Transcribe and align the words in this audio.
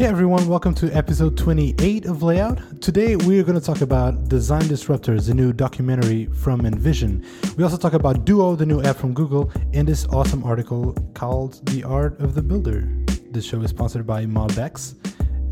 Hey 0.00 0.06
everyone, 0.06 0.48
welcome 0.48 0.72
to 0.76 0.90
episode 0.96 1.36
28 1.36 2.06
of 2.06 2.22
Layout. 2.22 2.80
Today 2.80 3.16
we're 3.16 3.42
going 3.42 3.60
to 3.60 3.64
talk 3.64 3.82
about 3.82 4.30
Design 4.30 4.62
Disruptors, 4.62 5.26
the 5.26 5.34
new 5.34 5.52
documentary 5.52 6.24
from 6.24 6.62
InVision. 6.62 7.22
We 7.58 7.64
also 7.64 7.76
talk 7.76 7.92
about 7.92 8.24
Duo, 8.24 8.56
the 8.56 8.64
new 8.64 8.80
app 8.80 8.96
from 8.96 9.12
Google, 9.12 9.52
and 9.74 9.86
this 9.86 10.06
awesome 10.06 10.42
article 10.42 10.94
called 11.12 11.66
The 11.66 11.84
Art 11.84 12.18
of 12.18 12.34
the 12.34 12.40
Builder. 12.40 12.88
This 13.30 13.44
show 13.44 13.60
is 13.60 13.68
sponsored 13.68 14.06
by 14.06 14.24
Mobex. 14.24 14.94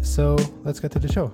So 0.02 0.38
let's 0.64 0.80
get 0.80 0.92
to 0.92 0.98
the 0.98 1.12
show. 1.12 1.30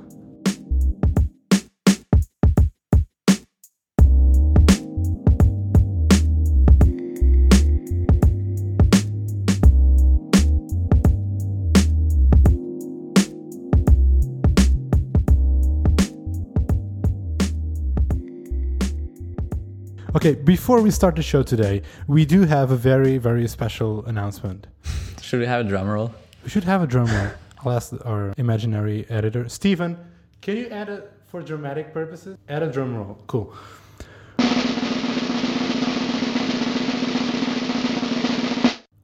Okay, 20.24 20.41
before 20.41 20.80
we 20.80 20.91
start 20.91 21.16
the 21.16 21.23
show 21.23 21.42
today, 21.42 21.83
we 22.06 22.24
do 22.24 22.46
have 22.46 22.70
a 22.70 22.77
very, 22.77 23.19
very 23.19 23.46
special 23.46 24.02
announcement. 24.06 24.66
Should 25.20 25.41
we 25.41 25.45
have 25.45 25.66
a 25.66 25.69
drum 25.69 25.87
roll? 25.87 26.15
We 26.42 26.48
should 26.48 26.65
have 26.65 26.82
a 26.82 26.87
drum 26.87 27.09
roll. 27.09 27.28
I'll 27.62 27.73
ask 27.73 27.92
our 28.06 28.32
imaginary 28.38 29.05
editor, 29.10 29.51
Stephen. 29.51 29.98
Can 30.41 30.56
you 30.56 30.68
add 30.68 30.88
it 30.88 31.12
for 31.27 31.42
dramatic 31.42 31.92
purposes? 31.92 32.38
Add 32.48 32.62
a 32.62 32.73
drum 32.73 32.96
roll. 32.96 33.18
Cool. 33.27 33.52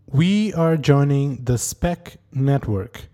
We 0.07 0.55
are 0.55 0.79
joining 0.79 1.45
the 1.45 1.59
Spec 1.59 2.17
Network. 2.33 3.09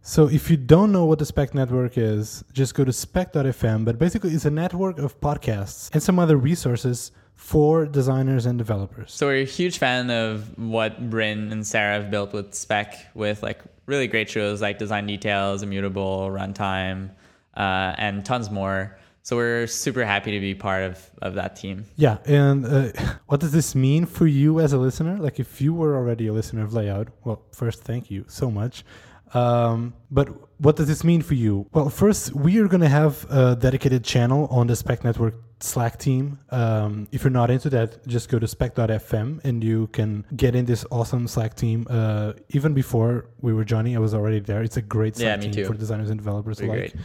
So 0.00 0.30
if 0.30 0.50
you 0.50 0.56
don't 0.56 0.92
know 0.92 1.04
what 1.04 1.18
the 1.18 1.26
Spec 1.26 1.54
Network 1.54 1.98
is, 1.98 2.42
just 2.54 2.74
go 2.74 2.84
to 2.84 2.92
spec.fm. 2.92 3.84
But 3.84 3.98
basically, 3.98 4.30
it's 4.30 4.46
a 4.46 4.50
network 4.50 4.98
of 4.98 5.20
podcasts 5.20 5.90
and 5.92 6.02
some 6.02 6.18
other 6.18 6.38
resources 6.38 7.12
for 7.34 7.86
designers 7.86 8.46
and 8.46 8.58
developers. 8.58 9.12
So 9.12 9.26
we're 9.26 9.42
a 9.42 9.44
huge 9.44 9.78
fan 9.78 10.10
of 10.10 10.56
what 10.58 11.10
Bryn 11.10 11.52
and 11.52 11.66
Sarah 11.66 11.94
have 11.94 12.10
built 12.10 12.32
with 12.32 12.54
Spec, 12.54 12.94
with 13.14 13.42
like 13.42 13.60
really 13.86 14.06
great 14.06 14.30
shows 14.30 14.62
like 14.62 14.78
Design 14.78 15.06
Details, 15.06 15.62
Immutable, 15.62 16.30
Runtime, 16.30 17.10
uh, 17.56 17.94
and 17.98 18.24
tons 18.24 18.50
more. 18.50 18.98
So 19.22 19.36
we're 19.36 19.66
super 19.66 20.04
happy 20.04 20.32
to 20.32 20.40
be 20.40 20.54
part 20.54 20.84
of, 20.84 21.10
of 21.22 21.34
that 21.34 21.56
team. 21.56 21.86
Yeah, 21.96 22.18
and 22.26 22.66
uh, 22.66 22.92
what 23.26 23.40
does 23.40 23.52
this 23.52 23.74
mean 23.74 24.04
for 24.04 24.26
you 24.26 24.60
as 24.60 24.72
a 24.74 24.78
listener? 24.78 25.16
Like, 25.16 25.40
if 25.40 25.60
you 25.60 25.72
were 25.72 25.96
already 25.96 26.26
a 26.26 26.32
listener 26.32 26.62
of 26.62 26.74
Layout, 26.74 27.08
well, 27.24 27.42
first, 27.52 27.82
thank 27.82 28.10
you 28.10 28.26
so 28.28 28.50
much. 28.50 28.84
Um, 29.32 29.94
but 30.10 30.28
what 30.60 30.76
does 30.76 30.86
this 30.88 31.02
mean 31.02 31.22
for 31.22 31.34
you? 31.34 31.66
Well, 31.72 31.88
first, 31.88 32.34
we 32.34 32.58
are 32.58 32.68
going 32.68 32.82
to 32.82 32.88
have 32.88 33.26
a 33.30 33.56
dedicated 33.56 34.04
channel 34.04 34.46
on 34.50 34.66
the 34.66 34.76
Spec 34.76 35.02
Network 35.02 35.34
Slack 35.60 35.98
team. 35.98 36.38
Um, 36.50 37.08
if 37.12 37.22
you're 37.24 37.30
not 37.30 37.50
into 37.50 37.70
that, 37.70 38.06
just 38.06 38.28
go 38.28 38.38
to 38.38 38.46
spec.fm 38.46 39.42
and 39.44 39.64
you 39.64 39.86
can 39.88 40.26
get 40.36 40.54
in 40.54 40.66
this 40.66 40.84
awesome 40.90 41.26
Slack 41.26 41.54
team. 41.54 41.86
Uh, 41.88 42.34
even 42.50 42.74
before 42.74 43.26
we 43.40 43.52
were 43.54 43.64
joining, 43.64 43.96
I 43.96 43.98
was 44.00 44.12
already 44.14 44.40
there. 44.40 44.62
It's 44.62 44.76
a 44.76 44.82
great 44.82 45.16
Slack 45.16 45.36
Yeah, 45.38 45.42
team 45.42 45.52
too. 45.52 45.64
for 45.64 45.74
designers 45.74 46.10
and 46.10 46.18
developers 46.18 46.58
Pretty 46.58 46.70
alike. 46.72 46.92
great. 46.92 47.04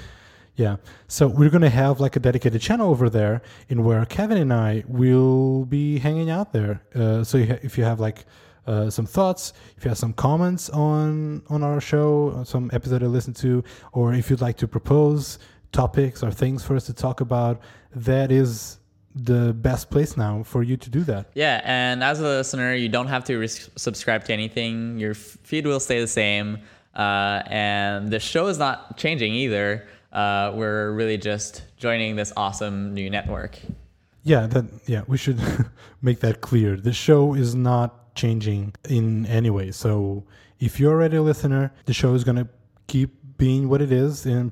Yeah. 0.56 0.76
So 1.08 1.28
we're 1.28 1.50
going 1.50 1.62
to 1.62 1.70
have 1.70 2.02
like 2.02 2.18
a 2.18 2.20
dedicated 2.20 2.60
channel 2.60 2.90
over 2.90 3.10
there 3.10 3.42
in 3.70 3.86
where 3.86 4.06
Kevin 4.06 4.38
and 4.38 4.52
I 4.52 4.84
will 4.88 5.64
be 5.66 6.00
hanging 6.00 6.30
out 6.30 6.52
there. 6.52 6.82
Uh, 6.94 7.24
so 7.24 7.38
if 7.38 7.78
you 7.78 7.86
have 7.86 8.02
like 8.02 8.26
uh, 8.68 8.90
some 8.90 9.06
thoughts, 9.06 9.54
if 9.78 9.86
you 9.86 9.90
have 9.90 9.98
some 9.98 10.12
comments 10.12 10.70
on 10.72 11.44
on 11.50 11.64
our 11.64 11.80
show, 11.80 12.32
on 12.36 12.46
some 12.46 12.70
episode 12.74 13.00
to 13.00 13.08
listen 13.08 13.34
to, 13.36 13.64
or 13.94 14.14
if 14.14 14.30
you'd 14.30 14.42
like 14.42 14.58
to 14.58 14.68
propose 14.68 15.40
topics 15.72 16.22
or 16.24 16.30
things 16.32 16.62
for 16.64 16.76
us 16.76 16.86
to 16.88 16.94
talk 16.94 17.22
about, 17.22 17.62
that 17.96 18.32
is 18.32 18.80
the 19.16 19.54
best 19.54 19.90
place 19.90 20.16
now 20.16 20.44
for 20.44 20.64
you 20.64 20.78
to 20.78 20.90
do 20.90 21.04
that. 21.04 21.32
Yeah, 21.34 21.62
and 21.64 22.04
as 22.04 22.20
a 22.20 22.24
listener, 22.24 22.74
you 22.76 22.90
don't 22.90 23.08
have 23.08 23.24
to 23.26 23.38
res- 23.38 23.70
subscribe 23.76 24.24
to 24.26 24.34
anything. 24.34 24.98
Your 25.00 25.12
f- 25.12 25.38
feed 25.44 25.66
will 25.66 25.80
stay 25.80 26.00
the 26.00 26.08
same, 26.08 26.60
uh, 26.96 27.42
and 27.48 28.10
the 28.10 28.20
show 28.20 28.48
is 28.48 28.58
not 28.58 28.98
changing 28.98 29.34
either. 29.34 29.88
Uh, 30.12 30.52
we're 30.56 30.92
really 30.92 31.18
just 31.18 31.64
joining 31.78 32.16
this 32.16 32.34
awesome 32.36 32.94
new 32.94 33.10
network. 33.10 33.60
Yeah, 34.24 34.48
that 34.48 34.66
yeah, 34.86 35.04
we 35.08 35.18
should 35.18 35.40
make 36.02 36.20
that 36.22 36.42
clear. 36.42 36.76
The 36.76 36.94
show 36.94 37.34
is 37.34 37.56
not 37.56 38.16
changing 38.16 38.74
in 38.88 39.26
any 39.28 39.50
way. 39.50 39.72
So 39.72 40.26
if 40.60 40.80
you're 40.80 40.92
already 40.92 41.18
a 41.18 41.22
listener, 41.22 41.72
the 41.86 41.94
show 41.94 42.14
is 42.14 42.24
gonna 42.24 42.48
keep 42.88 43.16
being 43.38 43.70
what 43.70 43.82
it 43.82 43.92
is 43.92 44.26
and 44.26 44.52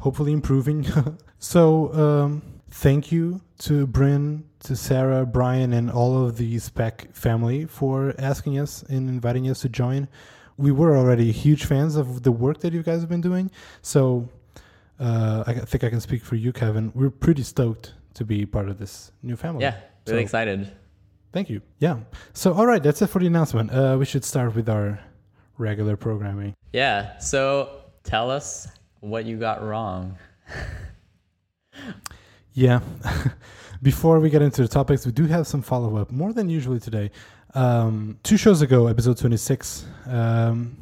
hopefully 0.00 0.32
improving. 0.32 0.86
so 1.38 1.92
um, 1.94 2.42
thank 2.70 3.12
you 3.12 3.40
to 3.58 3.86
Bryn, 3.86 4.44
to 4.60 4.76
Sarah, 4.76 5.26
Brian, 5.26 5.72
and 5.72 5.90
all 5.90 6.24
of 6.24 6.36
the 6.36 6.58
Spec 6.58 7.12
family 7.14 7.66
for 7.66 8.14
asking 8.18 8.58
us 8.58 8.82
and 8.84 9.08
inviting 9.08 9.48
us 9.48 9.60
to 9.60 9.68
join. 9.68 10.08
We 10.56 10.72
were 10.72 10.96
already 10.96 11.32
huge 11.32 11.64
fans 11.64 11.96
of 11.96 12.22
the 12.22 12.32
work 12.32 12.60
that 12.60 12.72
you 12.72 12.82
guys 12.82 13.00
have 13.00 13.08
been 13.08 13.20
doing. 13.20 13.50
So 13.82 14.28
uh, 14.98 15.44
I 15.46 15.54
think 15.54 15.84
I 15.84 15.90
can 15.90 16.00
speak 16.00 16.22
for 16.22 16.36
you, 16.36 16.52
Kevin. 16.52 16.92
We're 16.94 17.10
pretty 17.10 17.42
stoked 17.42 17.94
to 18.14 18.24
be 18.24 18.44
part 18.44 18.68
of 18.68 18.78
this 18.78 19.12
new 19.22 19.36
family. 19.36 19.62
Yeah, 19.62 19.76
really 20.06 20.18
So, 20.20 20.22
excited. 20.22 20.70
Thank 21.32 21.48
you. 21.48 21.62
Yeah. 21.78 21.98
So, 22.32 22.52
all 22.52 22.66
right, 22.66 22.82
that's 22.82 23.00
it 23.00 23.06
for 23.06 23.20
the 23.20 23.26
announcement. 23.26 23.72
Uh, 23.72 23.96
we 23.98 24.04
should 24.04 24.24
start 24.24 24.54
with 24.54 24.68
our 24.68 25.00
regular 25.58 25.96
programming. 25.96 26.54
Yeah, 26.72 27.18
so 27.18 27.82
tell 28.02 28.30
us 28.30 28.68
what 29.00 29.24
you 29.24 29.38
got 29.38 29.62
wrong. 29.62 30.18
Yeah. 32.52 32.80
Before 33.82 34.20
we 34.20 34.28
get 34.28 34.42
into 34.42 34.62
the 34.62 34.68
topics, 34.68 35.06
we 35.06 35.12
do 35.12 35.26
have 35.26 35.46
some 35.46 35.62
follow 35.62 35.96
up, 35.96 36.10
more 36.10 36.32
than 36.32 36.50
usually 36.50 36.80
today. 36.80 37.10
Um, 37.54 38.18
two 38.22 38.36
shows 38.36 38.60
ago, 38.60 38.88
episode 38.88 39.16
26, 39.16 39.86
um, 40.06 40.76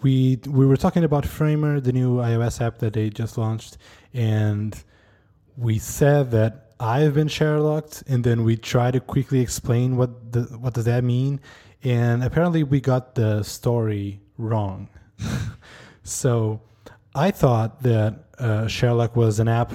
we 0.00 0.38
we 0.46 0.64
were 0.64 0.76
talking 0.76 1.04
about 1.04 1.26
Framer, 1.26 1.80
the 1.80 1.92
new 1.92 2.16
iOS 2.16 2.60
app 2.60 2.78
that 2.78 2.94
they 2.94 3.10
just 3.10 3.36
launched, 3.36 3.76
and 4.14 4.82
we 5.56 5.78
said 5.78 6.30
that 6.30 6.72
I've 6.80 7.14
been 7.14 7.28
Sherlocked, 7.28 8.04
and 8.06 8.22
then 8.24 8.44
we 8.44 8.56
try 8.56 8.90
to 8.90 9.00
quickly 9.00 9.40
explain 9.40 9.96
what 9.96 10.32
the, 10.32 10.42
what 10.58 10.74
does 10.74 10.84
that 10.84 11.04
mean, 11.04 11.40
and 11.82 12.22
apparently 12.22 12.62
we 12.62 12.80
got 12.80 13.16
the 13.16 13.42
story 13.42 14.20
wrong. 14.38 14.88
so 16.04 16.62
I 17.14 17.32
thought 17.32 17.82
that 17.82 18.24
uh, 18.38 18.66
Sherlock 18.68 19.16
was 19.16 19.40
an 19.40 19.48
app 19.48 19.72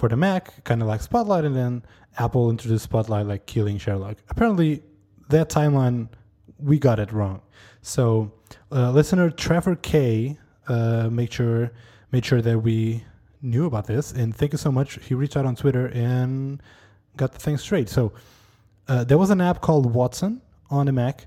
for 0.00 0.08
the 0.08 0.16
Mac, 0.16 0.64
kind 0.64 0.80
of 0.80 0.88
like 0.88 1.02
Spotlight, 1.02 1.44
and 1.44 1.54
then 1.54 1.84
Apple 2.18 2.48
introduced 2.48 2.84
Spotlight 2.84 3.26
like 3.26 3.44
killing 3.44 3.76
Sherlock. 3.76 4.16
Apparently, 4.30 4.82
that 5.28 5.50
timeline 5.50 6.08
we 6.58 6.78
got 6.78 6.98
it 6.98 7.12
wrong. 7.12 7.42
So, 7.82 8.32
uh, 8.72 8.90
listener 8.92 9.30
Trevor 9.30 9.76
K 9.76 10.38
uh, 10.68 11.10
made 11.10 11.32
sure 11.34 11.70
made 12.12 12.24
sure 12.24 12.40
that 12.40 12.58
we 12.58 13.04
knew 13.42 13.66
about 13.66 13.86
this, 13.86 14.12
and 14.12 14.34
thank 14.34 14.52
you 14.52 14.58
so 14.58 14.72
much. 14.72 14.98
He 15.04 15.14
reached 15.14 15.36
out 15.36 15.44
on 15.44 15.54
Twitter 15.54 15.88
and 15.88 16.62
got 17.18 17.32
the 17.32 17.38
thing 17.38 17.58
straight. 17.58 17.90
So, 17.90 18.12
uh, 18.88 19.04
there 19.04 19.18
was 19.18 19.28
an 19.28 19.42
app 19.42 19.60
called 19.60 19.94
Watson 19.94 20.40
on 20.70 20.86
the 20.86 20.92
Mac, 20.92 21.26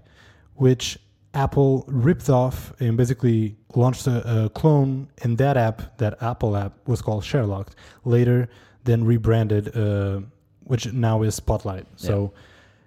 which 0.55 0.97
Apple 1.33 1.83
ripped 1.87 2.29
off 2.29 2.73
and 2.79 2.95
basically 2.95 3.55
launched 3.75 4.07
a, 4.07 4.45
a 4.45 4.49
clone 4.49 5.07
in 5.23 5.35
that 5.37 5.57
app. 5.57 5.97
That 5.97 6.21
Apple 6.21 6.55
app 6.55 6.73
was 6.87 7.01
called 7.01 7.23
Sherlock. 7.23 7.71
Later, 8.05 8.49
then 8.83 9.03
rebranded, 9.03 9.75
uh, 9.75 10.21
which 10.63 10.91
now 10.93 11.23
is 11.23 11.35
Spotlight. 11.35 11.87
So, 11.95 12.33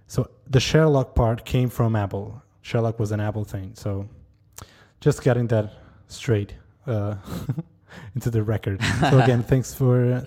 so 0.07 0.31
the 0.49 0.61
Sherlock 0.61 1.15
part 1.15 1.45
came 1.45 1.69
from 1.69 1.97
Apple. 1.97 2.43
Sherlock 2.63 2.99
was 2.99 3.13
an 3.13 3.21
Apple 3.21 3.45
thing. 3.45 3.73
So, 3.75 4.09
just 5.01 5.23
getting 5.23 5.47
that 5.49 5.73
straight 6.09 6.55
uh, 6.87 7.17
into 8.15 8.31
the 8.31 8.43
record. 8.43 8.81
So 9.01 9.19
again, 9.23 9.43
thanks 9.43 9.75
for 9.75 10.25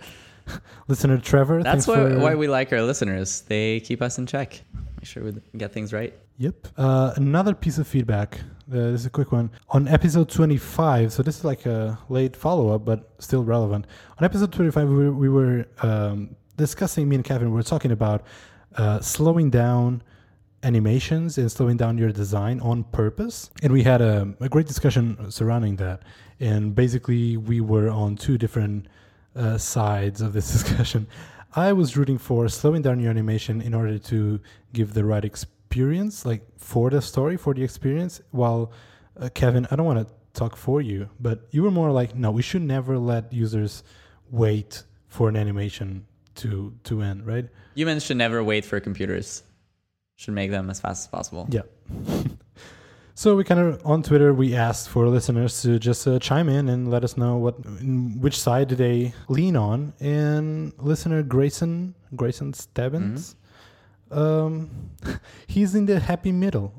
uh, 0.48 0.58
listener 0.88 1.18
Trevor. 1.18 1.64
That's 1.64 1.86
thanks 1.86 1.88
why, 1.88 2.10
for, 2.10 2.20
why 2.20 2.36
we 2.36 2.48
like 2.48 2.72
our 2.74 2.82
listeners. 2.82 3.42
They 3.42 3.80
keep 3.80 4.02
us 4.02 4.18
in 4.18 4.26
check. 4.26 4.62
Make 5.00 5.06
sure 5.06 5.24
we 5.24 5.34
get 5.58 5.72
things 5.72 5.94
right. 5.94 6.14
Yep. 6.40 6.68
Uh, 6.76 7.14
another 7.16 7.56
piece 7.56 7.78
of 7.78 7.88
feedback. 7.88 8.40
Uh, 8.70 8.92
this 8.92 9.02
is 9.02 9.06
a 9.06 9.10
quick 9.10 9.32
one. 9.32 9.50
On 9.70 9.88
episode 9.88 10.28
25, 10.28 11.14
so 11.14 11.24
this 11.24 11.38
is 11.38 11.46
like 11.46 11.66
a 11.66 11.98
late 12.10 12.36
follow 12.36 12.76
up, 12.76 12.84
but 12.84 13.10
still 13.20 13.42
relevant. 13.42 13.88
On 14.18 14.26
episode 14.26 14.52
25, 14.52 14.90
we 14.90 14.96
were, 14.96 15.12
we 15.14 15.30
were 15.30 15.66
um, 15.82 16.36
discussing, 16.58 17.08
me 17.08 17.16
and 17.16 17.24
Kevin, 17.24 17.50
we 17.50 17.56
were 17.56 17.64
talking 17.64 17.92
about 17.92 18.26
uh, 18.76 19.00
slowing 19.00 19.50
down 19.50 20.04
animations 20.64 21.38
and 21.38 21.50
slowing 21.50 21.78
down 21.78 21.98
your 21.98 22.12
design 22.12 22.60
on 22.60 22.84
purpose. 22.84 23.52
And 23.64 23.72
we 23.72 23.84
had 23.84 24.02
a, 24.02 24.34
a 24.42 24.50
great 24.50 24.68
discussion 24.68 25.32
surrounding 25.32 25.78
that. 25.78 26.04
And 26.42 26.76
basically, 26.76 27.38
we 27.38 27.62
were 27.62 27.90
on 27.90 28.18
two 28.18 28.38
different 28.38 28.88
uh, 29.34 29.58
sides 29.58 30.20
of 30.20 30.34
this 30.34 30.52
discussion. 30.62 31.08
I 31.56 31.74
was 31.74 31.98
rooting 31.98 32.18
for 32.18 32.48
slowing 32.48 32.82
down 32.82 33.00
your 33.00 33.10
animation 33.10 33.62
in 33.62 33.74
order 33.74 33.98
to 33.98 34.40
give 34.74 34.94
the 34.94 35.04
right 35.04 35.26
experience, 35.26 36.26
like 36.26 36.44
for 36.58 36.90
the 36.90 37.02
story, 37.02 37.38
for 37.38 37.54
the 37.54 37.64
experience. 37.64 38.22
While 38.32 38.72
uh, 39.20 39.30
Kevin, 39.34 39.68
I 39.72 39.76
don't 39.76 39.86
want 39.86 40.08
to 40.08 40.14
talk 40.34 40.56
for 40.56 40.82
you, 40.82 41.10
but 41.20 41.48
you 41.52 41.64
were 41.64 41.72
more 41.72 41.92
like, 41.92 42.16
no, 42.16 42.32
we 42.32 42.42
should 42.42 42.62
never 42.62 42.98
let 42.98 43.34
users 43.34 43.84
wait 44.30 44.84
for 45.08 45.28
an 45.28 45.36
animation 45.36 46.06
to 46.36 46.74
to 46.84 47.02
end, 47.02 47.26
right? 47.26 47.48
Humans 47.76 48.04
should 48.04 48.18
never 48.18 48.44
wait 48.44 48.64
for 48.64 48.80
computers. 48.80 49.44
Should 50.18 50.34
make 50.34 50.52
them 50.52 50.70
as 50.70 50.80
fast 50.80 51.06
as 51.06 51.08
possible. 51.08 51.48
Yeah. 51.50 51.62
so 53.20 53.36
we 53.36 53.44
kind 53.44 53.60
of 53.60 53.86
on 53.86 54.02
Twitter 54.02 54.34
we 54.34 54.56
asked 54.56 54.88
for 54.88 55.06
listeners 55.10 55.62
to 55.62 55.78
just 55.78 56.08
uh, 56.08 56.18
chime 56.20 56.48
in 56.48 56.70
and 56.70 56.90
let 56.90 57.04
us 57.04 57.18
know 57.18 57.36
what 57.36 57.56
which 58.16 58.40
side 58.40 58.70
do 58.70 58.76
they 58.76 59.14
lean 59.28 59.58
on. 59.58 59.92
And 60.00 60.72
listener 60.78 61.22
Grayson 61.22 61.96
Grayson 62.16 62.54
Stebbins, 62.54 63.36
um, 64.10 64.70
he's 65.48 65.76
in 65.76 65.86
the 65.86 66.00
happy 66.00 66.32
middle. 66.32 66.74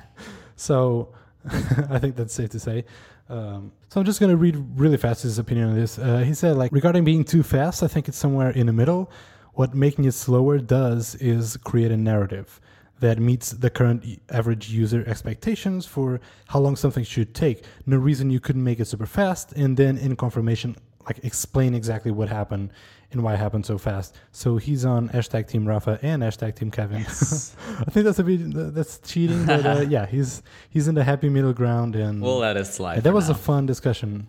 so 0.56 1.14
I 1.88 1.98
think 1.98 2.16
that's 2.16 2.34
safe 2.34 2.50
to 2.50 2.60
say. 2.60 2.84
Um, 3.30 3.72
so 3.88 3.98
I'm 3.98 4.04
just 4.04 4.20
going 4.20 4.30
to 4.30 4.36
read 4.36 4.62
really 4.76 4.98
fast 4.98 5.22
his 5.22 5.38
opinion 5.38 5.70
on 5.70 5.74
this. 5.74 5.98
Uh, 5.98 6.18
he 6.18 6.34
said, 6.34 6.58
like, 6.58 6.70
regarding 6.70 7.04
being 7.04 7.24
too 7.24 7.42
fast, 7.42 7.82
I 7.82 7.88
think 7.88 8.08
it's 8.08 8.18
somewhere 8.18 8.50
in 8.50 8.66
the 8.66 8.74
middle. 8.74 9.10
What 9.54 9.74
making 9.74 10.04
it 10.04 10.12
slower 10.12 10.58
does 10.58 11.14
is 11.14 11.56
create 11.56 11.90
a 11.90 11.96
narrative 11.96 12.60
that 13.00 13.18
meets 13.18 13.50
the 13.52 13.70
current 13.70 14.04
average 14.30 14.70
user 14.70 15.04
expectations 15.06 15.86
for 15.86 16.20
how 16.48 16.58
long 16.58 16.76
something 16.76 17.04
should 17.04 17.34
take. 17.34 17.64
No 17.86 17.96
reason 17.96 18.30
you 18.30 18.40
couldn't 18.40 18.64
make 18.64 18.80
it 18.80 18.86
super 18.86 19.06
fast, 19.06 19.52
and 19.52 19.76
then 19.76 19.96
in 19.98 20.16
confirmation, 20.16 20.76
like 21.06 21.20
explain 21.24 21.74
exactly 21.74 22.10
what 22.10 22.28
happened 22.28 22.70
and 23.10 23.22
why 23.22 23.32
it 23.34 23.38
happened 23.38 23.64
so 23.64 23.78
fast. 23.78 24.14
So 24.32 24.58
he's 24.58 24.84
on 24.84 25.08
hashtag 25.08 25.46
Team 25.48 25.66
Rafa 25.66 25.98
and 26.02 26.22
hashtag 26.22 26.56
Team 26.56 26.70
Kevin. 26.70 26.98
I 27.06 27.90
think 27.90 28.04
that's 28.04 28.18
a 28.18 28.24
bit 28.24 28.40
that's 28.74 28.98
cheating, 28.98 29.46
but 29.46 29.64
uh, 29.64 29.80
yeah, 29.88 30.04
he's 30.06 30.42
he's 30.68 30.88
in 30.88 30.94
the 30.94 31.04
happy 31.04 31.28
middle 31.30 31.52
ground, 31.54 31.96
and 31.96 32.20
We'll 32.20 32.38
let 32.38 32.56
it 32.56 32.66
slide. 32.66 33.02
that 33.04 33.14
was 33.14 33.28
now. 33.28 33.34
a 33.34 33.38
fun 33.38 33.64
discussion. 33.66 34.28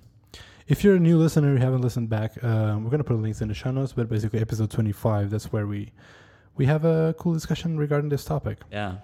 If 0.68 0.84
you're 0.84 0.96
a 0.98 1.00
new 1.00 1.18
listener, 1.18 1.52
you 1.54 1.58
haven't 1.60 1.82
listened 1.82 2.10
back, 2.10 2.34
uh, 2.44 2.78
we're 2.80 2.92
gonna 2.92 3.04
put 3.04 3.18
links 3.18 3.42
in 3.42 3.48
the 3.48 3.56
show 3.56 3.72
notes. 3.72 3.92
But 3.92 4.08
basically, 4.08 4.40
episode 4.40 4.70
25, 4.70 5.32
that's 5.32 5.52
where 5.52 5.66
we 5.68 5.92
we 6.60 6.66
have 6.66 6.84
a 6.84 7.16
cool 7.18 7.34
discussion 7.34 7.78
regarding 7.78 8.10
this 8.10 8.26
topic. 8.26 8.58
Yeah. 8.70 8.98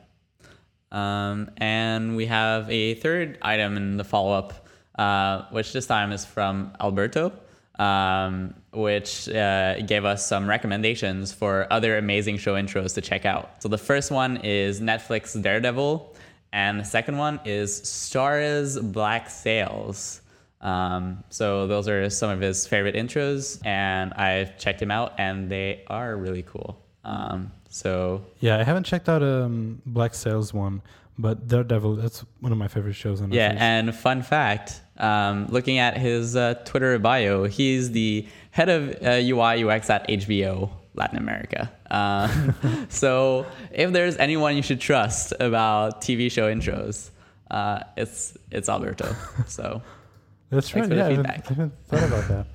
Um, 0.92 1.50
and 1.58 2.16
we 2.18 2.26
have 2.26 2.70
a 2.70 2.96
third 2.96 3.38
item 3.42 3.78
in 3.78 3.96
the 3.96 4.04
follow 4.04 4.34
up, 4.34 4.68
uh, 5.00 5.46
which 5.52 5.72
this 5.72 5.88
time 5.88 6.12
is 6.12 6.26
from 6.26 6.74
Alberto, 6.82 7.32
um, 7.80 8.54
which 8.74 9.30
uh, 9.30 9.80
gave 9.82 10.04
us 10.04 10.28
some 10.28 10.50
recommendations 10.50 11.32
for 11.32 11.66
other 11.72 11.98
amazing 11.98 12.38
show 12.38 12.56
intros 12.56 12.94
to 12.96 13.02
check 13.02 13.26
out. 13.26 13.64
So 13.64 13.70
the 13.70 13.78
first 13.78 14.12
one 14.12 14.38
is 14.44 14.82
Netflix 14.82 15.42
Daredevil, 15.42 16.14
and 16.52 16.82
the 16.82 16.86
second 16.86 17.18
one 17.18 17.40
is 17.46 17.82
Starz 17.82 18.82
Black 18.92 19.30
Sails. 19.30 20.22
Um, 20.60 21.24
so 21.30 21.68
those 21.68 21.88
are 21.88 22.10
some 22.10 22.32
of 22.32 22.42
his 22.42 22.68
favorite 22.68 22.96
intros, 22.96 23.66
and 23.66 24.14
I've 24.14 24.58
checked 24.58 24.82
him 24.82 24.92
out, 24.92 25.14
and 25.18 25.50
they 25.50 25.86
are 25.88 26.18
really 26.18 26.44
cool. 26.44 26.85
Um, 27.06 27.52
so 27.70 28.24
Yeah, 28.40 28.58
I 28.58 28.64
haven't 28.64 28.86
checked 28.86 29.08
out 29.10 29.22
um 29.24 29.82
Black 29.86 30.14
Sails 30.16 30.54
one, 30.54 30.82
but 31.20 31.48
Daredevil 31.48 31.96
that's 31.98 32.26
one 32.40 32.52
of 32.52 32.58
my 32.58 32.68
favorite 32.68 32.94
shows 32.96 33.22
on 33.22 33.32
Yeah, 33.32 33.52
Netflix. 33.54 33.60
and 33.62 33.96
fun 33.96 34.22
fact, 34.24 34.82
um, 34.98 35.48
looking 35.50 35.78
at 35.78 35.98
his 35.98 36.36
uh, 36.36 36.56
Twitter 36.66 36.98
bio, 37.00 37.44
he's 37.46 37.92
the 37.92 38.28
head 38.52 38.70
of 38.70 38.90
uh, 39.04 39.20
UI 39.22 39.64
UX 39.64 39.90
at 39.90 40.08
HBO 40.08 40.70
Latin 40.96 41.18
America. 41.18 41.70
Uh, 41.92 42.28
so 42.90 43.46
if 43.72 43.92
there's 43.92 44.18
anyone 44.18 44.56
you 44.56 44.64
should 44.64 44.80
trust 44.82 45.34
about 45.40 46.02
TV 46.02 46.32
show 46.32 46.52
intros, 46.54 47.12
uh, 47.52 47.80
it's 47.98 48.38
it's 48.52 48.68
Alberto. 48.70 49.16
So 49.48 49.82
that's 50.50 50.74
right. 50.74 50.84
for 50.84 50.90
the 50.90 50.96
Yeah, 50.96 51.08
I 51.08 51.10
haven't, 51.12 51.26
feedback. 51.26 51.52
I 51.52 51.54
haven't 51.54 51.74
thought 51.88 52.04
about 52.04 52.28
that. 52.30 52.46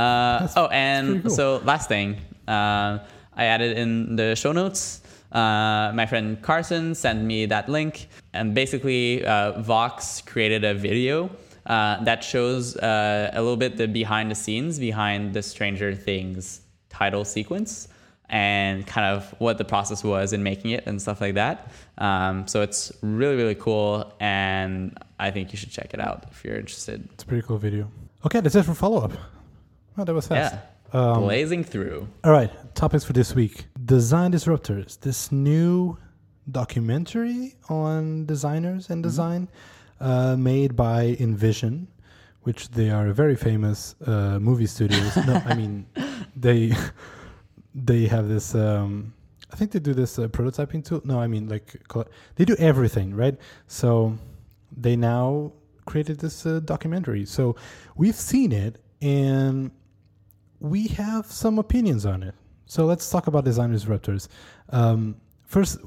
Uh, 0.00 0.48
oh, 0.56 0.66
and 0.68 1.22
cool. 1.22 1.30
so 1.30 1.56
last 1.64 1.88
thing, 1.88 2.16
uh, 2.48 2.98
I 3.36 3.44
added 3.46 3.76
in 3.76 4.16
the 4.16 4.34
show 4.34 4.52
notes. 4.52 5.02
Uh, 5.32 5.92
my 5.94 6.06
friend 6.06 6.40
Carson 6.40 6.94
sent 6.94 7.22
me 7.22 7.46
that 7.46 7.68
link, 7.68 8.08
and 8.32 8.54
basically, 8.54 9.24
uh, 9.24 9.60
Vox 9.60 10.22
created 10.22 10.64
a 10.64 10.72
video 10.72 11.30
uh, 11.66 12.02
that 12.04 12.22
shows 12.22 12.76
uh, 12.76 13.30
a 13.32 13.40
little 13.42 13.56
bit 13.56 13.76
the 13.76 13.86
behind 13.86 14.30
the 14.30 14.34
scenes 14.34 14.78
behind 14.78 15.34
the 15.34 15.42
Stranger 15.42 15.94
Things 15.94 16.60
title 16.88 17.24
sequence 17.24 17.88
and 18.28 18.86
kind 18.86 19.16
of 19.16 19.34
what 19.38 19.58
the 19.58 19.64
process 19.64 20.02
was 20.02 20.32
in 20.32 20.42
making 20.42 20.72
it 20.72 20.84
and 20.86 21.00
stuff 21.00 21.20
like 21.20 21.34
that. 21.34 21.70
Um, 21.98 22.46
so 22.46 22.62
it's 22.62 22.92
really, 23.02 23.36
really 23.36 23.54
cool, 23.54 24.12
and 24.20 24.96
I 25.18 25.30
think 25.30 25.52
you 25.52 25.58
should 25.58 25.70
check 25.70 25.92
it 25.92 26.00
out 26.00 26.26
if 26.30 26.44
you're 26.44 26.56
interested. 26.56 27.08
It's 27.12 27.24
a 27.24 27.26
pretty 27.26 27.46
cool 27.46 27.58
video. 27.58 27.90
Okay, 28.24 28.40
that's 28.40 28.54
it 28.54 28.64
for 28.64 28.74
follow 28.74 29.04
up. 29.04 29.12
Oh, 29.98 30.04
that 30.04 30.14
was 30.14 30.26
fast. 30.26 30.54
Yeah. 30.54 30.60
Um, 30.92 31.22
Blazing 31.22 31.64
through. 31.64 32.08
All 32.24 32.32
right, 32.32 32.50
topics 32.74 33.04
for 33.04 33.12
this 33.12 33.34
week. 33.34 33.66
Design 33.84 34.32
Disruptors, 34.32 34.98
this 35.00 35.32
new 35.32 35.96
documentary 36.50 37.56
on 37.68 38.24
designers 38.26 38.90
and 38.90 39.02
design 39.02 39.48
uh, 40.00 40.36
made 40.36 40.76
by 40.76 41.16
InVision, 41.18 41.86
which 42.42 42.68
they 42.70 42.90
are 42.90 43.08
a 43.08 43.12
very 43.12 43.36
famous 43.36 43.96
uh, 44.06 44.38
movie 44.38 44.66
studios. 44.66 45.16
no, 45.26 45.42
I 45.44 45.54
mean, 45.54 45.86
they 46.36 46.72
they 47.74 48.06
have 48.06 48.28
this. 48.28 48.54
Um, 48.54 49.12
I 49.52 49.56
think 49.56 49.72
they 49.72 49.78
do 49.78 49.94
this 49.94 50.18
uh, 50.18 50.28
prototyping 50.28 50.84
tool. 50.84 51.00
No, 51.04 51.20
I 51.20 51.26
mean 51.26 51.48
like 51.48 51.80
they 52.36 52.44
do 52.44 52.56
everything, 52.58 53.14
right? 53.14 53.36
So 53.66 54.16
they 54.76 54.96
now 54.96 55.52
created 55.84 56.18
this 56.18 56.46
uh, 56.46 56.60
documentary. 56.64 57.24
So 57.24 57.56
we've 57.96 58.14
seen 58.16 58.52
it 58.52 58.80
and 59.00 59.70
we 60.60 60.88
have 60.88 61.26
some 61.26 61.58
opinions 61.58 62.06
on 62.06 62.22
it. 62.22 62.34
So 62.66 62.84
let's 62.84 63.08
talk 63.08 63.26
about 63.26 63.44
Design 63.44 63.72
Disruptors. 63.72 64.28
Um, 64.70 65.16
first, 65.44 65.78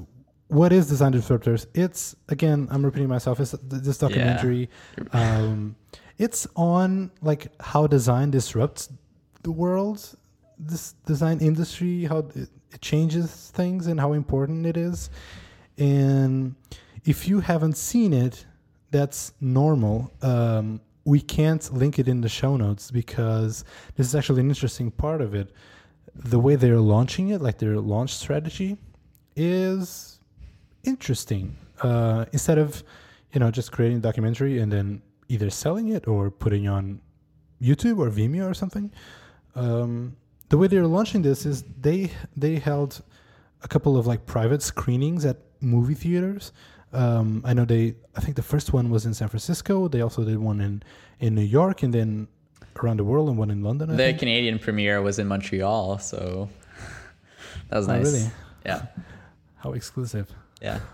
what 0.48 0.72
is 0.72 0.88
Design 0.88 1.12
Disruptors? 1.12 1.66
It's 1.74 2.16
again, 2.28 2.68
I'm 2.70 2.84
repeating 2.84 3.08
myself. 3.08 3.38
It's 3.40 3.52
this 3.62 3.98
documentary. 3.98 4.70
Um, 5.12 5.76
it's 6.18 6.46
on 6.56 7.10
like 7.22 7.48
how 7.60 7.86
design 7.86 8.30
disrupts 8.30 8.90
the 9.42 9.52
world, 9.52 10.14
this 10.58 10.92
design 11.06 11.38
industry, 11.40 12.04
how 12.04 12.18
it, 12.18 12.50
it 12.72 12.80
changes 12.80 13.50
things, 13.54 13.86
and 13.86 13.98
how 13.98 14.12
important 14.12 14.66
it 14.66 14.76
is. 14.76 15.08
And 15.78 16.56
if 17.04 17.26
you 17.26 17.40
haven't 17.40 17.76
seen 17.76 18.12
it, 18.12 18.44
that's 18.90 19.32
normal. 19.40 20.12
Um, 20.20 20.80
we 21.04 21.20
can't 21.20 21.72
link 21.72 21.98
it 21.98 22.08
in 22.08 22.20
the 22.20 22.28
show 22.28 22.56
notes 22.56 22.90
because 22.90 23.64
this 23.96 24.06
is 24.06 24.14
actually 24.14 24.40
an 24.40 24.48
interesting 24.48 24.90
part 24.90 25.20
of 25.20 25.34
it. 25.34 25.50
The 26.14 26.38
way 26.38 26.56
they're 26.56 26.80
launching 26.80 27.28
it, 27.28 27.40
like 27.40 27.58
their 27.58 27.78
launch 27.78 28.14
strategy, 28.14 28.76
is 29.36 30.18
interesting. 30.84 31.56
Uh, 31.80 32.26
instead 32.32 32.58
of, 32.58 32.82
you 33.32 33.40
know, 33.40 33.50
just 33.50 33.72
creating 33.72 33.98
a 33.98 34.00
documentary 34.00 34.58
and 34.58 34.70
then 34.70 35.02
either 35.28 35.50
selling 35.50 35.88
it 35.88 36.06
or 36.06 36.30
putting 36.30 36.68
on 36.68 37.00
YouTube 37.62 37.98
or 37.98 38.10
Vimeo 38.10 38.50
or 38.50 38.54
something, 38.54 38.90
um, 39.54 40.16
the 40.48 40.58
way 40.58 40.66
they're 40.66 40.86
launching 40.86 41.22
this 41.22 41.46
is 41.46 41.64
they 41.80 42.10
they 42.36 42.56
held 42.56 43.02
a 43.62 43.68
couple 43.68 43.96
of 43.96 44.06
like 44.06 44.26
private 44.26 44.62
screenings 44.62 45.24
at 45.24 45.38
movie 45.60 45.94
theaters. 45.94 46.52
Um, 46.92 47.42
I 47.44 47.52
know 47.54 47.64
they. 47.64 47.94
I 48.16 48.20
think 48.20 48.36
the 48.36 48.42
first 48.42 48.72
one 48.72 48.90
was 48.90 49.06
in 49.06 49.14
San 49.14 49.28
Francisco. 49.28 49.88
They 49.88 50.00
also 50.00 50.24
did 50.24 50.38
one 50.38 50.60
in 50.60 50.82
in 51.20 51.34
New 51.34 51.42
York, 51.42 51.82
and 51.82 51.92
then 51.94 52.28
around 52.82 52.98
the 52.98 53.04
world, 53.04 53.28
and 53.28 53.38
one 53.38 53.50
in 53.50 53.62
London. 53.62 53.90
I 53.90 53.92
The 53.96 54.02
think. 54.04 54.18
Canadian 54.20 54.58
premiere 54.58 55.00
was 55.02 55.18
in 55.18 55.26
Montreal, 55.28 55.98
so 55.98 56.48
that 57.68 57.76
was 57.78 57.88
nice. 57.88 57.96
Oh, 57.96 58.02
nice. 58.02 58.12
really? 58.22 58.30
Yeah, 58.66 58.86
How 59.56 59.72
exclusive! 59.72 60.26
yeah. 60.62 60.80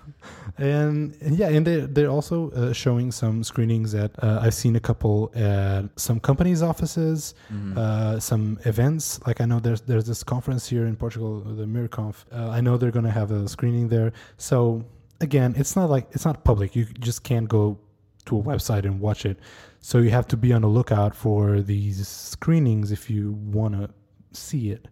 And, 0.58 1.14
and 1.20 1.36
yeah, 1.36 1.48
and 1.48 1.66
they're, 1.66 1.86
they're 1.86 2.08
also 2.10 2.50
uh, 2.52 2.72
showing 2.72 3.12
some 3.12 3.44
screenings 3.44 3.94
at, 3.94 4.10
uh, 4.22 4.38
I've 4.42 4.54
seen 4.54 4.74
a 4.76 4.80
couple 4.80 5.30
at 5.34 5.84
some 5.96 6.18
companies' 6.20 6.62
offices, 6.62 7.34
uh, 7.76 8.18
some 8.20 8.58
events. 8.64 9.20
Like 9.26 9.40
I 9.42 9.44
know 9.44 9.58
there's 9.60 9.82
there's 9.82 10.06
this 10.06 10.22
conference 10.24 10.66
here 10.68 10.86
in 10.86 10.96
Portugal, 10.96 11.40
the 11.40 11.66
Mirror 11.66 11.88
Conf. 11.88 12.24
Uh, 12.32 12.48
I 12.48 12.60
know 12.62 12.76
they're 12.78 12.90
going 12.92 13.04
to 13.04 13.10
have 13.20 13.30
a 13.32 13.46
screening 13.48 13.88
there. 13.88 14.12
So 14.38 14.82
again, 15.20 15.54
it's 15.56 15.76
not 15.76 15.90
like, 15.90 16.08
it's 16.12 16.24
not 16.24 16.44
public. 16.44 16.76
You 16.76 16.84
just 16.84 17.22
can't 17.22 17.48
go 17.48 17.78
to 18.26 18.38
a 18.38 18.42
website 18.42 18.84
and 18.84 19.00
watch 19.00 19.24
it. 19.24 19.38
So 19.80 19.98
you 19.98 20.10
have 20.10 20.26
to 20.28 20.36
be 20.36 20.52
on 20.52 20.62
the 20.62 20.68
lookout 20.68 21.14
for 21.14 21.60
these 21.60 22.06
screenings 22.08 22.90
if 22.90 23.08
you 23.08 23.32
want 23.32 23.74
to 23.74 23.90
see 24.32 24.70
it. 24.70 24.88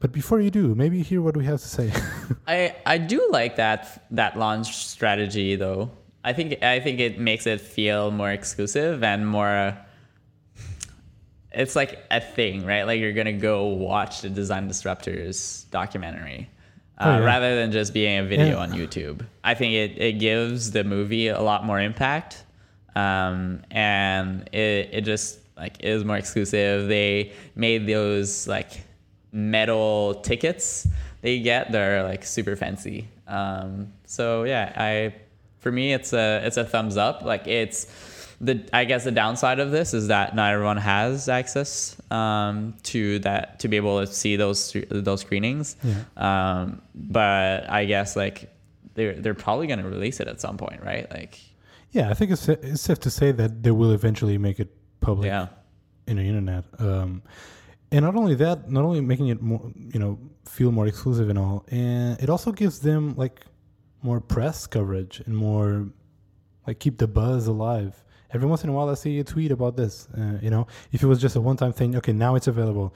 But 0.00 0.12
before 0.12 0.40
you 0.40 0.50
do, 0.50 0.74
maybe 0.74 1.02
hear 1.02 1.22
what 1.22 1.36
we 1.36 1.46
have 1.46 1.60
to 1.62 1.68
say. 1.68 1.90
I 2.46 2.76
I 2.84 2.98
do 2.98 3.26
like 3.30 3.56
that 3.56 4.04
that 4.10 4.38
launch 4.38 4.76
strategy 4.76 5.56
though. 5.56 5.90
I 6.22 6.34
think 6.34 6.62
I 6.62 6.80
think 6.80 7.00
it 7.00 7.18
makes 7.18 7.46
it 7.46 7.60
feel 7.60 8.10
more 8.10 8.30
exclusive 8.30 9.02
and 9.02 9.26
more. 9.26 9.78
It's 11.52 11.74
like 11.74 12.04
a 12.10 12.20
thing, 12.20 12.66
right? 12.66 12.82
Like 12.82 13.00
you're 13.00 13.14
gonna 13.14 13.32
go 13.32 13.68
watch 13.68 14.20
the 14.20 14.28
Design 14.28 14.68
Disruptors 14.68 15.70
documentary. 15.70 16.50
Uh, 16.98 17.04
Oh, 17.04 17.18
yeah. 17.18 17.24
Rather 17.24 17.56
than 17.56 17.72
just 17.72 17.92
being 17.92 18.18
a 18.20 18.24
video 18.24 18.46
Yeah. 18.56 18.56
on 18.56 18.70
YouTube, 18.72 19.26
I 19.42 19.54
think 19.54 19.72
it, 19.74 20.00
it 20.00 20.12
gives 20.20 20.70
the 20.70 20.84
movie 20.84 21.28
a 21.28 21.40
lot 21.40 21.64
more 21.64 21.80
impact 21.80 22.44
um, 22.94 23.62
and 23.72 24.48
it 24.52 24.90
it 24.92 25.00
just 25.00 25.40
like 25.56 25.82
is 25.82 26.04
more 26.04 26.16
exclusive. 26.16 26.88
They 26.88 27.32
made 27.56 27.86
those 27.88 28.46
like 28.46 28.82
metal 29.32 30.14
tickets 30.22 30.86
they 31.22 31.40
get 31.40 31.72
that 31.72 31.80
are 31.80 32.02
like 32.04 32.24
super 32.24 32.54
fancy. 32.54 33.08
Um, 33.26 33.92
so 34.06 34.44
yeah, 34.44 34.72
I 34.76 35.14
for 35.60 35.72
me 35.72 35.92
it's 35.94 36.12
a 36.12 36.42
it's 36.44 36.56
a 36.58 36.64
thumbs 36.64 36.96
up. 36.96 37.22
Like 37.22 37.46
it's 37.48 37.86
the 38.44 38.68
I 38.72 38.84
guess 38.84 39.04
the 39.04 39.10
downside 39.10 39.58
of 39.58 39.70
this 39.70 39.94
is 39.94 40.08
that 40.08 40.34
not 40.36 40.52
everyone 40.52 40.76
has 40.76 41.28
access 41.28 41.96
um, 42.10 42.74
to 42.84 43.18
that 43.20 43.60
to 43.60 43.68
be 43.68 43.76
able 43.76 44.00
to 44.00 44.12
see 44.12 44.36
those 44.36 44.76
those 44.90 45.20
screenings. 45.20 45.76
Yeah. 45.82 46.02
Um, 46.16 46.82
but 46.94 47.68
I 47.70 47.84
guess 47.84 48.16
like 48.16 48.50
they're 48.94 49.14
they're 49.14 49.34
probably 49.34 49.66
going 49.66 49.80
to 49.80 49.88
release 49.88 50.20
it 50.20 50.28
at 50.28 50.40
some 50.40 50.56
point, 50.56 50.82
right? 50.82 51.10
Like 51.10 51.40
Yeah, 51.92 52.10
I 52.10 52.14
think 52.14 52.30
it's, 52.30 52.48
it's 52.48 52.82
safe 52.82 53.00
to 53.00 53.10
say 53.10 53.32
that 53.32 53.62
they 53.62 53.70
will 53.70 53.92
eventually 53.92 54.38
make 54.38 54.60
it 54.60 54.70
public 55.00 55.26
yeah, 55.26 55.48
in 56.06 56.16
the 56.16 56.22
internet. 56.22 56.64
Um, 56.78 57.22
and 57.90 58.04
not 58.04 58.16
only 58.16 58.34
that, 58.36 58.70
not 58.70 58.84
only 58.84 59.00
making 59.00 59.28
it 59.28 59.40
more, 59.40 59.72
you 59.92 60.00
know, 60.00 60.18
feel 60.44 60.72
more 60.72 60.86
exclusive 60.86 61.28
and 61.28 61.38
all, 61.38 61.64
and 61.68 62.20
it 62.20 62.28
also 62.28 62.52
gives 62.52 62.80
them 62.80 63.14
like 63.16 63.40
more 64.02 64.20
press 64.20 64.66
coverage 64.66 65.22
and 65.24 65.36
more 65.36 65.86
like 66.66 66.78
keep 66.78 66.98
the 66.98 67.06
buzz 67.06 67.46
alive. 67.46 68.03
Every 68.32 68.48
once 68.48 68.64
in 68.64 68.70
a 68.70 68.72
while, 68.72 68.88
I 68.90 68.94
see 68.94 69.18
a 69.20 69.24
tweet 69.24 69.50
about 69.52 69.76
this. 69.76 70.08
Uh, 70.16 70.38
you 70.42 70.50
know, 70.50 70.66
if 70.92 71.02
it 71.02 71.06
was 71.06 71.20
just 71.20 71.36
a 71.36 71.40
one-time 71.40 71.72
thing, 71.72 71.94
okay, 71.96 72.12
now 72.12 72.34
it's 72.34 72.48
available. 72.48 72.92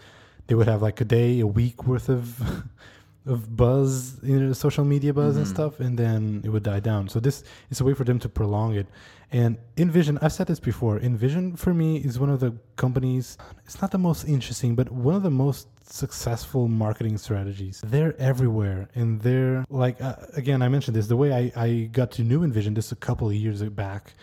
They 0.48 0.54
would 0.54 0.66
have 0.68 0.82
like 0.82 1.00
a 1.00 1.04
day, 1.04 1.40
a 1.40 1.46
week 1.46 1.84
worth 1.86 2.08
of 2.08 2.40
of 3.26 3.54
buzz, 3.56 4.18
you 4.22 4.40
know, 4.40 4.52
social 4.54 4.84
media 4.84 5.12
buzz 5.12 5.36
and 5.36 5.44
Mhm. 5.44 5.50
stuff, 5.50 5.80
and 5.80 5.98
then 5.98 6.40
it 6.44 6.48
would 6.48 6.62
die 6.62 6.80
down. 6.80 7.08
So 7.08 7.20
this 7.20 7.44
is 7.70 7.78
a 7.80 7.84
way 7.84 7.92
for 7.92 8.04
them 8.04 8.18
to 8.20 8.28
prolong 8.28 8.74
it. 8.74 8.86
And 9.30 9.58
InVision, 9.76 10.16
I've 10.22 10.32
said 10.32 10.46
this 10.46 10.58
before. 10.58 10.98
InVision 10.98 11.58
for 11.58 11.74
me 11.74 11.98
is 11.98 12.18
one 12.18 12.30
of 12.30 12.40
the 12.40 12.54
companies. 12.76 13.36
It's 13.66 13.82
not 13.82 13.90
the 13.90 13.98
most 13.98 14.24
interesting, 14.26 14.74
but 14.74 14.90
one 14.90 15.14
of 15.14 15.22
the 15.22 15.30
most 15.30 15.68
successful 15.84 16.68
marketing 16.68 17.18
strategies. 17.18 17.82
They're 17.84 18.14
everywhere, 18.18 18.88
and 18.94 19.20
they're 19.20 19.66
like 19.68 20.00
uh, 20.00 20.14
again. 20.34 20.62
I 20.62 20.68
mentioned 20.68 20.96
this. 20.96 21.06
The 21.08 21.16
way 21.22 21.30
I 21.40 21.52
I 21.66 21.68
got 21.92 22.10
to 22.12 22.24
know 22.24 22.38
InVision 22.40 22.74
this 22.74 22.92
a 22.92 22.96
couple 22.96 23.26
of 23.28 23.34
years 23.34 23.62
back. 23.84 24.14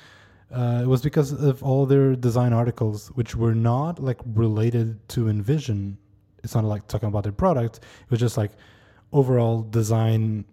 Uh, 0.56 0.82
it 0.84 0.88
was 0.88 1.02
because 1.02 1.32
of 1.34 1.62
all 1.64 1.86
their 1.86 2.16
design 2.16 2.54
articles, 2.54 3.10
which 3.10 3.36
were 3.36 3.54
not 3.56 4.00
like 4.00 4.20
related 4.26 4.88
to 5.10 5.26
InVision. 5.26 5.98
It's 6.44 6.56
not 6.56 6.64
like 6.64 6.88
talking 6.88 7.10
about 7.10 7.24
their 7.24 7.34
product. 7.34 7.78
It 8.06 8.12
was 8.12 8.20
just 8.20 8.38
like 8.38 8.52
overall 9.12 9.62
design 9.64 10.46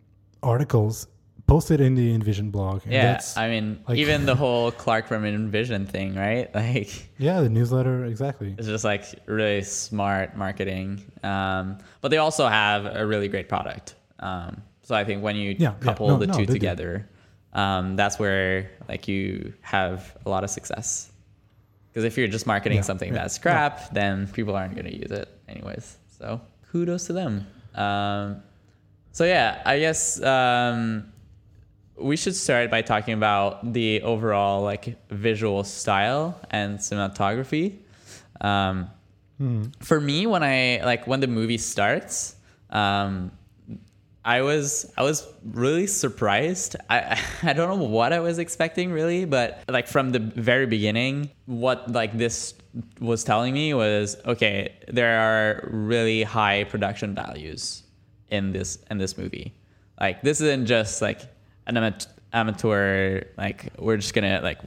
articles 0.43 1.07
posted 1.47 1.81
in 1.81 1.95
the 1.95 2.17
InVision 2.17 2.51
blog. 2.51 2.83
And 2.85 2.93
yeah. 2.93 3.21
I 3.37 3.49
mean, 3.49 3.81
like- 3.87 3.99
even 3.99 4.27
the 4.27 4.35
whole 4.43 4.71
Clark 4.73 5.07
from 5.07 5.23
InVision 5.25 5.89
thing, 5.89 6.15
right? 6.15 6.51
Like 6.63 7.11
yeah, 7.19 7.41
the 7.41 7.49
newsletter 7.49 8.05
exactly. 8.07 8.55
it's 8.59 8.67
just 8.67 8.85
like 8.85 9.05
really 9.27 9.63
smart 9.63 10.37
marketing. 10.37 11.03
Um, 11.23 11.79
but 12.01 12.11
they 12.11 12.19
also 12.19 12.49
have 12.49 12.87
a 12.87 13.07
really 13.07 13.29
great 13.29 13.49
product. 13.49 13.95
Um, 14.19 14.63
so 14.83 14.95
I 14.95 15.05
think 15.05 15.23
when 15.23 15.37
you 15.37 15.51
Yeah, 15.59 15.59
yeah. 15.59 15.75
couple 15.81 16.09
No, 16.09 16.17
the 16.19 16.27
no, 16.29 16.35
two 16.35 16.47
together, 16.47 16.99
do. 16.99 17.05
Um, 17.53 17.97
that's 17.97 18.19
where 18.19 18.71
like 18.89 19.09
you 19.09 19.53
have 19.61 20.17
a 20.25 20.31
lot 20.31 20.45
of 20.45 20.51
success. 20.51 21.11
Because 21.89 22.05
if 22.05 22.17
you're 22.17 22.29
just 22.29 22.47
marketing 22.47 22.77
Yeah, 22.77 22.83
something 22.83 23.13
yeah, 23.13 23.21
that's 23.21 23.39
crap, 23.39 23.93
then 23.93 24.27
people 24.29 24.57
aren't 24.57 24.75
going 24.75 24.87
to 24.87 24.97
use 24.97 25.11
it 25.11 25.29
anyways. 25.49 25.99
So 26.19 26.41
kudos 26.71 27.07
to 27.07 27.13
them. 27.13 27.47
Um, 27.75 28.43
so 29.13 29.25
yeah, 29.25 29.61
I 29.67 29.79
guess 29.79 30.23
um, 30.23 31.13
we 31.97 32.17
should 32.17 32.35
start 32.35 32.71
by 32.71 32.81
talking 32.81 33.13
about 33.15 33.75
the 33.75 34.01
overall 34.03 34.63
like 34.63 34.97
visual 35.11 35.65
style 35.65 36.41
and 36.51 36.79
cinematography. 36.79 37.79
Um, 38.41 38.91
For 39.81 40.01
me, 40.01 40.27
when 40.27 40.43
I 40.43 40.81
like 40.85 41.07
when 41.07 41.21
the 41.21 41.27
movie 41.27 41.59
starts, 41.59 42.37
um, 42.71 43.33
I 44.25 44.43
was 44.43 44.91
I 44.97 45.03
was 45.03 45.27
really 45.45 45.87
surprised. 45.87 46.77
I 46.89 47.21
I 47.43 47.53
don't 47.53 47.79
know 47.79 47.85
what 47.85 48.13
I 48.13 48.21
was 48.21 48.39
expecting 48.39 48.93
really, 48.93 49.25
but 49.25 49.63
like 49.69 49.89
from 49.89 50.11
the 50.11 50.21
very 50.21 50.67
beginning, 50.67 51.31
what 51.47 51.91
like 51.91 52.17
this 52.17 52.55
was 53.01 53.25
telling 53.25 53.53
me 53.55 53.75
was 53.75 54.17
okay, 54.25 54.75
there 54.89 55.19
are 55.21 55.69
really 55.71 56.23
high 56.23 56.65
production 56.65 57.15
values 57.15 57.83
in 58.29 58.53
this 58.53 58.79
in 58.91 58.99
this 58.99 59.19
movie. 59.19 59.55
Like 60.01 60.23
this 60.23 60.41
isn't 60.41 60.67
just 60.67 61.03
like 61.03 61.21
an 61.67 61.77
amat- 61.77 62.07
amateur 62.33 63.23
like 63.37 63.73
we're 63.79 63.97
just 63.97 64.15
gonna 64.15 64.41
like 64.43 64.61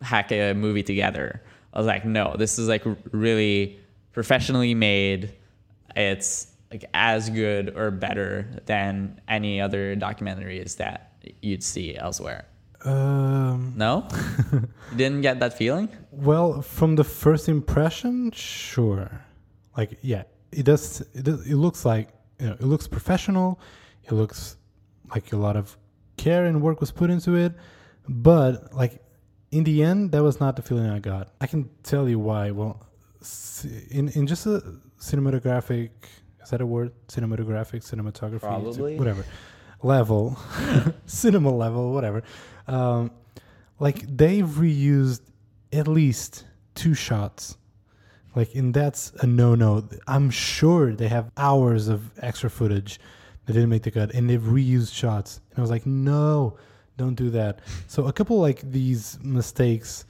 hack 0.00 0.32
a 0.32 0.54
movie 0.54 0.82
together. 0.82 1.42
I 1.72 1.78
was 1.78 1.86
like, 1.86 2.06
no, 2.06 2.34
this 2.38 2.58
is 2.58 2.68
like 2.68 2.82
really 3.12 3.78
professionally 4.12 4.74
made. 4.74 5.34
It's 5.94 6.46
like 6.70 6.84
as 6.94 7.30
good 7.30 7.74
or 7.76 7.90
better 7.90 8.60
than 8.66 9.20
any 9.28 9.60
other 9.60 9.94
documentaries 9.96 10.76
that 10.76 11.12
you'd 11.42 11.62
see 11.62 11.96
elsewhere. 11.96 12.46
Um, 12.84 13.72
No, 13.76 14.06
you 14.52 14.96
didn't 14.96 15.22
get 15.22 15.40
that 15.40 15.56
feeling. 15.56 15.88
well, 16.10 16.62
from 16.62 16.94
the 16.96 17.04
first 17.04 17.48
impression, 17.48 18.30
sure. 18.32 19.10
Like, 19.76 19.98
yeah, 20.02 20.24
it 20.52 20.64
does. 20.64 21.00
It, 21.14 21.24
does, 21.24 21.46
it 21.46 21.56
looks 21.56 21.84
like 21.84 22.08
you 22.40 22.46
know, 22.46 22.52
it 22.54 22.62
looks 22.62 22.86
professional. 22.86 23.58
It 24.04 24.12
looks 24.12 24.56
like 25.14 25.32
a 25.32 25.36
lot 25.36 25.56
of 25.56 25.76
care 26.16 26.44
and 26.46 26.62
work 26.62 26.80
was 26.80 26.92
put 26.92 27.10
into 27.10 27.34
it. 27.34 27.52
But 28.08 28.72
like 28.74 29.02
in 29.50 29.64
the 29.64 29.82
end, 29.82 30.12
that 30.12 30.22
was 30.22 30.38
not 30.40 30.56
the 30.56 30.62
feeling 30.62 30.88
I 30.88 30.98
got. 31.00 31.32
I 31.40 31.46
can 31.46 31.68
tell 31.82 32.08
you 32.08 32.18
why. 32.18 32.50
Well, 32.52 32.86
in 33.90 34.08
in 34.10 34.26
just 34.26 34.46
a 34.46 34.62
cinematographic 35.00 35.90
is 36.46 36.50
that 36.50 36.60
a 36.60 36.66
word? 36.66 36.92
Cinematographic, 37.08 37.82
cinematography, 37.82 38.40
Probably. 38.40 38.96
whatever 38.96 39.24
level, 39.82 40.38
cinema 41.06 41.50
level, 41.50 41.92
whatever. 41.92 42.22
Um, 42.68 43.10
like 43.80 44.04
they've 44.06 44.46
reused 44.46 45.22
at 45.72 45.88
least 45.88 46.44
two 46.76 46.94
shots. 46.94 47.56
Like, 48.36 48.54
and 48.54 48.72
that's 48.72 49.12
a 49.20 49.26
no-no. 49.26 49.88
I'm 50.06 50.30
sure 50.30 50.94
they 50.94 51.08
have 51.08 51.32
hours 51.36 51.88
of 51.88 52.12
extra 52.20 52.48
footage 52.48 53.00
that 53.46 53.54
didn't 53.54 53.70
make 53.70 53.82
the 53.82 53.90
cut, 53.90 54.14
and 54.14 54.30
they've 54.30 54.40
reused 54.40 54.94
shots. 54.94 55.40
And 55.50 55.58
I 55.58 55.62
was 55.62 55.70
like, 55.70 55.84
no, 55.84 56.58
don't 56.96 57.14
do 57.14 57.30
that. 57.30 57.58
So 57.88 58.06
a 58.06 58.12
couple 58.12 58.38
like 58.38 58.60
these 58.70 59.18
mistakes, 59.20 60.04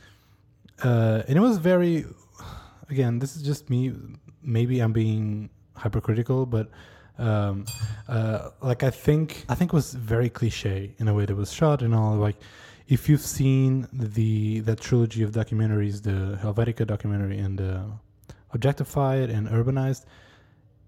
uh, 0.84 1.22
and 1.26 1.38
it 1.38 1.40
was 1.40 1.56
very. 1.56 2.04
Again, 2.90 3.18
this 3.20 3.36
is 3.36 3.42
just 3.42 3.70
me. 3.70 3.92
Maybe 4.42 4.80
I'm 4.80 4.92
being 4.92 5.50
hypercritical, 5.76 6.46
but 6.46 6.70
um, 7.18 7.64
uh, 8.08 8.50
like 8.60 8.82
I 8.82 8.90
think 8.90 9.44
I 9.48 9.54
think 9.54 9.72
it 9.72 9.76
was 9.76 9.94
very 9.94 10.28
cliche 10.28 10.94
in 10.98 11.08
a 11.08 11.14
way 11.14 11.24
that 11.24 11.34
was 11.34 11.52
shot 11.52 11.82
and 11.82 11.94
all. 11.94 12.16
Like 12.16 12.36
if 12.88 13.08
you've 13.08 13.20
seen 13.22 13.88
the 13.92 14.60
that 14.60 14.80
trilogy 14.80 15.22
of 15.22 15.32
documentaries, 15.32 16.02
the 16.02 16.38
Helvetica 16.42 16.86
documentary 16.86 17.38
and 17.38 17.60
uh, 17.60 17.82
Objectified 18.54 19.30
and 19.30 19.48
Urbanized, 19.48 20.04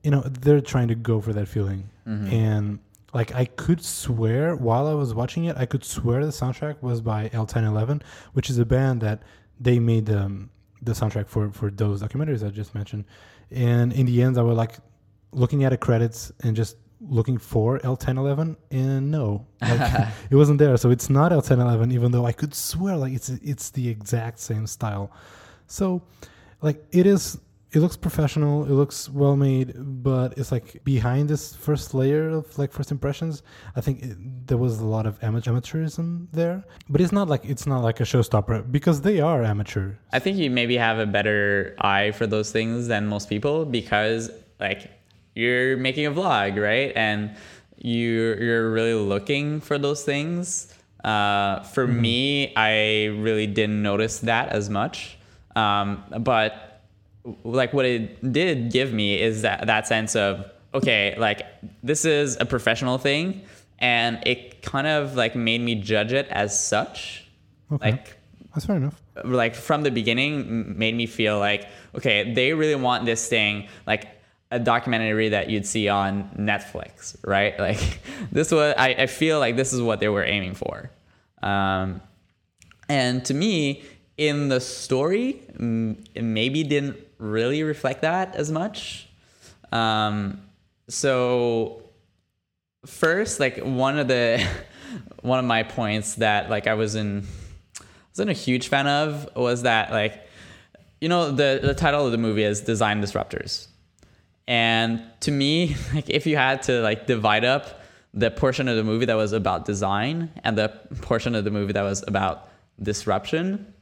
you 0.02 0.10
know 0.10 0.20
they're 0.20 0.60
trying 0.60 0.88
to 0.88 0.94
go 0.94 1.20
for 1.20 1.32
that 1.32 1.48
feeling, 1.48 1.88
and 2.32 2.78
like 3.14 3.34
I 3.34 3.46
could 3.46 3.82
swear 3.82 4.54
while 4.54 4.86
I 4.86 4.94
was 4.94 5.14
watching 5.14 5.46
it, 5.46 5.56
I 5.56 5.64
could 5.66 5.84
swear 5.84 6.24
the 6.24 6.30
soundtrack 6.30 6.82
was 6.82 7.00
by 7.00 7.30
El 7.32 7.46
Ten 7.46 7.64
Eleven, 7.64 8.02
which 8.34 8.50
is 8.50 8.58
a 8.58 8.66
band 8.66 9.00
that 9.00 9.22
they 9.58 9.78
made 9.78 10.10
um, 10.10 10.50
the 10.82 10.92
soundtrack 10.92 11.26
for 11.26 11.50
for 11.52 11.70
those 11.70 12.02
documentaries 12.02 12.46
I 12.46 12.50
just 12.50 12.74
mentioned. 12.74 13.04
And 13.50 13.92
in 13.92 14.06
the 14.06 14.22
end, 14.22 14.38
I 14.38 14.42
was 14.42 14.56
like 14.56 14.76
looking 15.32 15.64
at 15.64 15.70
the 15.70 15.76
credits 15.76 16.32
and 16.42 16.56
just 16.56 16.76
looking 17.00 17.38
for 17.38 17.80
El 17.84 17.96
Ten 17.96 18.18
Eleven, 18.18 18.56
and 18.70 19.10
no, 19.10 19.46
like, 19.60 20.08
it 20.30 20.34
wasn't 20.34 20.58
there. 20.58 20.76
So 20.76 20.90
it's 20.90 21.08
not 21.08 21.32
El 21.32 21.42
Ten 21.42 21.60
Eleven, 21.60 21.92
even 21.92 22.12
though 22.12 22.26
I 22.26 22.32
could 22.32 22.54
swear 22.54 22.96
like 22.96 23.12
it's 23.12 23.28
it's 23.28 23.70
the 23.70 23.88
exact 23.88 24.40
same 24.40 24.66
style. 24.66 25.10
So 25.66 26.02
like 26.62 26.84
it 26.90 27.06
is 27.06 27.38
it 27.72 27.80
looks 27.80 27.96
professional 27.96 28.64
it 28.64 28.70
looks 28.70 29.08
well 29.10 29.36
made 29.36 29.74
but 29.76 30.36
it's 30.38 30.50
like 30.50 30.82
behind 30.84 31.28
this 31.28 31.54
first 31.54 31.92
layer 31.94 32.30
of 32.30 32.58
like 32.58 32.72
first 32.72 32.90
impressions 32.90 33.42
i 33.76 33.80
think 33.80 34.02
it, 34.02 34.16
there 34.46 34.56
was 34.56 34.80
a 34.80 34.86
lot 34.86 35.06
of 35.06 35.18
amateurism 35.20 36.26
there 36.32 36.64
but 36.88 37.00
it's 37.00 37.12
not 37.12 37.28
like 37.28 37.44
it's 37.44 37.66
not 37.66 37.82
like 37.82 38.00
a 38.00 38.04
showstopper 38.04 38.70
because 38.72 39.02
they 39.02 39.20
are 39.20 39.42
amateur 39.42 39.92
I 40.12 40.18
think 40.18 40.38
you 40.38 40.50
maybe 40.50 40.76
have 40.76 40.98
a 40.98 41.06
better 41.06 41.76
eye 41.80 42.12
for 42.12 42.26
those 42.26 42.50
things 42.50 42.88
than 42.88 43.06
most 43.06 43.28
people 43.28 43.64
because 43.64 44.30
like 44.58 44.90
you're 45.34 45.76
making 45.76 46.06
a 46.06 46.10
vlog, 46.10 46.60
right? 46.60 46.92
And 46.96 47.36
you 47.76 48.34
you're 48.40 48.70
really 48.70 48.94
looking 48.94 49.60
for 49.60 49.78
those 49.78 50.02
things. 50.02 50.74
Uh, 51.04 51.62
for 51.62 51.86
me, 51.86 52.52
I 52.56 53.06
really 53.06 53.46
didn't 53.46 53.82
notice 53.82 54.18
that 54.20 54.48
as 54.48 54.68
much. 54.68 55.18
Um, 55.54 56.02
but 56.20 56.67
like 57.44 57.72
what 57.72 57.84
it 57.84 58.32
did 58.32 58.72
give 58.72 58.92
me 58.92 59.20
is 59.20 59.42
that 59.42 59.66
that 59.66 59.86
sense 59.86 60.16
of 60.16 60.44
okay, 60.74 61.16
like 61.18 61.42
this 61.82 62.04
is 62.04 62.36
a 62.40 62.44
professional 62.44 62.98
thing, 62.98 63.42
and 63.78 64.18
it 64.26 64.62
kind 64.62 64.86
of 64.86 65.14
like 65.16 65.34
made 65.34 65.60
me 65.60 65.74
judge 65.74 66.12
it 66.12 66.28
as 66.30 66.58
such. 66.58 67.26
Okay. 67.72 67.92
Like 67.92 68.16
That's 68.54 68.66
fair 68.66 68.76
enough. 68.76 69.00
like 69.24 69.54
from 69.54 69.82
the 69.82 69.90
beginning 69.90 70.78
made 70.78 70.94
me 70.94 71.06
feel 71.06 71.38
like 71.38 71.68
okay 71.94 72.32
they 72.32 72.52
really 72.52 72.74
want 72.74 73.04
this 73.04 73.28
thing 73.28 73.68
like 73.86 74.08
a 74.50 74.58
documentary 74.58 75.28
that 75.30 75.50
you'd 75.50 75.66
see 75.66 75.88
on 75.88 76.30
netflix 76.38 77.16
right 77.26 77.58
like 77.68 78.00
this 78.32 78.50
was 78.50 78.74
i, 78.78 78.90
I 78.90 79.06
feel 79.06 79.38
like 79.38 79.56
this 79.56 79.72
is 79.72 79.82
what 79.82 80.00
they 80.00 80.08
were 80.08 80.24
aiming 80.24 80.54
for 80.54 80.90
um, 81.42 82.00
and 82.88 83.24
to 83.26 83.34
me 83.34 83.84
in 84.16 84.48
the 84.48 84.60
story 84.60 85.42
it 86.14 86.24
maybe 86.24 86.64
didn't 86.64 86.96
really 87.18 87.62
reflect 87.62 88.02
that 88.02 88.36
as 88.36 88.50
much. 88.50 89.08
Um, 89.72 90.42
so 90.88 91.82
first 92.86 93.38
like 93.38 93.58
one 93.58 93.98
of 93.98 94.08
the 94.08 94.44
one 95.20 95.38
of 95.38 95.44
my 95.44 95.62
points 95.62 96.14
that 96.14 96.48
like 96.48 96.66
i 96.66 96.72
was 96.72 96.94
in 96.94 97.26
wasn't 98.18 98.30
a 98.30 98.32
huge 98.32 98.66
fan 98.68 98.86
of 98.88 99.28
was 99.36 99.62
that 99.62 99.92
like 99.92 100.26
you 101.00 101.08
know 101.08 101.30
the 101.30 101.60
the 101.62 101.74
title 101.74 102.04
of 102.04 102.10
the 102.10 102.18
movie 102.18 102.42
is 102.42 102.60
design 102.60 103.00
disruptors. 103.00 103.68
And 104.48 105.02
to 105.20 105.30
me 105.30 105.76
like 105.94 106.10
if 106.10 106.26
you 106.26 106.36
had 106.36 106.62
to 106.64 106.80
like 106.80 107.06
divide 107.06 107.44
up 107.44 107.80
the 108.14 108.30
portion 108.30 108.66
of 108.66 108.76
the 108.76 108.82
movie 108.82 109.04
that 109.04 109.14
was 109.14 109.32
about 109.32 109.64
design 109.64 110.30
and 110.42 110.58
the 110.58 110.68
portion 111.02 111.34
of 111.34 111.44
the 111.44 111.50
movie 111.50 111.72
that 111.72 111.82
was 111.82 112.02
about 112.08 112.48
disruption 112.82 113.72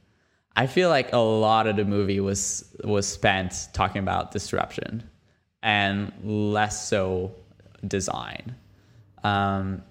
i 0.57 0.67
feel 0.67 0.89
like 0.89 1.13
a 1.13 1.17
lot 1.17 1.67
of 1.67 1.77
the 1.77 1.85
movie 1.85 2.19
was 2.19 2.65
was 2.83 3.07
spent 3.07 3.69
talking 3.73 3.99
about 3.99 4.31
disruption 4.31 5.09
and 5.63 6.11
less 6.23 6.87
so 6.87 7.31
design. 7.85 8.55
Um, 9.23 9.83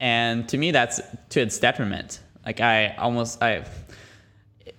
and 0.00 0.48
to 0.48 0.58
me 0.58 0.70
that's 0.70 1.00
to 1.30 1.40
its 1.40 1.58
detriment. 1.58 2.20
Like 2.44 2.60
i 2.60 2.94
almost 2.96 3.42
i 3.42 3.64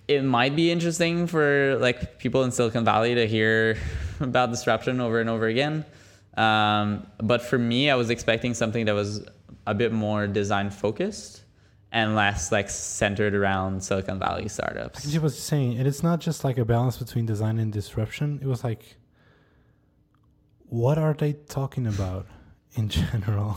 it 0.08 0.22
might 0.22 0.56
be 0.56 0.70
interesting 0.70 1.26
for 1.26 1.76
like 1.80 2.18
people 2.18 2.42
in 2.42 2.50
silicon 2.50 2.84
valley 2.84 3.14
to 3.14 3.26
hear 3.26 3.78
about 4.20 4.50
disruption 4.50 5.00
over 5.00 5.20
and 5.20 5.30
over 5.30 5.46
again. 5.46 5.84
Um, 6.36 7.06
but 7.18 7.42
for 7.42 7.58
me 7.58 7.90
i 7.90 7.94
was 7.94 8.10
expecting 8.10 8.54
something 8.54 8.86
that 8.86 8.94
was 8.94 9.24
a 9.66 9.74
bit 9.74 9.92
more 9.92 10.26
design 10.26 10.70
focused 10.70 11.41
and 11.92 12.14
less 12.16 12.50
like 12.50 12.70
centered 12.70 13.34
around 13.34 13.84
silicon 13.84 14.18
valley 14.18 14.48
startups 14.48 15.08
She 15.10 15.18
was 15.18 15.38
saying, 15.38 15.78
and 15.78 15.86
it's 15.86 16.02
not 16.02 16.20
just 16.20 16.42
like 16.42 16.56
a 16.58 16.64
balance 16.64 16.96
between 16.96 17.26
design 17.26 17.58
and 17.58 17.70
disruption. 17.72 18.38
It 18.42 18.46
was 18.48 18.64
like, 18.64 18.96
what 20.68 20.98
are 20.98 21.14
they 21.14 21.34
talking 21.34 21.86
about 21.86 22.26
in 22.74 22.88
general? 22.88 23.56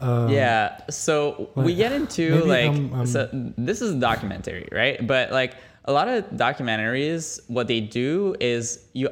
Um, 0.00 0.30
yeah 0.30 0.80
so 0.90 1.50
we 1.54 1.76
get 1.76 1.92
into 1.92 2.42
like 2.44 2.64
I'm- 2.72 2.92
I'm- 2.92 3.06
so 3.06 3.28
this 3.56 3.80
is 3.80 3.92
a 3.92 4.00
documentary 4.00 4.68
right 4.72 5.06
but 5.06 5.30
like 5.30 5.54
a 5.84 5.92
lot 5.92 6.08
of 6.08 6.24
documentaries 6.30 7.38
what 7.46 7.68
they 7.68 7.78
do 7.80 8.34
is 8.40 8.84
you 8.94 9.08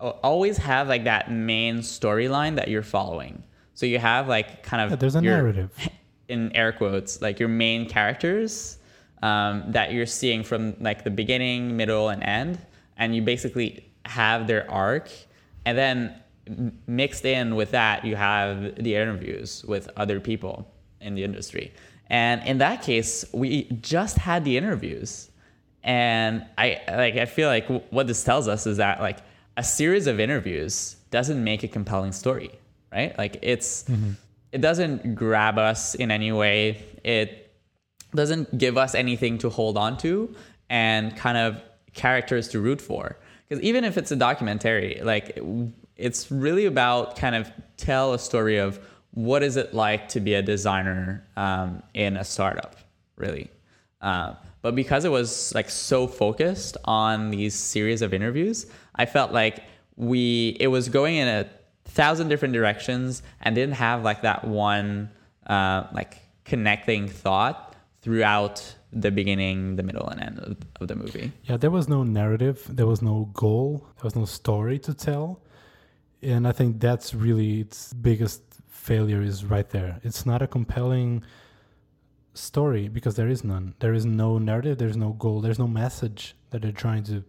always 0.00 0.58
have 0.58 0.86
like 0.86 1.04
that 1.04 1.30
main 1.32 1.78
storyline 1.78 2.56
that 2.56 2.68
you're 2.68 2.82
following 2.82 3.42
so 3.72 3.86
you 3.86 3.98
have 3.98 4.28
like 4.28 4.62
kind 4.62 4.82
of 4.82 4.90
Yeah, 4.90 4.96
there's 4.96 5.16
a 5.16 5.22
your- 5.22 5.36
narrative. 5.38 5.70
in 6.28 6.54
air 6.54 6.72
quotes 6.72 7.20
like 7.20 7.38
your 7.38 7.48
main 7.48 7.88
characters 7.88 8.78
um, 9.22 9.64
that 9.68 9.92
you're 9.92 10.06
seeing 10.06 10.42
from 10.44 10.76
like 10.80 11.04
the 11.04 11.10
beginning 11.10 11.76
middle 11.76 12.08
and 12.08 12.22
end 12.22 12.58
and 12.96 13.14
you 13.14 13.22
basically 13.22 13.84
have 14.04 14.46
their 14.46 14.70
arc 14.70 15.10
and 15.64 15.76
then 15.76 16.14
mixed 16.86 17.24
in 17.24 17.56
with 17.56 17.70
that 17.72 18.04
you 18.04 18.16
have 18.16 18.74
the 18.76 18.94
interviews 18.94 19.64
with 19.66 19.88
other 19.96 20.18
people 20.20 20.70
in 21.00 21.14
the 21.14 21.22
industry. 21.22 21.72
And 22.08 22.42
in 22.44 22.58
that 22.58 22.82
case 22.82 23.24
we 23.32 23.64
just 23.64 24.16
had 24.16 24.44
the 24.44 24.56
interviews 24.56 25.30
and 25.84 26.44
i 26.58 26.80
like 26.88 27.14
i 27.16 27.24
feel 27.24 27.48
like 27.48 27.68
what 27.90 28.08
this 28.08 28.24
tells 28.24 28.48
us 28.48 28.66
is 28.66 28.78
that 28.78 29.00
like 29.00 29.18
a 29.56 29.62
series 29.62 30.08
of 30.08 30.18
interviews 30.18 30.96
doesn't 31.12 31.42
make 31.42 31.62
a 31.62 31.68
compelling 31.68 32.10
story 32.10 32.50
right? 32.92 33.16
Like 33.18 33.38
it's 33.42 33.84
it 34.52 34.60
doesn't 34.60 35.14
grab 35.14 35.58
us 35.58 35.94
in 35.94 36.10
any 36.10 36.32
way. 36.32 36.82
It 37.04 37.52
doesn't 38.14 38.56
give 38.56 38.78
us 38.78 38.94
anything 38.94 39.38
to 39.38 39.50
hold 39.50 39.76
on 39.76 39.98
to 39.98 40.34
and 40.70 41.16
kind 41.16 41.36
of 41.36 41.62
characters 41.94 42.48
to 42.48 42.60
root 42.60 42.80
for. 42.80 43.18
Because 43.48 43.62
even 43.62 43.84
if 43.84 43.96
it's 43.96 44.10
a 44.10 44.16
documentary 44.16 45.00
like 45.02 45.38
it's 45.96 46.30
really 46.30 46.66
about 46.66 47.16
kind 47.16 47.34
of 47.34 47.50
tell 47.76 48.14
a 48.14 48.18
story 48.18 48.58
of 48.58 48.78
what 49.12 49.42
is 49.42 49.56
it 49.56 49.74
like 49.74 50.08
to 50.08 50.20
be 50.20 50.34
a 50.34 50.42
designer 50.42 51.26
um, 51.36 51.82
in 51.94 52.16
a 52.16 52.24
startup 52.24 52.76
really. 53.16 53.50
Uh, 54.00 54.34
but 54.62 54.74
because 54.74 55.04
it 55.04 55.10
was 55.10 55.54
like 55.54 55.70
so 55.70 56.06
focused 56.06 56.76
on 56.84 57.30
these 57.30 57.54
series 57.54 58.02
of 58.02 58.12
interviews 58.12 58.66
i 58.94 59.06
felt 59.06 59.32
like 59.32 59.64
we 59.96 60.56
it 60.60 60.68
was 60.68 60.88
going 60.88 61.16
in 61.16 61.26
a 61.26 61.48
thousand 61.88 62.28
different 62.28 62.54
directions 62.54 63.22
and 63.40 63.54
didn't 63.54 63.74
have 63.74 64.02
like 64.02 64.22
that 64.22 64.44
one 64.44 65.10
uh, 65.46 65.84
like 65.92 66.18
connecting 66.44 67.08
thought 67.08 67.74
throughout 68.02 68.74
the 68.92 69.10
beginning 69.10 69.76
the 69.76 69.82
middle 69.82 70.08
and 70.08 70.20
end 70.20 70.38
of, 70.38 70.56
of 70.80 70.88
the 70.88 70.94
movie 70.94 71.32
Yeah, 71.44 71.56
there 71.56 71.70
was 71.70 71.88
no 71.88 72.02
narrative, 72.04 72.64
there 72.68 72.86
was 72.86 73.02
no 73.02 73.30
goal, 73.34 73.86
there 73.96 74.04
was 74.04 74.16
no 74.16 74.24
story 74.24 74.78
to 74.80 74.94
tell. 74.94 75.42
And 76.22 76.48
I 76.48 76.52
think 76.52 76.80
that's 76.80 77.14
really 77.14 77.60
its 77.60 77.92
biggest 77.92 78.42
failure 78.68 79.22
is 79.22 79.44
right 79.44 79.68
there. 79.70 80.00
It's 80.02 80.26
not 80.26 80.42
a 80.42 80.46
compelling 80.46 81.22
story 82.34 82.88
because 82.88 83.14
there 83.16 83.28
is 83.28 83.44
none. 83.44 83.74
There 83.78 83.94
is 83.94 84.06
no 84.06 84.38
narrative, 84.38 84.78
there's 84.78 84.96
no 84.96 85.10
goal, 85.12 85.40
there's 85.40 85.58
no 85.58 85.68
message 85.68 86.34
that 86.50 86.62
they're 86.62 86.72
trying 86.72 87.04
to 87.04 87.24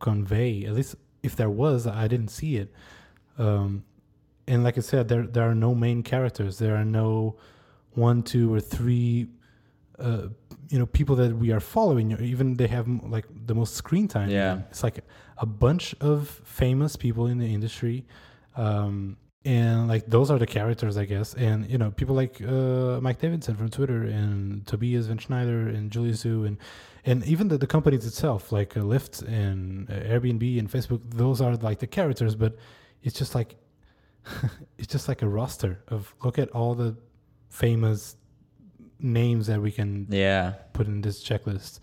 convey. 0.00 0.64
At 0.64 0.74
least 0.74 0.96
if 1.22 1.36
there 1.36 1.50
was, 1.50 1.86
I 1.86 2.08
didn't 2.08 2.28
see 2.28 2.56
it. 2.56 2.72
Um, 3.38 3.84
and 4.46 4.64
like 4.64 4.78
I 4.78 4.80
said, 4.80 5.08
there 5.08 5.26
there 5.26 5.48
are 5.48 5.54
no 5.54 5.74
main 5.74 6.02
characters. 6.02 6.58
There 6.58 6.76
are 6.76 6.84
no 6.84 7.36
one, 7.92 8.22
two, 8.22 8.52
or 8.52 8.60
three 8.60 9.28
uh, 9.98 10.28
you 10.70 10.78
know 10.78 10.86
people 10.86 11.16
that 11.16 11.36
we 11.36 11.50
are 11.52 11.60
following. 11.60 12.12
Even 12.20 12.54
they 12.54 12.68
have 12.68 12.88
like 13.04 13.26
the 13.46 13.54
most 13.54 13.74
screen 13.74 14.08
time. 14.08 14.30
Yeah. 14.30 14.60
it's 14.70 14.82
like 14.82 15.00
a 15.38 15.46
bunch 15.46 15.94
of 16.00 16.28
famous 16.44 16.96
people 16.96 17.26
in 17.26 17.38
the 17.38 17.52
industry. 17.52 18.06
Um 18.56 19.16
and 19.44 19.86
like 19.86 20.06
those 20.06 20.32
are 20.32 20.38
the 20.38 20.46
characters 20.46 20.96
i 20.96 21.04
guess. 21.04 21.32
And 21.34 21.70
you 21.70 21.78
know 21.78 21.90
people 21.92 22.14
like 22.14 22.42
uh 22.42 23.00
mike 23.00 23.18
davidson 23.18 23.54
from 23.54 23.68
twitter 23.68 24.02
and 24.02 24.66
tobias 24.66 25.06
van 25.06 25.18
schneider 25.18 25.68
and 25.68 25.92
julie 25.92 26.10
Zhuo 26.10 26.46
and 26.46 26.58
and 27.04 27.24
even 27.24 27.46
the, 27.48 27.56
the 27.56 27.66
companies 27.66 28.04
itself 28.04 28.50
like 28.50 28.76
uh, 28.76 28.80
lyft 28.80 29.22
and 29.26 29.88
uh, 29.88 29.94
airbnb 29.94 30.58
and 30.58 30.68
facebook 30.70 31.00
those 31.08 31.40
are 31.40 31.54
like 31.56 31.78
the 31.78 31.86
characters. 31.86 32.34
But 32.34 32.56
it's 33.02 33.18
just 33.18 33.34
like 33.34 33.56
it's 34.78 34.88
just 34.92 35.08
like 35.08 35.22
a 35.22 35.28
roster 35.28 35.80
of 35.88 36.14
look 36.24 36.38
at 36.38 36.50
all 36.50 36.74
the 36.74 36.96
famous 37.48 38.16
names 39.00 39.46
that 39.46 39.60
we 39.60 39.70
can 39.70 40.06
yeah 40.10 40.54
put 40.72 40.86
in 40.86 41.00
this 41.00 41.22
checklist. 41.22 41.80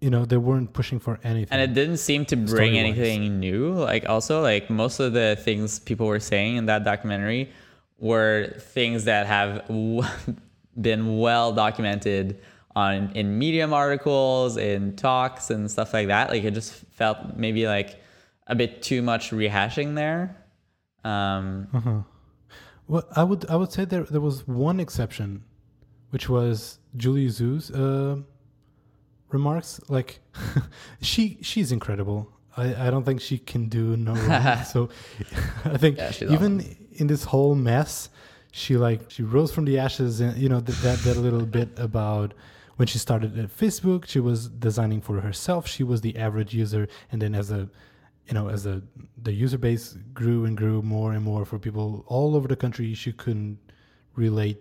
You 0.00 0.10
know, 0.10 0.24
they 0.26 0.36
weren't 0.36 0.72
pushing 0.74 1.00
for 1.00 1.18
anything. 1.24 1.48
and 1.58 1.60
it 1.62 1.72
didn't 1.74 1.96
seem 1.96 2.26
to 2.26 2.36
bring 2.36 2.76
anything 2.78 3.40
new 3.40 3.72
like 3.72 4.06
also 4.08 4.42
like 4.42 4.68
most 4.68 5.00
of 5.00 5.14
the 5.14 5.36
things 5.40 5.78
people 5.80 6.06
were 6.06 6.20
saying 6.20 6.56
in 6.56 6.66
that 6.66 6.84
documentary 6.84 7.50
were 7.98 8.54
things 8.58 9.04
that 9.04 9.26
have 9.26 9.66
w- 9.68 10.02
been 10.80 11.18
well 11.18 11.52
documented 11.52 12.40
on 12.76 13.10
in 13.14 13.38
medium 13.38 13.72
articles 13.72 14.58
in 14.58 14.94
talks 14.96 15.48
and 15.50 15.70
stuff 15.70 15.94
like 15.94 16.08
that 16.08 16.28
like 16.28 16.44
it 16.44 16.52
just 16.52 16.74
felt 16.92 17.34
maybe 17.36 17.66
like 17.66 17.98
a 18.46 18.54
bit 18.54 18.82
too 18.82 19.02
much 19.02 19.30
rehashing 19.30 19.94
there 19.94 20.36
um 21.04 21.68
uh-huh. 21.72 22.00
Well, 22.88 23.04
I 23.14 23.24
would 23.24 23.46
I 23.50 23.56
would 23.56 23.72
say 23.72 23.84
there 23.84 24.04
there 24.04 24.20
was 24.20 24.46
one 24.46 24.78
exception, 24.78 25.42
which 26.10 26.28
was 26.28 26.78
Julie 26.96 27.26
Zhuo's 27.26 27.70
uh, 27.70 28.16
remarks. 29.30 29.80
Like, 29.88 30.20
she 31.00 31.38
she's 31.42 31.72
incredible. 31.72 32.30
I, 32.56 32.86
I 32.86 32.90
don't 32.90 33.04
think 33.04 33.20
she 33.20 33.38
can 33.38 33.68
do 33.68 33.96
no 33.96 34.14
wrong. 34.14 34.64
so, 34.72 34.88
I 35.64 35.76
think 35.76 35.98
Yeah, 35.98 36.12
even 36.30 36.76
in 36.92 37.08
this 37.08 37.24
whole 37.24 37.54
mess, 37.54 38.08
she 38.52 38.76
like 38.76 39.10
she 39.10 39.22
rose 39.22 39.52
from 39.52 39.64
the 39.64 39.78
ashes, 39.78 40.20
and 40.20 40.36
you 40.36 40.48
know 40.48 40.60
that 40.60 40.76
that, 40.82 40.98
that 41.00 41.16
little 41.16 41.44
bit 41.44 41.70
about 41.78 42.34
when 42.76 42.86
she 42.86 42.98
started 42.98 43.36
at 43.36 43.48
Facebook, 43.48 44.06
she 44.06 44.20
was 44.20 44.48
designing 44.48 45.00
for 45.00 45.20
herself. 45.20 45.66
She 45.66 45.82
was 45.82 46.02
the 46.02 46.16
average 46.16 46.54
user, 46.54 46.86
and 47.10 47.20
then 47.20 47.34
as 47.34 47.50
a 47.50 47.68
you 48.26 48.34
know 48.34 48.48
as 48.48 48.66
a 48.66 48.82
the 49.22 49.32
user 49.32 49.58
base 49.58 49.96
grew 50.12 50.44
and 50.44 50.56
grew 50.56 50.82
more 50.82 51.12
and 51.12 51.22
more 51.22 51.44
for 51.44 51.58
people 51.58 52.04
all 52.06 52.36
over 52.36 52.48
the 52.48 52.56
country, 52.56 52.94
she 52.94 53.12
couldn't 53.12 53.58
relate. 54.14 54.58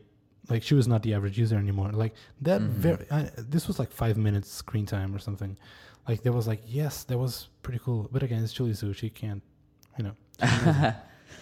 Like 0.49 0.61
she 0.61 0.75
was 0.75 0.87
not 0.87 1.01
the 1.01 1.13
average 1.13 1.37
user 1.39 1.57
anymore. 1.57 1.91
Like 1.91 2.13
that 2.41 2.61
mm-hmm. 2.61 2.71
very. 2.71 3.05
I, 3.11 3.31
this 3.37 3.67
was 3.67 3.79
like 3.79 3.91
five 3.91 4.17
minutes 4.17 4.51
screen 4.51 4.85
time 4.85 5.15
or 5.15 5.19
something. 5.19 5.57
Like 6.07 6.21
there 6.21 6.33
was 6.33 6.47
like 6.47 6.61
yes, 6.65 7.03
that 7.05 7.17
was 7.17 7.49
pretty 7.63 7.79
cool. 7.83 8.09
But 8.11 8.21
again, 8.23 8.43
it's 8.43 8.53
Julie 8.53 8.71
Zhuo. 8.71 8.95
She 8.95 9.09
can't, 9.09 9.41
you 9.97 10.03
know. 10.05 10.15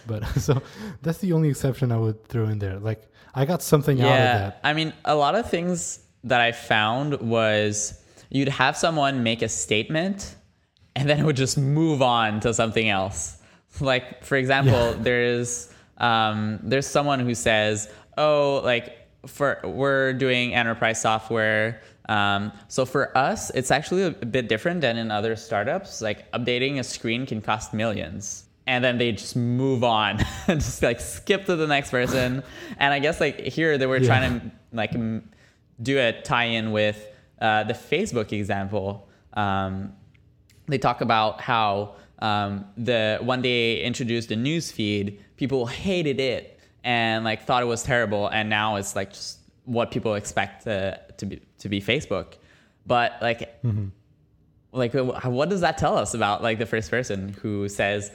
but 0.06 0.24
so 0.40 0.62
that's 1.02 1.18
the 1.18 1.32
only 1.32 1.50
exception 1.50 1.92
I 1.92 1.98
would 1.98 2.24
throw 2.26 2.46
in 2.46 2.58
there. 2.58 2.78
Like 2.78 3.08
I 3.34 3.44
got 3.44 3.62
something 3.62 4.00
out 4.00 4.06
of 4.06 4.10
yeah 4.10 4.38
that. 4.38 4.60
i 4.62 4.72
mean 4.72 4.92
a 5.04 5.14
lot 5.14 5.34
of 5.34 5.50
things 5.50 6.00
that 6.22 6.40
i 6.40 6.52
found 6.52 7.20
was 7.20 8.00
you'd 8.30 8.48
have 8.48 8.76
someone 8.76 9.22
make 9.22 9.42
a 9.42 9.48
statement 9.48 10.36
and 10.96 11.08
then 11.08 11.18
it 11.20 11.24
would 11.24 11.36
just 11.36 11.58
move 11.58 12.02
on 12.02 12.40
to 12.40 12.54
something 12.54 12.88
else. 12.88 13.38
Like 13.80 14.24
for 14.24 14.36
example, 14.36 14.72
Yeah. 14.72 14.94
there's 15.00 15.70
um, 15.98 16.58
there's 16.62 16.86
someone 16.86 17.20
who 17.20 17.34
says, 17.34 17.88
"Oh, 18.18 18.60
like 18.64 18.98
for 19.26 19.60
we're 19.64 20.12
doing 20.12 20.54
enterprise 20.54 21.00
software. 21.00 21.80
Um, 22.08 22.52
so 22.68 22.84
for 22.84 23.16
us, 23.16 23.50
it's 23.50 23.70
actually 23.70 24.02
a 24.02 24.10
bit 24.10 24.48
different 24.48 24.80
than 24.82 24.98
in 24.98 25.10
other 25.10 25.36
startups. 25.36 26.02
Like 26.02 26.30
updating 26.32 26.78
a 26.78 26.84
screen 26.84 27.24
can 27.26 27.40
cost 27.40 27.72
millions 27.72 28.44
And 28.66 28.82
then 28.84 28.98
they 28.98 29.12
just 29.12 29.36
move 29.36 29.82
on 29.84 30.18
and 30.48 30.60
just 30.60 30.82
like 30.82 31.00
skip 31.00 31.46
to 31.46 31.56
the 31.56 31.66
next 31.66 31.90
person. 31.90 32.42
And 32.78 32.92
I 32.92 32.98
guess 32.98 33.20
like 33.20 33.40
here 33.40 33.78
they 33.78 33.86
were 33.86 33.98
Yeah. 33.98 34.06
trying 34.06 34.40
to 34.40 34.50
like 34.72 34.94
m- 34.94 35.30
do 35.82 35.98
a 35.98 36.12
tie-in 36.22 36.72
with 36.72 36.98
uh, 37.40 37.64
the 37.64 37.74
Facebook 37.74 38.32
example. 38.32 39.08
Um, 39.34 39.92
they 40.66 40.78
talk 40.78 41.00
about 41.00 41.40
how 41.40 41.96
um, 42.20 42.64
the 42.76 43.18
when 43.22 43.42
they 43.42 43.80
introduced 43.80 44.28
the 44.28 44.36
news 44.36 44.70
feed, 44.72 45.22
people 45.36 45.66
hated 45.66 46.20
it 46.20 46.60
and 46.84 47.24
like 47.24 47.44
thought 47.44 47.62
it 47.62 47.66
was 47.66 47.82
terrible, 47.82 48.28
and 48.28 48.48
now 48.48 48.76
it's 48.76 48.94
like 48.96 49.12
just 49.12 49.40
what 49.64 49.90
people 49.90 50.14
expect 50.14 50.64
to, 50.64 51.00
to 51.16 51.26
be 51.26 51.40
to 51.58 51.68
be 51.68 51.80
Facebook. 51.80 52.34
But 52.86 53.12
like, 53.22 53.58
like 54.72 54.92
what 54.92 55.48
does 55.48 55.60
that 55.62 55.78
tell 55.78 55.96
us 55.96 56.14
about 56.14 56.42
like 56.42 56.58
the 56.58 56.66
first 56.66 56.90
person 56.90 57.34
who 57.40 57.68
says 57.68 58.10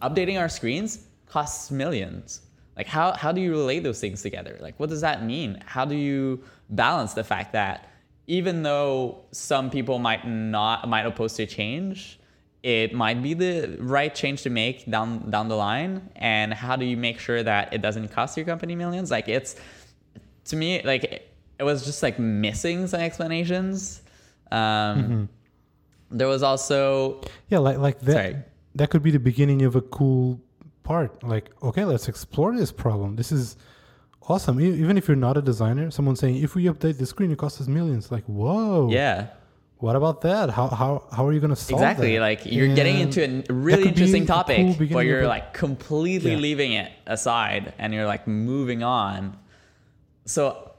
updating 0.00 0.38
our 0.40 0.48
screens 0.48 1.06
costs 1.26 1.70
millions? 1.70 2.42
Like 2.76 2.86
how 2.86 3.12
how 3.12 3.32
do 3.32 3.40
you 3.40 3.50
relate 3.50 3.80
those 3.80 4.00
things 4.00 4.22
together? 4.22 4.56
Like 4.60 4.78
what 4.78 4.88
does 4.88 5.00
that 5.02 5.24
mean? 5.24 5.62
How 5.66 5.84
do 5.84 5.94
you 5.94 6.42
balance 6.70 7.14
the 7.14 7.24
fact 7.24 7.52
that 7.52 7.91
even 8.26 8.62
though 8.62 9.24
some 9.32 9.70
people 9.70 9.98
might 9.98 10.26
not 10.26 10.88
might 10.88 11.06
oppose 11.06 11.34
to 11.34 11.46
change, 11.46 12.18
it 12.62 12.94
might 12.94 13.22
be 13.22 13.34
the 13.34 13.76
right 13.80 14.14
change 14.14 14.42
to 14.42 14.50
make 14.50 14.88
down 14.90 15.30
down 15.30 15.48
the 15.48 15.56
line. 15.56 16.10
And 16.16 16.54
how 16.54 16.76
do 16.76 16.84
you 16.84 16.96
make 16.96 17.18
sure 17.18 17.42
that 17.42 17.72
it 17.72 17.82
doesn't 17.82 18.08
cost 18.08 18.36
your 18.36 18.46
company 18.46 18.76
millions? 18.76 19.10
Like 19.10 19.28
it's 19.28 19.56
to 20.46 20.56
me 20.56 20.82
like 20.82 21.04
it 21.58 21.64
was 21.64 21.84
just 21.84 22.02
like 22.02 22.18
missing 22.18 22.86
some 22.86 23.00
explanations. 23.00 24.02
Um, 24.50 25.28
There 26.10 26.28
was 26.28 26.42
also 26.42 27.22
Yeah, 27.48 27.58
like 27.58 27.78
like 27.78 28.00
that. 28.00 28.12
Sorry. 28.12 28.36
That 28.74 28.90
could 28.90 29.02
be 29.02 29.10
the 29.10 29.18
beginning 29.18 29.62
of 29.62 29.76
a 29.76 29.80
cool 29.80 30.40
part. 30.82 31.22
Like, 31.22 31.50
okay, 31.62 31.84
let's 31.84 32.08
explore 32.08 32.54
this 32.56 32.72
problem. 32.72 33.16
This 33.16 33.32
is 33.32 33.56
awesome. 34.28 34.60
E- 34.60 34.80
Even 34.82 34.96
if 34.98 35.08
you're 35.08 35.16
not 35.16 35.36
a 35.36 35.42
designer, 35.42 35.90
someone 35.90 36.16
saying, 36.16 36.36
if 36.42 36.54
we 36.54 36.64
update 36.64 36.98
the 36.98 37.06
screen, 37.06 37.30
it 37.30 37.38
costs 37.38 37.60
us 37.60 37.68
millions. 37.68 38.10
Like, 38.10 38.24
whoa. 38.24 38.88
yeah. 38.90 39.28
What 39.78 39.96
about 39.96 40.20
that? 40.20 40.50
How 40.50 40.68
how 40.68 41.02
how 41.10 41.26
are 41.26 41.32
you 41.32 41.40
gonna 41.40 41.56
solve 41.56 41.80
Exactly. 41.82 42.14
that? 42.14 42.20
Like 42.20 42.46
you're 42.46 42.72
getting 42.72 43.00
into 43.00 43.20
a 43.24 43.52
really 43.52 43.88
interesting 43.88 44.22
a 44.22 44.26
cool 44.26 44.36
topic, 44.36 44.78
but 44.92 45.04
you're 45.06 45.26
like 45.26 45.52
completely 45.54 46.30
Yeah. 46.32 46.36
leaving 46.46 46.72
it 46.74 46.92
aside 47.04 47.74
and 47.80 47.92
you're 47.92 48.06
like 48.06 48.28
moving 48.28 48.84
on. 48.84 49.36
So, 50.24 50.70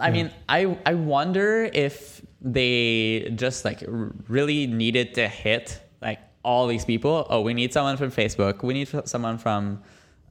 I 0.00 0.10
mean, 0.10 0.32
I 0.48 0.76
I 0.84 0.94
wonder 0.94 1.70
if 1.72 2.20
they 2.42 3.32
just 3.36 3.64
like 3.64 3.84
really 4.28 4.66
needed 4.66 5.14
to 5.14 5.28
hit 5.28 5.80
like 6.02 6.18
all 6.42 6.66
these 6.66 6.84
people. 6.84 7.28
Oh, 7.30 7.42
we 7.42 7.54
need 7.54 7.72
someone 7.72 7.96
from 7.96 8.10
Facebook. 8.10 8.64
We 8.64 8.74
need 8.74 8.88
someone 9.04 9.38
from 9.38 9.82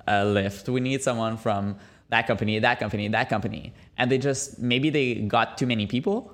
uh, 0.05 0.23
Lyft. 0.25 0.67
We 0.67 0.81
need 0.81 1.01
someone 1.01 1.37
from 1.37 1.77
that 2.09 2.27
company, 2.27 2.59
that 2.59 2.79
company, 2.79 3.07
that 3.09 3.29
company. 3.29 3.73
And 3.97 4.11
they 4.11 4.17
just 4.17 4.59
maybe 4.59 4.89
they 4.89 5.15
got 5.15 5.57
too 5.57 5.65
many 5.67 5.87
people 5.87 6.33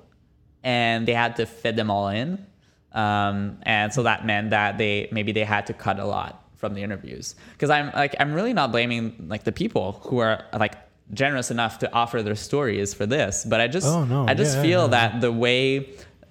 and 0.62 1.06
they 1.06 1.14
had 1.14 1.36
to 1.36 1.46
fit 1.46 1.76
them 1.76 1.90
all 1.90 2.08
in. 2.08 2.44
Um, 2.92 3.58
and 3.62 3.92
so 3.92 4.02
that 4.04 4.24
meant 4.24 4.50
that 4.50 4.78
they 4.78 5.08
maybe 5.10 5.32
they 5.32 5.44
had 5.44 5.66
to 5.66 5.72
cut 5.74 5.98
a 5.98 6.04
lot 6.04 6.44
from 6.56 6.74
the 6.74 6.82
interviews. 6.82 7.34
Because 7.52 7.70
I'm 7.70 7.90
like 7.92 8.14
I'm 8.20 8.32
really 8.32 8.52
not 8.52 8.70
blaming 8.72 9.26
like 9.28 9.44
the 9.44 9.52
people 9.52 10.00
who 10.04 10.18
are 10.18 10.44
like 10.52 10.74
generous 11.12 11.50
enough 11.50 11.78
to 11.80 11.92
offer 11.92 12.22
their 12.22 12.34
stories 12.36 12.94
for 12.94 13.04
this, 13.04 13.44
but 13.44 13.60
I 13.60 13.66
just 13.68 13.86
Oh, 13.86 14.04
no. 14.04 14.26
I 14.26 14.34
just 14.34 14.56
Yeah, 14.56 14.62
feel 14.62 14.80
yeah, 14.82 14.86
that 14.88 15.20
the 15.20 15.32
way 15.32 15.90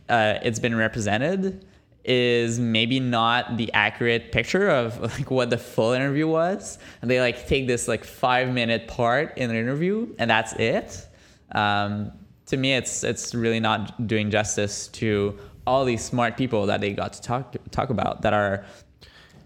uh, 0.10 0.40
it's 0.42 0.60
been 0.60 0.76
represented 0.76 1.66
is 2.06 2.60
maybe 2.60 3.00
not 3.00 3.58
the 3.58 3.72
accurate 3.74 4.32
picture 4.32 4.70
of 4.70 5.00
like 5.20 5.32
what 5.32 5.50
the 5.50 5.58
full 5.58 5.94
interview 5.94 6.28
was. 6.28 6.78
And 7.02 7.10
they 7.10 7.20
like 7.20 7.48
take 7.48 7.68
this 7.68 7.88
like 7.88 8.04
five 8.04 8.54
minute 8.54 8.88
part 8.88 9.38
in 9.38 9.50
the 9.50 9.56
interview 9.56 10.14
and 10.20 10.30
that's 10.30 10.54
it. 10.54 11.08
Um, 11.52 12.12
to 12.48 12.58
me 12.58 12.74
it's 12.74 13.04
it's 13.04 13.34
really 13.34 13.60
not 13.60 14.08
doing 14.08 14.30
justice 14.30 14.88
to 14.90 15.38
all 15.66 15.86
these 15.86 16.04
smart 16.04 16.36
people 16.36 16.66
that 16.66 16.82
they 16.82 16.92
got 16.92 17.14
to 17.14 17.22
talk 17.22 17.56
talk 17.72 17.90
about 17.90 18.22
that 18.24 18.34
are 18.34 18.66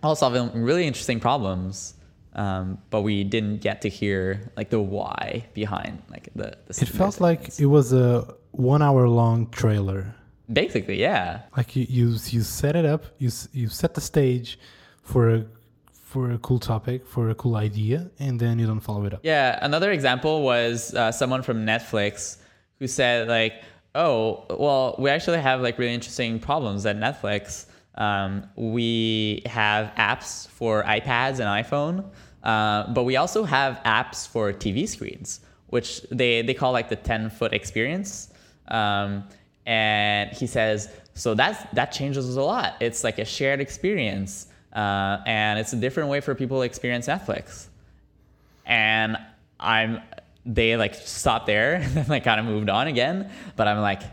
all 0.01 0.15
solving 0.15 0.51
really 0.53 0.85
interesting 0.85 1.19
problems. 1.19 1.93
Um, 2.33 2.77
but 2.91 3.01
we 3.01 3.23
didn't 3.23 3.61
get 3.61 3.81
to 3.81 3.89
hear 3.89 4.51
like 4.55 4.69
the 4.69 4.79
why 4.79 5.47
behind 5.55 6.03
like 6.09 6.29
the, 6.35 6.55
the 6.67 6.81
It 6.83 6.87
felt 6.87 7.19
like 7.19 7.59
it 7.59 7.65
was 7.65 7.93
a 7.93 8.35
one 8.51 8.81
hour 8.81 9.07
long 9.07 9.49
trailer. 9.49 10.15
Basically 10.51 10.99
yeah 10.99 11.41
Like 11.55 11.75
you, 11.75 11.85
you 11.89 12.05
you 12.27 12.41
set 12.41 12.75
it 12.75 12.85
up, 12.85 13.05
you 13.17 13.29
you 13.53 13.67
set 13.69 13.93
the 13.93 14.01
stage 14.01 14.59
for 15.03 15.29
a 15.29 15.45
for 16.07 16.31
a 16.31 16.37
cool 16.37 16.57
topic, 16.59 17.05
for 17.05 17.29
a 17.29 17.35
cool 17.35 17.57
idea, 17.57 18.09
and 18.17 18.39
then 18.39 18.59
you 18.59 18.65
don't 18.65 18.79
follow 18.79 19.03
it 19.05 19.13
up. 19.13 19.19
Yeah, 19.23 19.59
another 19.61 19.91
example 19.91 20.41
was 20.41 20.93
uh, 20.93 21.11
someone 21.11 21.41
from 21.41 21.65
Netflix 21.65 22.37
who 22.79 22.87
said 22.87 23.27
like, 23.27 23.53
"Oh, 23.93 24.45
well, 24.49 24.95
we 24.99 25.09
actually 25.09 25.39
have 25.39 25.59
like 25.61 25.77
really 25.77 25.93
interesting 25.93 26.39
problems 26.39 26.85
at 26.85 26.95
Netflix. 26.97 27.65
Um, 27.95 28.47
we 28.55 29.41
have 29.47 29.93
apps 29.95 30.47
for 30.47 30.83
iPads 30.83 31.39
and 31.41 31.49
iPhone, 31.65 32.05
uh, 32.43 32.93
but 32.93 33.03
we 33.03 33.17
also 33.17 33.43
have 33.43 33.81
apps 33.83 34.25
for 34.27 34.53
TV 34.53 34.87
screens, 34.87 35.41
which 35.67 36.01
they 36.09 36.41
they 36.41 36.53
call 36.53 36.71
like 36.71 36.87
the 36.87 36.95
ten 36.95 37.29
foot 37.29 37.53
experience." 37.53 38.29
Um, 38.69 39.23
and 39.67 40.31
he 40.31 40.47
says, 40.47 40.89
"So 41.13 41.35
that's 41.35 41.63
that 41.73 41.91
changes 41.91 42.35
a 42.35 42.41
lot. 42.41 42.73
It's 42.79 43.03
like 43.03 43.19
a 43.19 43.25
shared 43.25 43.61
experience." 43.61 44.47
Uh, 44.73 45.21
and 45.25 45.59
it's 45.59 45.73
a 45.73 45.77
different 45.77 46.09
way 46.09 46.21
for 46.21 46.33
people 46.35 46.57
to 46.59 46.63
experience 46.63 47.07
Netflix 47.07 47.67
and 48.67 49.17
I'm 49.59 50.01
they 50.45 50.77
like 50.77 50.93
stopped 50.93 51.47
there 51.47 51.75
and 51.81 51.93
then 51.93 52.05
like 52.07 52.23
kind 52.23 52.39
of 52.39 52.45
moved 52.45 52.69
on 52.69 52.87
again. 52.87 53.31
But 53.55 53.67
I'm 53.67 53.81
like, 53.81 54.03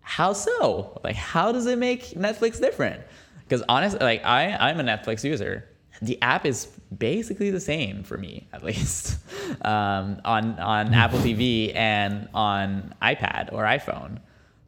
how 0.00 0.32
so? 0.32 1.00
Like, 1.02 1.16
how 1.16 1.50
does 1.50 1.66
it 1.66 1.78
make 1.78 2.10
Netflix 2.10 2.60
different? 2.60 3.02
Because 3.42 3.64
honestly, 3.68 3.98
like 4.00 4.24
I 4.24 4.52
I'm 4.54 4.78
a 4.78 4.84
Netflix 4.84 5.24
user. 5.24 5.68
The 6.00 6.20
app 6.20 6.46
is 6.46 6.66
basically 6.98 7.50
the 7.50 7.60
same 7.60 8.02
for 8.02 8.18
me, 8.18 8.48
at 8.52 8.62
least, 8.68 9.18
um, 9.62 10.20
on 10.24 10.58
on 10.58 10.94
Apple 10.94 11.18
TV 11.18 11.74
and 11.74 12.28
on 12.34 12.94
iPad 13.02 13.52
or 13.52 13.64
iPhone. 13.64 14.18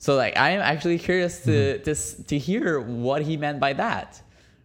So 0.04 0.16
like 0.16 0.34
I'm 0.36 0.60
actually 0.72 0.98
curious 0.98 1.34
to 1.48 1.78
to 1.86 1.92
s- 2.02 2.16
to 2.30 2.36
hear 2.48 2.66
what 2.78 3.20
he 3.28 3.34
meant 3.44 3.58
by 3.66 3.72
that, 3.84 4.10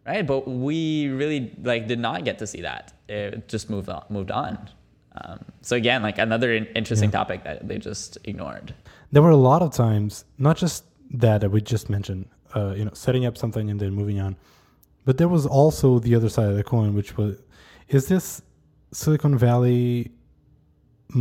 right? 0.09 0.25
But 0.31 0.41
we 0.65 1.07
really 1.21 1.41
like 1.71 1.87
did 1.87 2.01
not 2.07 2.25
get 2.27 2.35
to 2.39 2.45
see 2.53 2.61
that. 2.69 2.83
It 3.07 3.47
just 3.47 3.69
moved 3.69 3.87
on. 3.87 4.03
Moved 4.09 4.31
on. 4.31 4.53
Um, 5.19 5.39
so 5.67 5.73
again, 5.77 5.99
like 6.07 6.17
another 6.27 6.49
in- 6.59 6.69
interesting 6.79 7.09
topic 7.19 7.39
that 7.47 7.57
they 7.69 7.77
just 7.77 8.17
ignored. 8.25 8.67
There 9.13 9.23
were 9.27 9.35
a 9.41 9.43
lot 9.51 9.61
of 9.61 9.71
times, 9.85 10.25
not 10.37 10.55
just 10.57 10.83
that 11.23 11.37
that 11.41 11.51
we 11.55 11.61
just 11.61 11.89
mentioned, 11.89 12.23
uh, 12.57 12.73
you 12.79 12.83
know, 12.83 12.95
setting 13.05 13.23
up 13.25 13.35
something 13.37 13.69
and 13.71 13.79
then 13.79 13.91
moving 14.01 14.19
on, 14.19 14.35
but 15.05 15.17
there 15.19 15.29
was 15.37 15.45
also 15.45 15.99
the 15.99 16.13
other 16.17 16.29
side 16.35 16.49
of 16.53 16.57
the 16.57 16.65
coin, 16.75 16.89
which 16.99 17.11
was, 17.17 17.33
is 17.87 18.07
this 18.11 18.41
Silicon 18.91 19.37
Valley 19.37 20.11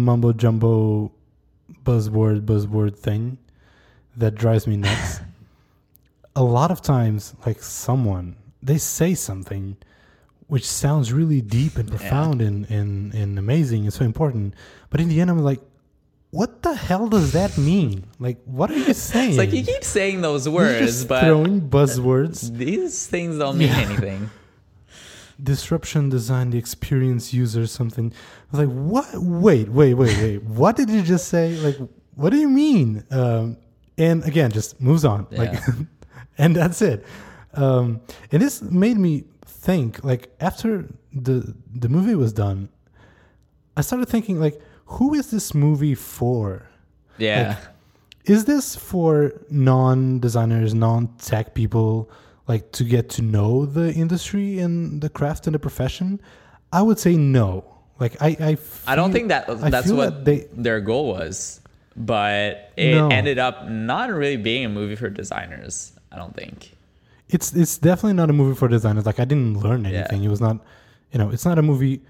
mumbo 0.06 0.32
jumbo 0.32 1.12
buzzword 1.86 2.40
buzzword 2.50 2.94
thing 3.08 3.38
that 4.18 4.34
drives 4.34 4.66
me 4.66 4.76
nuts? 4.76 5.20
a 6.36 6.42
lot 6.42 6.70
of 6.70 6.82
times, 6.82 7.34
like 7.46 7.62
someone 7.62 8.36
they 8.62 8.78
say 8.78 9.14
something 9.14 9.76
which 10.48 10.66
sounds 10.66 11.12
really 11.12 11.40
deep 11.42 11.76
and 11.76 11.88
profound 11.90 12.40
and, 12.40 12.68
and, 12.70 13.12
and 13.14 13.38
amazing 13.38 13.84
and 13.84 13.92
so 13.92 14.04
important, 14.04 14.54
but 14.88 14.98
in 15.00 15.08
the 15.08 15.20
end, 15.20 15.30
I'm 15.30 15.38
like, 15.40 15.60
what 16.30 16.62
the 16.62 16.74
hell 16.74 17.06
does 17.06 17.32
that 17.32 17.58
mean? 17.58 18.04
Like, 18.18 18.38
what 18.46 18.70
are 18.70 18.78
you 18.78 18.94
saying? 18.94 19.28
It's 19.30 19.38
like 19.38 19.52
you 19.52 19.62
keep 19.62 19.84
saying 19.84 20.22
those 20.22 20.48
words, 20.48 21.04
but 21.04 21.24
throwing 21.24 21.68
buzzwords. 21.68 22.50
these 22.64 23.06
things 23.06 23.38
don't 23.38 23.58
mean 23.58 23.68
Yeah. 23.68 23.78
anything. 23.80 24.30
Disruption 25.42 26.08
design, 26.08 26.50
the 26.50 26.58
experience 26.58 27.32
user, 27.32 27.66
something. 27.66 28.12
I 28.52 28.56
was 28.56 28.66
like, 28.66 28.76
what? 28.76 29.06
Wait, 29.22 29.68
wait, 29.68 29.94
wait, 29.94 30.18
wait. 30.18 30.42
what 30.42 30.76
did 30.76 30.90
you 30.90 31.02
just 31.02 31.28
say? 31.28 31.56
Like, 31.56 31.76
what 32.16 32.30
do 32.30 32.38
you 32.38 32.48
mean? 32.48 33.04
Um, 33.10 33.56
and 33.98 34.24
again, 34.24 34.50
just 34.50 34.80
moves 34.80 35.04
on. 35.04 35.26
Like, 35.30 35.54
and 36.38 36.54
that's 36.54 36.80
it. 36.82 37.04
Um, 37.54 38.00
and 38.32 38.40
this 38.40 38.62
made 38.62 38.96
me 38.98 39.24
think. 39.44 40.04
Like 40.04 40.34
after 40.40 40.88
the 41.12 41.54
the 41.74 41.88
movie 41.88 42.14
was 42.14 42.32
done, 42.32 42.68
I 43.76 43.82
started 43.82 44.08
thinking 44.08 44.40
like, 44.40 44.60
who 44.86 45.14
is 45.14 45.30
this 45.30 45.54
movie 45.54 45.94
for? 45.94 46.66
Yeah. 47.18 47.56
is 48.26 48.44
this 48.44 48.76
for 48.76 49.32
non-designers, 49.50 50.72
non-tech 50.72 51.52
people, 51.54 52.08
like 52.46 52.70
to 52.72 52.84
get 52.84 53.08
to 53.10 53.22
know 53.22 53.66
the 53.66 53.92
industry 53.92 54.60
and 54.60 55.00
the 55.00 55.08
craft 55.08 55.46
and 55.48 55.54
the 55.54 55.58
profession? 55.58 56.20
I 56.72 56.82
would 56.82 56.98
say 56.98 57.16
no. 57.16 57.64
Like 57.98 58.22
I, 58.22 58.28
I, 58.40 58.58
I 58.86 58.94
don't 58.94 59.12
think 59.12 59.28
that 59.28 59.46
that's 59.48 59.90
what 59.90 60.10
that 60.10 60.24
they. 60.24 60.46
their 60.52 60.80
goal 60.80 61.08
was, 61.08 61.60
but 61.98 62.72
it 62.76 62.94
No. 62.94 63.08
ended 63.08 63.38
up 63.38 63.68
not 63.68 64.10
really 64.10 64.36
being 64.36 64.64
a 64.64 64.68
movie 64.68 64.96
for 64.96 65.10
designers. 65.10 65.92
I 66.12 66.16
don't 66.16 66.34
think. 66.34 66.74
It's 67.28 67.52
it's 67.54 67.76
definitely 67.76 68.14
not 68.14 68.30
a 68.30 68.32
movie 68.32 68.54
for 68.56 68.68
designers. 68.68 69.04
Like 69.04 69.20
I 69.20 69.24
didn't 69.24 69.60
learn 69.60 69.84
Yeah. 69.84 69.90
anything. 69.98 70.24
It 70.24 70.28
was 70.28 70.40
not, 70.40 70.58
you 71.12 71.18
know, 71.18 71.30
it's 71.30 71.44
not 71.44 71.58
a 71.58 71.62
movie. 71.62 72.00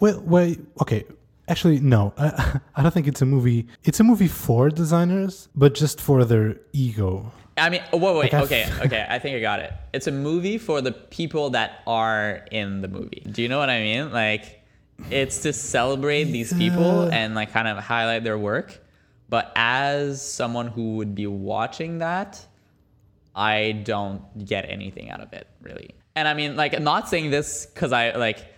Well, 0.00 0.20
wait, 0.24 0.60
okay. 0.80 1.04
Actually, 1.48 1.80
no. 1.80 2.14
I, 2.18 2.60
I 2.76 2.82
don't 2.82 2.92
think 2.94 3.06
it's 3.06 3.20
a 3.20 3.26
movie. 3.26 3.66
It's 3.82 4.00
a 4.00 4.04
movie 4.04 4.28
for 4.28 4.70
designers, 4.70 5.48
but 5.54 5.74
just 5.74 6.00
for 6.00 6.24
their 6.24 6.56
ego. 6.72 7.30
I 7.56 7.68
mean, 7.70 7.82
oh, 7.92 7.98
wait, 7.98 8.16
wait, 8.16 8.32
Like, 8.32 8.42
okay, 8.44 8.66
okay. 8.86 9.06
I 9.08 9.18
think 9.20 9.36
I 9.36 9.40
got 9.40 9.60
it. 9.60 9.72
It's 9.92 10.06
a 10.08 10.12
movie 10.12 10.58
for 10.58 10.80
the 10.80 10.90
people 10.90 11.50
that 11.50 11.82
are 11.86 12.40
in 12.50 12.80
the 12.80 12.88
movie. 12.88 13.22
Do 13.30 13.42
you 13.42 13.48
know 13.48 13.58
what 13.58 13.70
I 13.70 13.80
mean? 13.80 14.10
Like, 14.10 14.62
it's 15.10 15.42
to 15.42 15.52
celebrate 15.52 16.24
these 16.24 16.52
people 16.52 17.06
Yeah. 17.08 17.14
and 17.16 17.34
like 17.36 17.52
kind 17.52 17.68
of 17.68 17.76
highlight 17.78 18.24
their 18.24 18.38
work. 18.38 18.80
But 19.28 19.52
as 19.56 20.20
someone 20.22 20.68
who 20.68 20.96
would 20.96 21.14
be 21.14 21.26
watching 21.26 21.98
that, 21.98 22.44
I 23.34 23.72
don't 23.84 24.44
get 24.44 24.68
anything 24.68 25.10
out 25.10 25.20
of 25.20 25.32
it 25.32 25.46
really. 25.60 25.90
And 26.14 26.28
I 26.28 26.34
mean, 26.34 26.56
like, 26.56 26.74
I'm 26.74 26.84
not 26.84 27.08
saying 27.08 27.30
this 27.30 27.66
because 27.66 27.92
I 27.92 28.12
like 28.12 28.54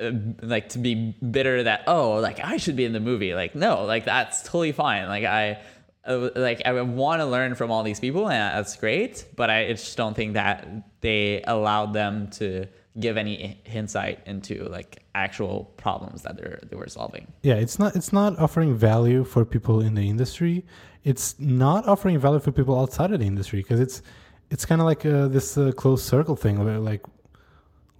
uh, 0.00 0.12
like 0.40 0.70
to 0.70 0.78
be 0.78 0.94
bitter 0.94 1.64
that 1.64 1.84
oh 1.86 2.12
like 2.20 2.40
I 2.40 2.56
should 2.56 2.74
be 2.74 2.86
in 2.86 2.94
the 2.94 3.00
movie 3.00 3.34
like 3.34 3.54
no 3.54 3.84
like 3.84 4.06
that's 4.06 4.42
totally 4.42 4.72
fine 4.72 5.06
like 5.08 5.24
I 5.24 5.58
uh, 6.06 6.30
like 6.34 6.62
I 6.64 6.80
want 6.80 7.20
to 7.20 7.26
learn 7.26 7.54
from 7.54 7.70
all 7.70 7.82
these 7.82 8.00
people 8.00 8.30
and 8.30 8.56
that's 8.56 8.76
great 8.76 9.26
but 9.36 9.50
I 9.50 9.68
just 9.68 9.98
don't 9.98 10.14
think 10.14 10.34
that 10.34 10.66
they 11.02 11.42
allowed 11.46 11.92
them 11.92 12.30
to 12.32 12.66
give 12.98 13.16
any 13.16 13.60
insight 13.66 14.18
into 14.26 14.64
like 14.64 15.04
actual 15.14 15.64
problems 15.76 16.22
that 16.22 16.36
they're 16.36 16.58
they 16.68 16.76
were 16.76 16.88
solving 16.88 17.26
Yeah, 17.42 17.54
it's 17.54 17.78
not 17.78 17.94
it's 17.94 18.12
not 18.12 18.38
offering 18.38 18.74
value 18.76 19.22
for 19.24 19.44
people 19.44 19.80
in 19.80 19.94
the 19.94 20.08
industry. 20.08 20.64
It's 21.04 21.38
not 21.38 21.86
offering 21.86 22.18
value 22.18 22.40
for 22.40 22.52
people 22.52 22.78
outside 22.78 23.12
of 23.12 23.20
the 23.20 23.26
industry 23.26 23.60
because 23.60 23.80
it's 23.80 24.02
it's 24.50 24.66
kind 24.66 24.80
of 24.80 24.86
like 24.86 25.06
uh, 25.06 25.28
this 25.28 25.56
uh, 25.56 25.70
closed 25.72 26.04
circle 26.04 26.34
thing. 26.36 26.58
where, 26.64 26.78
Like, 26.80 27.02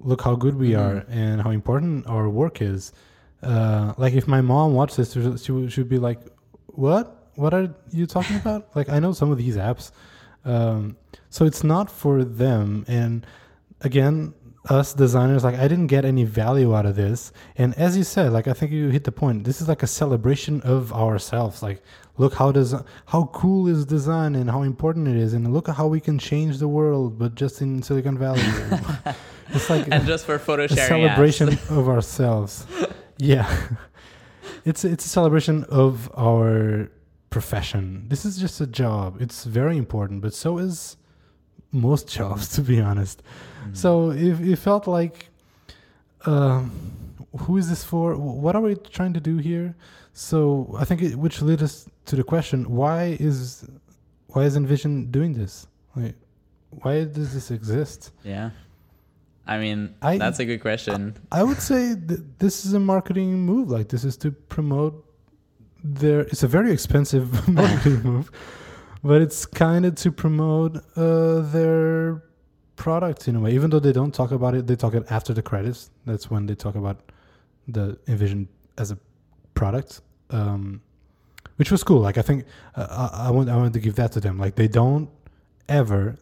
look 0.00 0.22
how 0.22 0.34
good 0.34 0.56
we 0.56 0.74
are 0.74 1.04
and 1.08 1.40
how 1.40 1.50
important 1.50 2.06
our 2.08 2.28
work 2.28 2.60
is. 2.60 2.92
Uh, 3.42 3.92
like, 3.96 4.14
if 4.14 4.26
my 4.26 4.40
mom 4.40 4.74
watched 4.74 4.96
this, 4.96 5.12
she 5.12 5.52
would- 5.52 5.70
she 5.72 5.80
would 5.80 5.88
be 5.88 5.98
like, 5.98 6.20
"What? 6.66 7.30
What 7.36 7.54
are 7.54 7.72
you 7.92 8.06
talking 8.06 8.36
about?" 8.42 8.74
like, 8.74 8.88
I 8.88 8.98
know 8.98 9.12
some 9.12 9.30
of 9.30 9.38
these 9.38 9.56
apps, 9.56 9.92
um, 10.44 10.96
so 11.30 11.44
it's 11.44 11.62
not 11.62 11.88
for 11.90 12.24
them. 12.24 12.84
And 12.88 13.24
again, 13.82 14.34
us 14.68 14.92
designers, 14.92 15.42
like, 15.42 15.54
I 15.54 15.68
didn't 15.68 15.86
get 15.86 16.04
any 16.04 16.24
value 16.24 16.74
out 16.74 16.84
of 16.84 16.96
this. 16.96 17.32
And 17.56 17.74
as 17.78 17.96
you 17.96 18.04
said, 18.04 18.32
like, 18.32 18.46
I 18.46 18.52
think 18.52 18.72
you 18.72 18.88
hit 18.88 19.04
the 19.04 19.12
point. 19.12 19.44
This 19.44 19.60
is 19.60 19.68
like 19.68 19.82
a 19.82 19.86
celebration 19.86 20.60
of 20.62 20.92
ourselves. 20.92 21.62
Like, 21.62 21.82
look 22.18 22.34
how 22.34 22.52
does 22.52 22.74
how 23.06 23.24
cool 23.32 23.66
is 23.66 23.86
design 23.86 24.34
and 24.34 24.50
how 24.50 24.62
important 24.62 25.08
it 25.08 25.16
is, 25.16 25.32
and 25.32 25.52
look 25.52 25.68
at 25.68 25.76
how 25.76 25.86
we 25.86 26.00
can 26.00 26.18
change 26.18 26.58
the 26.58 26.68
world, 26.68 27.18
but 27.18 27.34
just 27.34 27.62
in 27.62 27.82
Silicon 27.82 28.18
Valley. 28.18 28.42
it's 29.48 29.70
like 29.70 29.86
and 29.90 30.06
just 30.06 30.26
for 30.26 30.38
photo 30.38 30.64
a 30.64 30.68
celebration 30.68 31.48
of 31.70 31.88
ourselves. 31.88 32.66
Yeah, 33.16 33.48
it's 34.64 34.84
it's 34.84 35.06
a 35.06 35.08
celebration 35.08 35.64
of 35.64 36.10
our 36.16 36.90
profession. 37.30 38.04
This 38.08 38.24
is 38.24 38.38
just 38.38 38.60
a 38.60 38.66
job. 38.66 39.22
It's 39.22 39.44
very 39.44 39.76
important, 39.76 40.20
but 40.20 40.34
so 40.34 40.58
is 40.58 40.96
most 41.72 42.08
jobs, 42.08 42.48
to 42.56 42.60
be 42.60 42.80
honest. 42.80 43.22
So 43.72 44.10
it, 44.10 44.40
it 44.40 44.56
felt 44.56 44.86
like, 44.86 45.28
um, 46.26 46.70
who 47.38 47.56
is 47.56 47.68
this 47.68 47.84
for? 47.84 48.16
What 48.16 48.54
are 48.56 48.60
we 48.62 48.74
trying 48.74 49.14
to 49.14 49.20
do 49.20 49.36
here? 49.38 49.74
So 50.12 50.74
I 50.78 50.84
think 50.84 51.02
it, 51.02 51.16
which 51.16 51.40
led 51.42 51.62
us 51.62 51.88
to 52.06 52.16
the 52.16 52.24
question: 52.24 52.64
Why 52.70 53.16
is 53.20 53.68
why 54.28 54.44
is 54.44 54.56
InVision 54.56 55.10
doing 55.10 55.32
this? 55.34 55.66
Like, 55.96 56.14
why 56.70 57.04
does 57.04 57.34
this 57.34 57.50
exist? 57.50 58.12
yeah 58.24 58.50
I 59.46 59.58
mean 59.58 59.94
I- 60.02 60.18
that's 60.18 60.38
a 60.38 60.44
good 60.44 60.60
question 60.60 61.16
I 61.32 61.42
would 61.42 61.60
say 61.60 61.94
th- 61.96 62.20
this 62.38 62.64
is 62.66 62.74
a 62.74 62.80
marketing 62.80 63.40
move. 63.40 63.70
Like 63.70 63.88
this 63.88 64.04
is 64.04 64.16
to 64.18 64.30
promote 64.30 64.94
their. 65.82 66.20
It's 66.20 66.42
a 66.42 66.48
very 66.48 66.70
expensive 66.72 67.26
marketing 67.60 68.02
move, 68.10 68.30
but 69.02 69.22
it's 69.22 69.46
kind 69.46 69.84
of 69.86 69.94
to 69.96 70.12
promote 70.12 70.76
uh, 70.96 71.40
their 71.54 72.22
product 72.80 73.28
in 73.28 73.36
a 73.36 73.40
way. 73.40 73.52
Even 73.52 73.68
though 73.70 73.78
they 73.78 73.92
don't 73.92 74.14
talk 74.20 74.30
about 74.32 74.54
it, 74.54 74.66
they 74.66 74.74
talk 74.74 74.94
it 74.94 75.04
after 75.10 75.32
the 75.34 75.42
credits. 75.42 75.90
That's 76.06 76.30
when 76.30 76.46
they 76.46 76.54
talk 76.54 76.74
about 76.76 76.98
the 77.68 77.98
InVision 78.06 78.48
as 78.78 78.90
a 78.90 78.98
product, 79.52 80.00
um, 80.30 80.80
which 81.56 81.70
was 81.70 81.84
cool. 81.84 82.00
Like 82.00 82.16
I 82.16 82.22
think 82.22 82.46
uh, 82.74 83.10
I, 83.12 83.28
I 83.28 83.30
want 83.30 83.50
I 83.50 83.56
wanted 83.56 83.74
to 83.74 83.80
give 83.80 83.96
that 83.96 84.12
to 84.12 84.20
them. 84.20 84.38
Like 84.38 84.54
they 84.54 84.66
don't 84.66 85.10
ever 85.68 86.16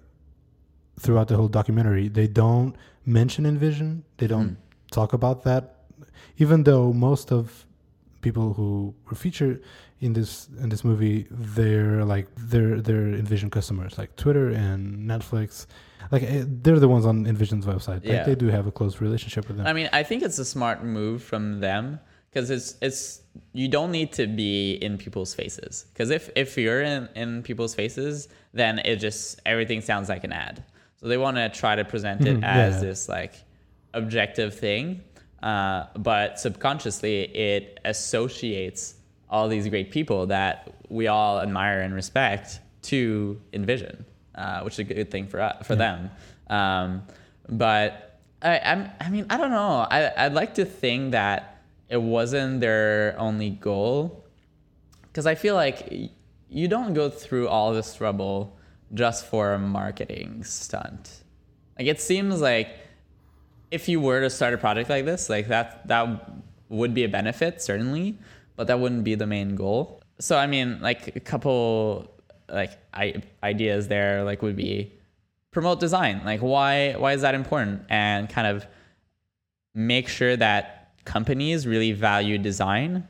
throughout 0.98 1.28
the 1.28 1.36
whole 1.36 1.52
documentary 1.60 2.08
they 2.08 2.26
don't 2.26 2.74
mention 3.06 3.44
InVision. 3.44 4.02
They 4.16 4.26
don't 4.26 4.56
talk 4.90 5.12
about 5.12 5.44
that, 5.44 5.62
even 6.38 6.64
though 6.64 6.92
most 6.92 7.30
of 7.30 7.66
people 8.20 8.52
who 8.54 8.92
were 9.06 9.14
featured 9.14 9.62
in 10.00 10.12
this 10.12 10.48
in 10.62 10.68
this 10.70 10.82
movie 10.82 11.26
they're 11.30 12.04
like 12.04 12.26
they're 12.50 12.80
they're 12.86 13.10
InVision 13.22 13.48
customers 13.50 13.96
like 13.96 14.10
Twitter 14.16 14.48
and 14.48 15.08
Netflix 15.12 15.66
like 16.10 16.22
eh, 16.22 16.44
they're 16.46 16.78
the 16.80 16.88
ones 16.88 17.04
on 17.06 17.24
InVision's 17.26 17.66
website 17.66 18.00
like 18.04 18.04
Yeah. 18.04 18.24
they 18.24 18.34
do 18.34 18.46
have 18.48 18.66
a 18.66 18.72
close 18.72 19.00
relationship 19.00 19.46
with 19.48 19.56
them 19.58 19.66
I 19.66 19.72
mean, 19.72 19.88
I 19.92 20.02
think 20.02 20.22
it's 20.22 20.38
a 20.38 20.44
smart 20.44 20.84
move 20.84 21.22
from 21.22 21.60
them 21.60 22.00
because 22.30 22.50
it's 22.50 22.76
it's 22.82 23.22
you 23.52 23.68
don't 23.68 23.90
need 23.92 24.12
to 24.14 24.26
be 24.26 24.72
in 24.86 24.98
people's 24.98 25.34
faces 25.34 25.86
because 25.92 26.10
if 26.10 26.30
if 26.36 26.56
you're 26.58 26.82
in 26.82 27.08
in 27.14 27.42
people's 27.42 27.74
faces, 27.74 28.28
then 28.52 28.78
it 28.80 28.96
just 28.96 29.40
everything 29.46 29.80
sounds 29.80 30.08
like 30.08 30.24
an 30.24 30.32
ad. 30.32 30.64
So 30.96 31.06
they 31.08 31.16
want 31.16 31.36
to 31.36 31.48
try 31.48 31.76
to 31.76 31.84
present 31.84 32.26
it 32.26 32.38
Mhm, 32.38 32.44
as 32.44 32.74
yeah. 32.74 32.88
this 32.88 33.08
like 33.08 33.34
objective 33.94 34.52
thing, 34.58 35.00
uh, 35.42 35.84
but 35.96 36.38
subconsciously 36.40 37.22
it 37.50 37.78
associates 37.84 38.94
all 39.30 39.46
these 39.48 39.68
great 39.68 39.90
people 39.90 40.26
that 40.26 40.74
we 40.88 41.06
all 41.06 41.40
admire 41.40 41.80
and 41.82 41.94
respect 41.94 42.60
to 42.82 43.40
InVision, 43.52 44.04
uh, 44.38 44.62
which 44.62 44.74
is 44.74 44.78
a 44.78 44.84
good 44.84 45.10
thing 45.10 45.26
for 45.26 45.40
us, 45.40 45.66
for 45.66 45.76
them. 45.76 46.10
Um, 46.48 47.02
but 47.48 48.20
I, 48.40 48.60
I'm, 48.70 48.90
I 49.00 49.10
mean, 49.10 49.26
I 49.28 49.36
don't 49.36 49.50
know. 49.50 49.86
I, 49.90 50.12
I'd 50.16 50.32
like 50.32 50.54
to 50.54 50.64
think 50.64 51.12
that 51.12 51.62
it 51.88 52.00
wasn't 52.00 52.60
their 52.60 53.16
only 53.18 53.50
goal, 53.50 54.24
because 55.02 55.26
I 55.26 55.34
feel 55.34 55.54
like 55.54 55.78
you 56.48 56.68
don't 56.68 56.94
go 56.94 57.10
through 57.10 57.48
all 57.48 57.72
this 57.74 57.94
trouble 57.94 58.56
just 58.94 59.26
for 59.26 59.52
a 59.52 59.58
marketing 59.58 60.44
stunt. 60.44 61.24
Like 61.78 61.88
it 61.88 62.00
seems 62.00 62.40
like 62.40 62.68
if 63.70 63.88
you 63.88 64.00
were 64.00 64.20
to 64.20 64.30
start 64.30 64.54
a 64.54 64.58
project 64.58 64.88
like 64.88 65.04
this, 65.04 65.28
like 65.28 65.48
that 65.48 65.86
that 65.88 66.06
would 66.68 66.94
be 66.94 67.04
a 67.04 67.08
benefit 67.08 67.60
certainly, 67.60 68.16
but 68.56 68.66
that 68.68 68.80
wouldn't 68.80 69.04
be 69.04 69.14
the 69.14 69.26
main 69.26 69.56
goal. 69.56 70.00
So 70.20 70.36
I 70.38 70.46
mean, 70.46 70.80
like 70.80 71.16
a 71.16 71.20
couple 71.20 72.10
like 72.48 72.72
I, 72.92 73.22
ideas 73.42 73.88
there 73.88 74.24
like 74.24 74.42
would 74.42 74.56
be 74.56 74.92
promote 75.50 75.80
design. 75.80 76.22
Like 76.24 76.40
why 76.40 76.94
why 76.94 77.12
is 77.12 77.22
that 77.22 77.34
important? 77.34 77.82
And 77.88 78.28
kind 78.28 78.46
of 78.46 78.66
make 79.74 80.08
sure 80.08 80.36
that 80.36 80.92
companies 81.04 81.66
really 81.66 81.92
value 81.92 82.38
design 82.38 83.06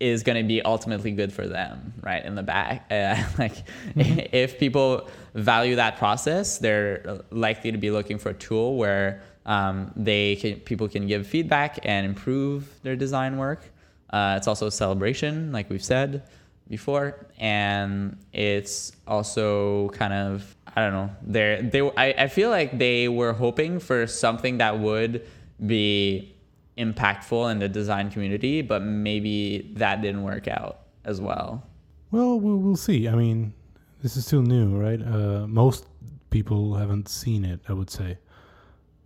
is 0.00 0.22
going 0.22 0.36
to 0.36 0.46
be 0.46 0.60
ultimately 0.62 1.12
good 1.12 1.32
for 1.32 1.46
them, 1.46 1.94
right? 2.02 2.24
In 2.24 2.34
the 2.34 2.42
back, 2.42 2.86
uh, 2.90 3.22
like 3.38 3.64
if 3.96 4.58
people 4.58 5.08
value 5.34 5.76
that 5.76 5.96
process, 5.96 6.58
they're 6.58 7.20
likely 7.30 7.72
to 7.72 7.78
be 7.78 7.90
looking 7.90 8.18
for 8.18 8.30
a 8.30 8.34
tool 8.34 8.76
where 8.76 9.22
um, 9.46 9.92
they 9.96 10.36
can, 10.36 10.60
people 10.60 10.88
can 10.88 11.06
give 11.06 11.26
feedback 11.26 11.78
and 11.84 12.06
improve 12.06 12.68
their 12.82 12.96
design 12.96 13.36
work. 13.36 13.62
Uh, 14.10 14.34
it's 14.36 14.48
also 14.48 14.66
a 14.66 14.72
celebration, 14.72 15.52
like 15.52 15.70
we've 15.70 15.84
said 15.84 16.22
before, 16.68 17.26
and 17.38 18.16
it's 18.32 18.92
also 19.06 19.88
kind 19.90 20.12
of 20.12 20.56
I 20.76 20.80
don't 20.80 20.92
know. 20.92 21.10
They're, 21.22 21.62
they 21.62 21.80
I, 21.96 22.24
I 22.24 22.28
feel 22.28 22.50
like 22.50 22.78
they 22.78 23.08
were 23.08 23.32
hoping 23.32 23.78
for 23.78 24.06
something 24.06 24.58
that 24.58 24.78
would 24.78 25.26
be 25.64 26.34
impactful 26.76 27.50
in 27.52 27.58
the 27.60 27.68
design 27.68 28.10
community, 28.10 28.60
but 28.62 28.82
maybe 28.82 29.72
that 29.76 30.02
didn't 30.02 30.24
work 30.24 30.48
out 30.48 30.80
as 31.04 31.20
well. 31.20 31.64
Well, 32.10 32.38
we'll, 32.38 32.76
see. 32.76 33.08
I 33.08 33.14
mean, 33.14 33.54
this 34.02 34.16
is 34.16 34.26
still 34.26 34.42
new, 34.42 34.76
right? 34.76 35.00
Uh, 35.00 35.46
most 35.46 35.86
people 36.30 36.74
haven't 36.74 37.08
seen 37.08 37.44
it, 37.44 37.60
I 37.68 37.72
would 37.72 37.90
say. 37.90 38.18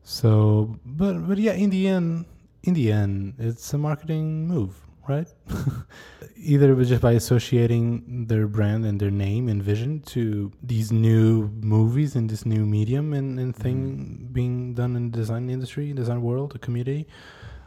So, 0.03 0.79
but 0.87 1.29
but 1.29 1.39
yeah, 1.39 1.53
in 1.53 1.69
the 1.69 1.89
end, 1.89 2.25
in 2.63 2.73
the 2.75 2.91
end, 2.91 3.35
it's 3.39 3.75
a 3.75 3.79
marketing 3.79 4.49
move, 4.49 4.75
right? 5.07 5.29
either 6.41 6.71
it 6.71 6.75
was 6.75 6.89
just 6.89 7.03
by 7.03 7.13
associating 7.13 8.27
their 8.29 8.47
brand 8.47 8.85
and 8.87 9.01
their 9.01 9.11
name 9.11 9.49
and 9.49 9.63
vision 9.63 10.01
to 10.01 10.53
these 10.63 10.93
new 10.93 11.49
movies 11.61 12.15
and 12.17 12.31
this 12.31 12.47
new 12.47 12.65
medium 12.65 13.13
and, 13.13 13.39
and 13.39 13.55
thing 13.57 13.79
Mm-hmm. 13.79 14.33
being 14.33 14.75
done 14.75 14.97
in 14.97 15.11
the 15.11 15.17
design 15.19 15.51
industry, 15.51 15.93
design 15.93 16.23
world, 16.23 16.53
the 16.53 16.59
community. 16.59 17.07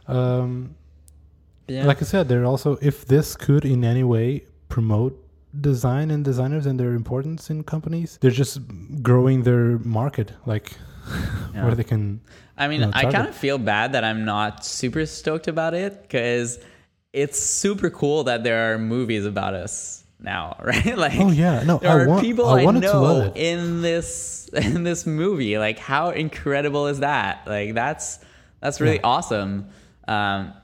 Um, 0.08 0.74
Yeah. 1.68 1.86
Like 1.86 2.02
I 2.02 2.04
said, 2.04 2.28
they're 2.28 2.44
also 2.44 2.70
if 2.90 3.04
this 3.06 3.36
could 3.36 3.64
in 3.64 3.84
any 3.84 4.04
way 4.04 4.28
promote 4.68 5.14
design 5.60 6.10
and 6.10 6.24
designers 6.24 6.64
and 6.66 6.78
their 6.80 6.94
importance 6.94 7.50
in 7.50 7.62
companies, 7.62 8.18
they're 8.20 8.38
just 8.44 8.58
growing 9.02 9.42
their 9.44 9.78
market, 10.00 10.32
like 10.46 10.72
Yeah. 11.54 11.64
where 11.64 11.74
they 11.74 11.84
can. 11.84 12.20
I 12.56 12.68
mean, 12.68 12.80
you 12.80 12.86
know, 12.86 12.92
I 12.94 13.04
kind 13.16 13.28
of 13.28 13.34
feel 13.34 13.58
bad 13.58 13.92
that 13.94 14.04
I'm 14.04 14.24
not 14.24 14.64
super 14.64 15.04
stoked 15.06 15.48
about 15.48 15.74
it 15.74 16.02
because 16.02 16.58
it's 17.12 17.38
super 17.38 17.90
cool 17.90 18.24
that 18.24 18.42
there 18.44 18.72
are 18.74 18.78
movies 18.78 19.24
about 19.26 19.54
us 19.54 20.04
now, 20.18 20.56
right? 20.62 20.96
Like, 20.96 21.18
Oh, 21.18 21.30
yeah. 21.30 21.62
No, 21.62 21.78
there 21.78 21.90
I 21.90 21.94
are 22.04 22.08
want- 22.08 22.22
people 22.22 22.46
I 22.46 22.62
I, 22.62 22.64
wanted 22.64 22.82
to 22.82 22.98
love 22.98 23.26
know 23.26 23.32
in 23.34 23.82
this 23.82 24.48
in 24.52 24.82
this 24.84 25.06
movie. 25.06 25.58
Like, 25.58 25.78
how 25.78 26.10
incredible 26.10 26.86
is 26.88 27.00
that? 27.00 27.42
Like, 27.46 27.74
that's 27.74 28.18
that's 28.60 28.80
really 28.80 28.96
Yeah. 28.96 29.00
awesome. 29.04 29.68
Um, 30.08 30.54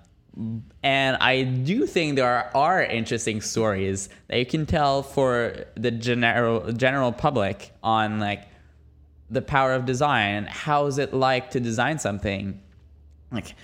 and 0.84 1.16
I 1.16 1.42
do 1.42 1.84
think 1.86 2.14
there 2.14 2.28
are, 2.28 2.50
are 2.54 2.82
interesting 2.84 3.40
stories 3.40 4.08
that 4.28 4.38
you 4.38 4.46
can 4.46 4.66
tell 4.66 5.02
for 5.02 5.64
the 5.74 5.90
general 5.90 6.72
general 6.72 7.10
public 7.12 7.72
on 7.82 8.20
like 8.20 8.44
the 9.30 9.42
power 9.42 9.74
of 9.74 9.84
design. 9.84 10.46
How 10.48 10.86
is 10.86 10.98
it 10.98 11.12
like 11.12 11.50
to 11.50 11.60
design 11.60 11.98
something? 11.98 12.60
Like 13.32 13.54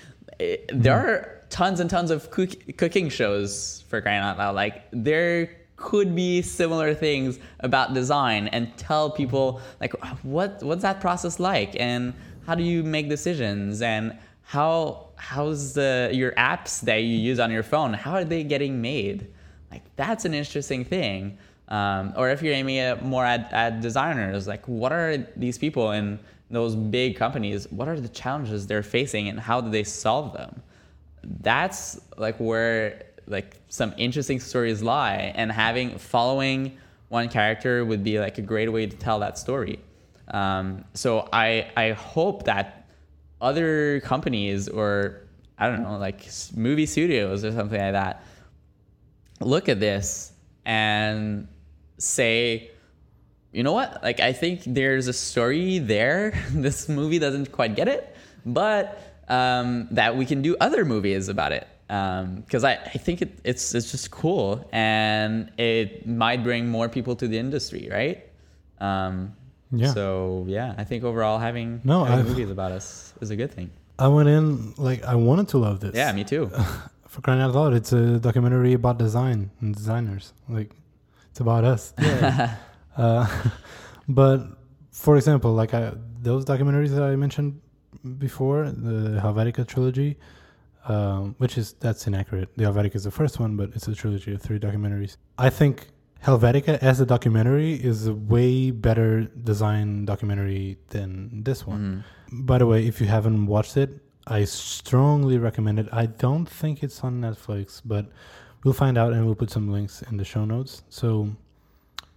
it, 0.40 0.68
there 0.75 0.97
are 0.99 1.34
tons 1.55 1.79
and 1.79 1.88
tons 1.88 2.11
of 2.11 2.33
cook, 2.33 2.51
cooking 2.77 3.09
shows 3.09 3.85
for 3.87 4.01
crying 4.01 4.19
out 4.19 4.37
loud. 4.37 4.57
Like 4.57 4.87
there 4.90 5.51
could 5.77 6.12
be 6.12 6.43
similar 6.43 6.95
things 6.95 7.38
about 7.61 7.95
design 7.95 8.49
and 8.49 8.77
tell 8.77 9.09
people 9.09 9.61
like 9.81 9.93
what 10.25 10.61
what's 10.64 10.83
that 10.83 11.01
process 11.01 11.38
like? 11.38 11.79
And 11.79 12.12
how 12.45 12.57
do 12.57 12.64
you 12.64 12.83
make 12.83 13.09
decisions? 13.09 13.83
And 13.83 14.19
how 14.43 15.11
how's 15.14 15.75
the 15.75 16.11
your 16.12 16.33
apps 16.33 16.81
that 16.81 17.05
you 17.05 17.17
use 17.17 17.38
on 17.38 17.53
your 17.53 17.62
phone 17.62 17.93
how 17.93 18.14
are 18.14 18.25
they 18.25 18.43
getting 18.43 18.83
made? 18.83 19.29
Like 19.71 19.83
that's 19.95 20.25
an 20.25 20.35
interesting 20.35 20.85
thing. 20.85 21.38
Um, 21.69 22.14
or 22.17 22.31
if 22.31 22.43
you're 22.43 22.53
aiming 22.53 22.79
at 22.79 23.05
more 23.05 23.25
at, 23.25 23.53
at 23.53 23.81
designers 23.81 24.49
like 24.49 24.67
what 24.67 24.90
are 24.93 25.19
these 25.37 25.57
people 25.57 25.93
in 25.93 26.19
those 26.51 26.75
big 26.75 27.17
companies 27.17 27.71
what 27.71 27.87
are 27.88 27.99
the 27.99 28.09
challenges 28.09 28.67
they're 28.67 28.83
facing 28.83 29.29
and 29.29 29.38
how 29.38 29.61
do 29.61 29.71
they 29.71 29.85
solve 29.85 30.35
them 30.35 30.61
that's 31.40 32.00
like 32.16 32.38
where 32.38 33.04
like 33.26 33.56
some 33.68 33.94
interesting 33.96 34.40
stories 34.40 34.82
lie 34.82 35.32
and 35.34 35.50
having 35.50 35.98
following 35.98 36.76
one 37.08 37.28
character 37.28 37.84
would 37.84 38.04
be 38.04 38.18
like 38.18 38.38
a 38.38 38.42
great 38.42 38.70
way 38.70 38.87
to 38.87 38.96
tell 38.96 39.20
that 39.20 39.38
story. 39.38 39.78
Um, 40.28 40.84
so 40.94 41.28
i 41.32 41.70
i 41.76 41.92
hope 41.92 42.44
that 42.44 42.87
other 43.42 44.00
companies 44.00 44.70
or 44.70 45.20
i 45.58 45.68
don't 45.68 45.82
know 45.82 45.98
like 45.98 46.26
movie 46.56 46.87
studios 46.87 47.44
or 47.44 47.52
something 47.52 47.78
like 47.78 47.92
that 47.92 48.24
look 49.40 49.68
at 49.68 49.80
this 49.80 50.32
and 50.64 51.46
say 51.98 52.70
you 53.52 53.62
know 53.62 53.72
what? 53.72 54.02
Like 54.02 54.18
i 54.20 54.32
think 54.32 54.62
there's 54.66 55.06
a 55.06 55.12
story 55.12 55.78
there. 55.78 56.32
This 56.50 56.88
movie 56.88 57.18
doesn't 57.18 57.52
quite 57.52 57.76
get 57.76 57.88
it 57.88 58.14
but 58.46 59.13
um, 59.28 59.88
that 59.90 60.16
we 60.16 60.24
can 60.26 60.42
do 60.42 60.56
other 60.60 60.84
movies 60.84 61.28
about 61.28 61.52
it 61.52 61.66
because 61.88 62.64
I, 62.64 62.72
I 62.94 62.98
think 62.98 63.22
it, 63.22 63.38
it's 63.44 63.74
it's 63.74 63.90
just 63.90 64.10
cool 64.10 64.66
and 64.72 65.50
it 65.58 66.06
might 66.06 66.42
bring 66.42 66.68
more 66.68 66.88
people 66.88 67.14
to 67.16 67.28
the 67.28 67.38
industry 67.38 67.88
right 67.90 68.24
um, 68.80 69.34
Yeah. 69.70 69.92
so 69.92 70.44
yeah 70.48 70.74
i 70.78 70.84
think 70.84 71.04
overall 71.04 71.38
having, 71.38 71.80
No, 71.84 72.04
having 72.04 72.26
movies 72.26 72.50
about 72.50 72.72
us 72.72 73.12
is 73.20 73.30
a 73.30 73.37
good 73.37 73.52
thing 73.52 73.70
I 73.98 74.08
went 74.08 74.28
in 74.28 74.74
like 74.76 75.04
I 75.04 75.14
wanted 75.14 75.48
to 75.48 75.58
love 75.58 75.80
this. 75.80 75.94
yeah 75.94 76.10
me 76.12 76.24
too 76.24 76.50
For 77.14 77.20
crying 77.20 77.40
out 77.40 77.54
loud, 77.54 77.74
it's 77.74 77.92
a 77.92 78.18
documentary 78.18 78.72
about 78.72 78.98
design 78.98 79.48
and 79.60 79.72
designers. 79.72 80.32
Like 80.48 80.70
it's 81.30 81.38
about 81.38 81.62
us. 81.62 81.92
uh, 82.96 83.26
but 84.08 84.38
for 84.90 85.16
example, 85.16 85.52
like 85.52 85.72
I, 85.74 85.92
those 86.20 86.44
documentaries 86.44 86.90
that 86.90 87.04
I 87.04 87.14
mentioned 87.14 87.60
before, 88.18 88.70
the 88.70 89.20
Helvetica 89.20 89.66
trilogy, 89.66 90.16
um, 90.87 91.35
which 91.38 91.59
is 91.59 91.74
that's 91.80 92.07
inaccurate. 92.07 92.48
The 92.57 92.64
Helvetica 92.64 92.96
is 92.96 93.04
the 93.04 93.11
first 93.11 93.40
one, 93.40 93.57
but 93.57 93.70
it's 93.74 93.88
a 93.88 93.94
trilogy 93.94 94.35
of 94.35 94.42
three 94.42 94.59
documentaries. 94.59 95.16
I 95.38 95.50
think 95.50 95.88
Helvetica 96.24 96.78
as 96.78 97.00
a 97.00 97.07
documentary 97.07 97.74
is 97.74 98.07
a 98.07 98.14
way 98.14 98.70
better 98.70 99.24
design 99.24 100.04
documentary 100.07 100.78
than 100.88 101.42
this 101.42 101.66
one. 101.66 102.04
By 102.33 102.59
the 102.59 102.66
way, 102.66 102.87
if 102.87 103.00
you 103.00 103.07
haven't 103.07 103.46
watched 103.46 103.76
it, 103.76 104.00
I 104.26 104.44
strongly 104.44 105.37
recommend 105.38 105.78
it. 105.78 105.88
I 105.92 106.07
don't 106.07 106.46
think 106.46 106.83
it's 106.83 107.00
on 107.04 107.20
Netflix, 107.20 107.83
but 107.85 108.07
we'll 108.64 108.72
find 108.74 108.96
out 108.96 109.12
and 109.12 109.26
we'll 109.26 109.35
put 109.35 109.50
some 109.50 109.70
links 109.70 110.02
in 110.02 110.16
the 110.16 110.24
show 110.24 110.44
notes. 110.46 110.83
So 110.88 111.28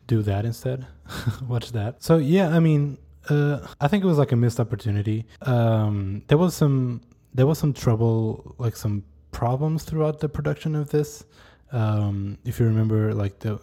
do 0.07 0.21
that 0.21 0.45
instead. 0.45 0.87
Watch 1.47 1.73
that. 1.73 2.01
So 2.01 2.17
yeah, 2.17 2.55
I 2.55 2.59
mean, 2.59 2.97
uh, 3.29 3.65
I 3.81 3.87
think 3.87 4.03
it 4.03 4.07
was 4.07 4.17
like 4.17 4.31
a 4.31 4.35
missed 4.35 4.59
opportunity. 4.59 5.25
Um, 5.41 6.23
there 6.27 6.37
was 6.37 6.55
some 6.55 7.01
there 7.33 7.45
was 7.45 7.59
some 7.59 7.73
trouble, 7.73 8.55
like 8.57 8.75
some 8.75 9.03
problems 9.31 9.83
throughout 9.83 10.19
the 10.19 10.29
production 10.29 10.75
of 10.75 10.89
this. 10.89 11.23
Um, 11.71 12.37
if 12.45 12.59
you 12.59 12.65
remember, 12.65 13.13
like 13.13 13.39
the 13.39 13.59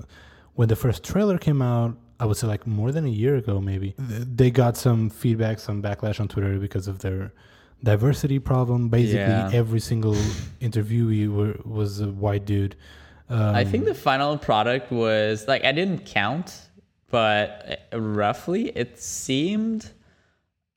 when 0.55 0.69
the 0.69 0.77
first 0.77 1.03
trailer 1.03 1.39
came 1.39 1.61
out, 1.63 1.97
I 2.21 2.27
would 2.27 2.37
say 2.37 2.47
like 2.47 2.67
more 2.67 2.93
than 2.93 3.05
a 3.07 3.11
year 3.11 3.37
ago, 3.37 3.61
maybe 3.61 3.95
they 3.99 4.51
got 4.51 4.77
some 4.77 5.11
feedback, 5.11 5.59
some 5.59 5.83
backlash 5.83 6.21
on 6.21 6.29
Twitter 6.29 6.59
because 6.59 6.87
of 6.87 7.01
their 7.01 7.33
diversity 7.83 8.39
problem. 8.39 8.89
Basically, 8.89 9.19
Yeah. 9.21 9.51
every 9.53 9.81
single 9.81 10.15
interviewee 10.61 11.29
were, 11.29 11.57
was 11.65 12.01
a 12.01 12.09
white 12.09 12.45
dude. 12.45 12.77
Um, 13.29 13.55
I 13.55 13.65
think 13.65 13.85
the 13.87 13.95
final 13.95 14.37
product 14.39 14.93
was 14.93 15.49
like 15.49 15.65
I 15.65 15.73
didn't 15.73 16.05
count, 16.05 16.61
but 17.11 17.89
uh, 17.93 18.01
roughly 18.01 18.69
it 18.71 19.01
seemed 19.01 19.91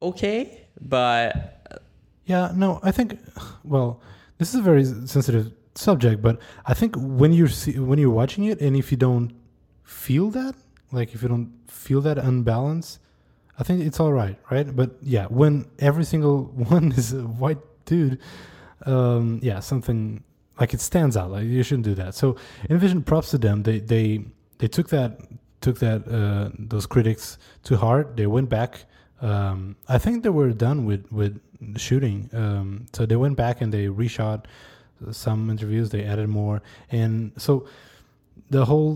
okay. 0.02 0.68
But 0.80 1.82
Yeah, 2.26 2.52
no, 2.56 2.80
I 2.84 2.92
think 2.92 3.20
well, 3.63 4.02
this 4.38 4.50
is 4.54 4.60
a 4.60 4.63
very 4.63 4.86
sensitive 4.86 5.52
subject, 5.76 6.22
but 6.22 6.40
I 6.66 6.74
think 6.74 6.96
when 6.98 7.34
you're 7.34 7.48
see, 7.48 7.80
when 7.80 8.00
you're 8.00 8.10
watching 8.10 8.46
it 8.46 8.62
and 8.62 8.76
if 8.76 8.92
you 8.92 8.98
don't 8.98 9.34
feel 9.84 10.30
that, 10.32 10.56
like 10.92 11.13
if 11.13 11.22
you 11.22 11.30
don't 11.30 11.54
feel 11.68 12.02
that 12.02 12.18
unbalance, 12.18 13.00
I 13.60 13.63
think 13.63 13.82
it's 13.82 14.00
all 14.00 14.13
right, 14.13 14.38
right? 14.52 14.74
But 14.76 14.98
yeah, 15.02 15.26
when 15.26 15.66
every 15.80 16.06
single 16.06 16.44
one 16.70 16.92
is 16.92 17.13
a 17.13 17.22
white 17.22 17.60
dude, 17.86 18.20
um, 18.86 19.40
yeah, 19.42 19.60
something 19.60 20.24
like 20.60 20.74
it 20.74 20.82
stands 20.82 21.18
out. 21.18 21.32
Like 21.32 21.46
you 21.46 21.63
shouldn't 21.63 21.86
do 21.86 21.96
that. 21.96 22.16
So 22.16 22.36
InVision 22.70 23.06
props 23.06 23.32
to 23.32 23.38
them. 23.38 23.63
They 23.63 23.80
they 23.80 24.26
they 24.60 24.68
took 24.68 24.90
that 24.90 25.20
took 25.67 25.80
that 25.80 26.08
uh, 26.08 26.49
those 26.58 26.86
critics 26.86 27.38
to 27.63 27.75
heart. 27.75 28.15
They 28.15 28.27
went 28.27 28.49
back. 28.49 28.86
Um, 29.21 29.75
I 29.89 29.97
think 29.97 30.23
they 30.23 30.34
were 30.39 30.51
done 30.67 30.86
with 30.86 31.03
with 31.12 31.34
the 31.73 31.80
shooting. 31.88 32.30
Um, 32.41 32.86
so 32.93 33.06
they 33.06 33.17
went 33.25 33.36
back 33.36 33.62
and 33.62 33.69
they 33.75 33.86
reshot 34.03 34.45
some 35.12 35.49
interviews. 35.49 35.89
They 35.89 36.03
added 36.06 36.30
more, 36.30 36.62
and 36.89 37.32
so 37.38 37.67
the 38.49 38.63
whole 38.63 38.93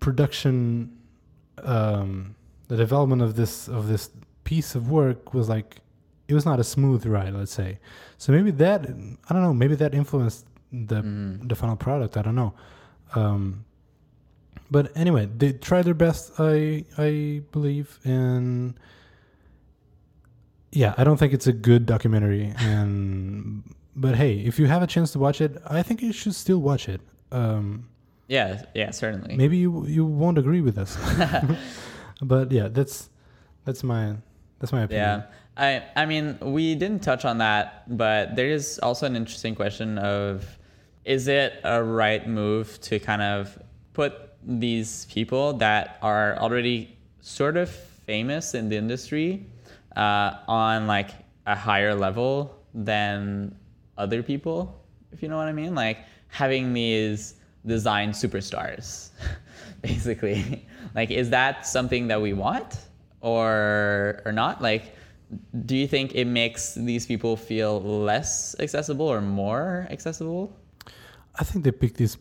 production, 0.00 0.56
um, 1.62 2.34
the 2.66 2.76
development 2.76 3.22
of 3.22 3.36
this 3.36 3.68
of 3.68 3.86
this 3.86 4.10
piece 4.42 4.74
of 4.74 4.90
work 4.90 5.32
was 5.32 5.48
like 5.48 5.76
it 6.26 6.34
was 6.34 6.44
not 6.44 6.58
a 6.58 6.64
smooth 6.64 7.06
ride. 7.06 7.34
Let's 7.34 7.52
say. 7.52 7.78
So 8.18 8.32
maybe 8.32 8.50
that 8.64 8.80
I 9.28 9.30
don't 9.32 9.42
know. 9.46 9.54
Maybe 9.54 9.76
that 9.76 9.94
influenced 9.94 10.46
the 10.72 11.00
the 11.50 11.54
final 11.54 11.76
product. 11.76 12.16
I 12.16 12.22
don't 12.22 12.38
know. 12.42 12.52
Um, 13.14 13.64
but 14.74 14.90
anyway, 14.96 15.26
they 15.26 15.52
try 15.52 15.82
their 15.82 15.94
best. 15.94 16.32
I 16.36 16.84
I 16.98 17.42
believe, 17.52 18.00
and 18.02 18.74
yeah, 20.72 20.94
I 20.98 21.04
don't 21.04 21.16
think 21.16 21.32
it's 21.32 21.46
a 21.46 21.52
good 21.52 21.86
documentary. 21.86 22.52
And 22.58 23.62
but 23.94 24.16
hey, 24.16 24.40
if 24.40 24.58
you 24.58 24.66
have 24.66 24.82
a 24.82 24.88
chance 24.88 25.12
to 25.12 25.20
watch 25.20 25.40
it, 25.40 25.62
I 25.64 25.84
think 25.84 26.02
you 26.02 26.12
should 26.12 26.34
still 26.34 26.58
watch 26.58 26.88
it. 26.88 27.00
Um, 27.30 27.86
yeah, 28.26 28.64
yeah, 28.74 28.90
certainly. 28.90 29.36
maybe 29.36 29.58
you 29.58 29.86
you 29.86 30.04
won't 30.04 30.38
agree 30.38 30.60
with 30.60 30.76
us, 30.76 30.98
but 32.20 32.50
yeah, 32.50 32.66
that's 32.66 33.10
that's 33.64 33.84
my 33.84 34.16
that's 34.58 34.72
my 34.72 34.82
opinion. 34.82 35.22
Yeah. 35.22 35.22
I 35.56 35.84
I 35.94 36.04
mean, 36.04 36.36
we 36.40 36.74
didn't 36.74 37.04
touch 37.04 37.24
on 37.24 37.38
that, 37.38 37.96
but 37.96 38.34
there 38.34 38.50
is 38.50 38.80
also 38.82 39.06
an 39.06 39.14
interesting 39.14 39.54
question 39.54 39.98
of 39.98 40.58
is 41.04 41.28
it 41.28 41.60
a 41.62 41.80
right 41.80 42.26
move 42.26 42.80
to 42.80 42.98
kind 42.98 43.22
of 43.22 43.56
put 43.92 44.33
these 44.46 45.06
people 45.06 45.52
that 45.54 45.98
are 46.02 46.36
already 46.38 46.96
sort 47.20 47.56
of 47.56 47.70
famous 47.70 48.54
in 48.54 48.68
the 48.68 48.76
industry 48.76 49.46
uh, 49.96 50.34
on 50.46 50.86
like 50.86 51.10
a 51.46 51.54
higher 51.54 51.94
level 51.94 52.54
than 52.74 53.54
other 53.96 54.22
people, 54.22 54.80
if 55.12 55.22
you 55.22 55.28
know 55.28 55.36
what 55.36 55.46
I 55.46 55.52
mean? 55.52 55.74
Like 55.74 55.98
having 56.28 56.72
these 56.72 57.34
design 57.64 58.10
superstars, 58.10 59.10
basically. 59.82 60.66
like, 60.94 61.10
is 61.10 61.30
that 61.30 61.66
something 61.66 62.08
that 62.08 62.20
we 62.20 62.32
want 62.32 62.78
or 63.20 64.22
or 64.24 64.32
not? 64.32 64.60
Like, 64.60 64.94
do 65.66 65.76
you 65.76 65.86
think 65.86 66.14
it 66.14 66.26
makes 66.26 66.74
these 66.74 67.06
people 67.06 67.36
feel 67.36 67.80
less 67.80 68.54
accessible 68.58 69.06
or 69.06 69.20
more 69.20 69.86
accessible? 69.90 70.52
I 71.36 71.44
think 71.44 71.64
they 71.64 71.72
pick 71.72 71.94
these 71.94 72.18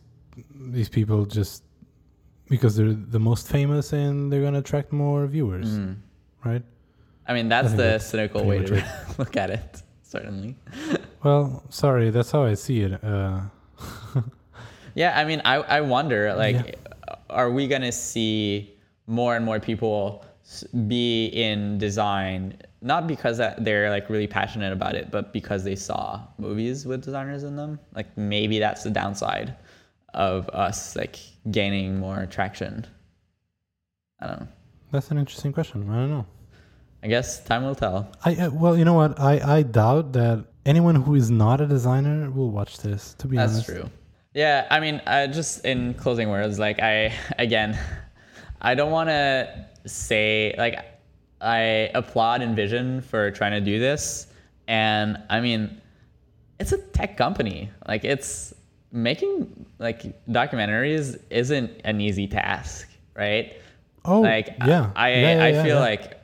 these 0.56 0.90
people 0.90 1.26
just 1.26 1.64
because 2.54 2.76
they're 2.78 2.94
the 3.18 3.20
most 3.20 3.44
famous 3.48 3.94
and 3.94 4.32
they're 4.32 4.44
gonna 4.48 4.60
attract 4.66 4.90
more 4.92 5.26
viewers, 5.36 5.70
Mm. 5.80 5.96
right? 6.46 6.62
I 7.28 7.34
mean, 7.34 7.48
that's 7.50 7.70
think 7.70 7.78
the 7.78 7.84
that's 7.94 8.06
cynical 8.06 8.42
way 8.46 8.60
to 8.70 8.76
look 9.18 9.36
at 9.44 9.50
it, 9.50 9.82
certainly. 10.04 10.56
Well, 11.24 11.64
sorry, 11.70 12.12
that's 12.12 12.32
how 12.36 12.44
I 12.44 12.54
see 12.66 12.80
it. 12.88 12.94
Uh, 13.04 13.42
Yeah, 14.96 15.12
I 15.20 15.24
mean, 15.26 15.42
I, 15.44 15.56
I 15.78 15.82
wonder, 15.82 16.36
like, 16.36 16.78
are 17.32 17.50
we 17.50 17.68
going 17.68 17.82
to 17.82 17.92
see 17.92 18.76
more 19.08 19.36
and 19.36 19.44
more 19.44 19.60
people 19.60 20.24
be 20.88 21.26
in 21.34 21.80
design, 21.80 22.56
not 22.84 23.08
because 23.08 23.36
that 23.40 23.66
they're 23.66 23.90
like 23.90 24.08
really 24.12 24.28
passionate 24.28 24.72
about 24.72 24.94
it, 24.94 25.10
but 25.10 25.34
because 25.34 25.64
they 25.64 25.76
saw 25.76 26.22
movies 26.38 26.86
with 26.86 27.02
designers 27.04 27.42
in 27.42 27.56
them? 27.56 27.80
Like, 27.96 28.16
maybe 28.16 28.60
that's 28.60 28.84
the 28.84 28.92
downside 28.92 29.56
of 30.14 30.50
us, 30.50 30.96
like, 30.96 31.18
gaining 31.52 32.00
more 32.00 32.26
traction. 32.26 32.86
I 34.20 34.28
don't 34.28 34.40
know. 34.42 34.48
that's 34.92 35.12
an 35.12 35.18
interesting 35.18 35.52
question. 35.52 35.90
I 35.90 35.96
don't 35.96 36.10
know. 36.10 36.26
I 37.04 37.08
guess 37.08 37.44
time 37.44 37.66
will 37.66 37.76
tell. 37.76 38.10
I 38.24 38.36
uh, 38.36 38.50
well, 38.50 38.78
you 38.78 38.86
know 38.86 38.94
what? 38.94 39.20
I 39.20 39.58
I 39.58 39.64
doubt 39.64 40.14
that 40.14 40.46
anyone 40.66 40.96
who 40.96 41.16
is 41.16 41.30
not 41.30 41.60
a 41.60 41.68
designer 41.68 42.32
will 42.32 42.50
watch 42.50 42.78
this. 42.78 43.14
To 43.16 43.28
be 43.28 43.36
That's 43.36 43.52
honest, 43.52 43.68
That's 43.68 43.80
true. 43.82 43.90
Yeah, 44.34 44.66
I 44.72 44.80
mean, 44.80 45.02
uh, 45.06 45.28
just 45.28 45.66
in 45.66 45.94
closing 45.96 46.30
words, 46.30 46.60
like 46.60 46.82
I 46.82 47.14
again, 47.38 47.78
I 48.62 48.74
don't 48.76 48.92
want 48.92 49.10
to 49.10 49.68
say 49.86 50.56
like 50.58 50.80
I 51.42 51.92
applaud 51.94 52.40
InVision 52.40 53.04
for 53.04 53.32
trying 53.32 53.52
to 53.52 53.62
do 53.62 53.80
this, 53.80 54.28
and 54.70 55.18
I 55.30 55.42
mean, 55.42 55.82
it's 56.58 56.72
a 56.72 56.78
tech 56.78 57.18
company. 57.18 57.70
Like 57.86 58.06
it's 58.06 58.54
making 58.94 59.66
like 59.80 60.04
documentaries 60.30 61.20
isn't 61.30 61.82
an 61.84 62.00
easy 62.00 62.28
task, 62.28 62.88
right? 63.16 63.54
Oh, 64.06 64.22
like 64.22 64.56
yeah, 64.66 64.92
I 64.96 65.10
Yeah, 65.10 65.34
yeah, 65.36 65.44
I 65.44 65.50
yeah, 65.50 65.64
feel 65.64 65.80
like 65.80 66.20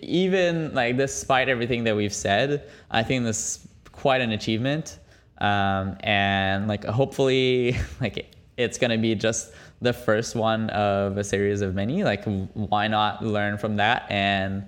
even 0.00 0.74
like 0.74 0.96
despite 0.96 1.48
everything 1.48 1.84
that 1.84 1.94
we've 1.94 2.14
said, 2.14 2.68
I 2.90 3.02
think 3.02 3.24
this 3.24 3.38
is 3.38 3.68
quite 3.92 4.20
an 4.22 4.32
achievement. 4.32 4.98
Um, 5.38 5.96
and 6.00 6.68
like 6.68 6.84
hopefully 6.84 7.76
like 8.00 8.34
it's 8.56 8.78
gonna 8.78 8.98
be 8.98 9.14
just 9.14 9.52
the 9.80 9.92
first 9.92 10.34
one 10.36 10.70
of 10.70 11.16
a 11.16 11.24
series 11.24 11.60
of 11.60 11.74
many. 11.74 12.02
Like 12.02 12.24
why 12.54 12.88
not 12.88 13.22
learn 13.24 13.58
from 13.58 13.76
that 13.76 14.10
and 14.10 14.64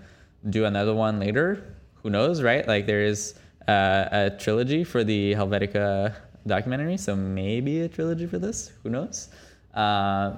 do 0.50 0.64
another 0.66 0.94
one 0.94 1.18
later? 1.18 1.64
Who 2.02 2.10
knows, 2.10 2.42
right? 2.42 2.66
Like 2.68 2.86
there 2.86 3.02
is 3.04 3.34
uh, 3.68 4.08
a 4.10 4.30
trilogy 4.38 4.84
for 4.84 5.04
the 5.04 5.34
Helvetica 5.34 6.14
documentary, 6.46 6.96
so 6.96 7.14
maybe 7.16 7.80
a 7.82 7.88
trilogy 7.88 8.26
for 8.26 8.38
this. 8.38 8.72
Who 8.82 8.90
knows? 8.90 9.28
Uh, 9.74 10.36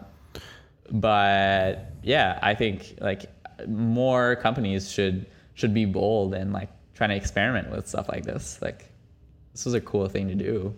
but 0.91 1.93
yeah, 2.03 2.39
I 2.43 2.55
think 2.55 2.97
like 3.01 3.27
more 3.67 4.37
companies 4.37 4.91
should 4.91 5.27
should 5.55 5.73
be 5.73 5.85
bold 5.85 6.35
and 6.35 6.53
like 6.53 6.69
trying 6.95 7.11
to 7.11 7.17
experiment 7.17 7.71
with 7.71 7.87
stuff 7.89 8.09
like 8.09 8.25
this. 8.25 8.59
Like 8.61 8.91
this 9.53 9.65
was 9.65 9.75
a 9.75 9.81
cool 9.81 10.09
thing 10.09 10.29
to 10.29 10.35
do. 10.35 10.75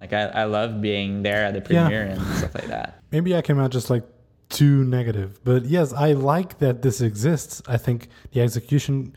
Like 0.00 0.12
I, 0.12 0.24
I 0.26 0.44
love 0.44 0.80
being 0.80 1.22
there 1.22 1.44
at 1.44 1.52
the 1.54 1.72
Yeah. 1.72 1.84
premiere 1.84 2.02
and 2.04 2.20
stuff 2.36 2.54
like 2.54 2.66
that. 2.68 3.00
maybe 3.10 3.34
I 3.34 3.42
came 3.42 3.58
out 3.58 3.70
just 3.70 3.88
like 3.88 4.04
too 4.48 4.84
negative, 4.84 5.40
but 5.44 5.64
yes, 5.64 5.92
I 5.92 6.12
like 6.12 6.58
that 6.58 6.82
this 6.82 7.00
exists. 7.00 7.62
I 7.66 7.76
think 7.78 8.08
the 8.32 8.42
execution 8.42 9.14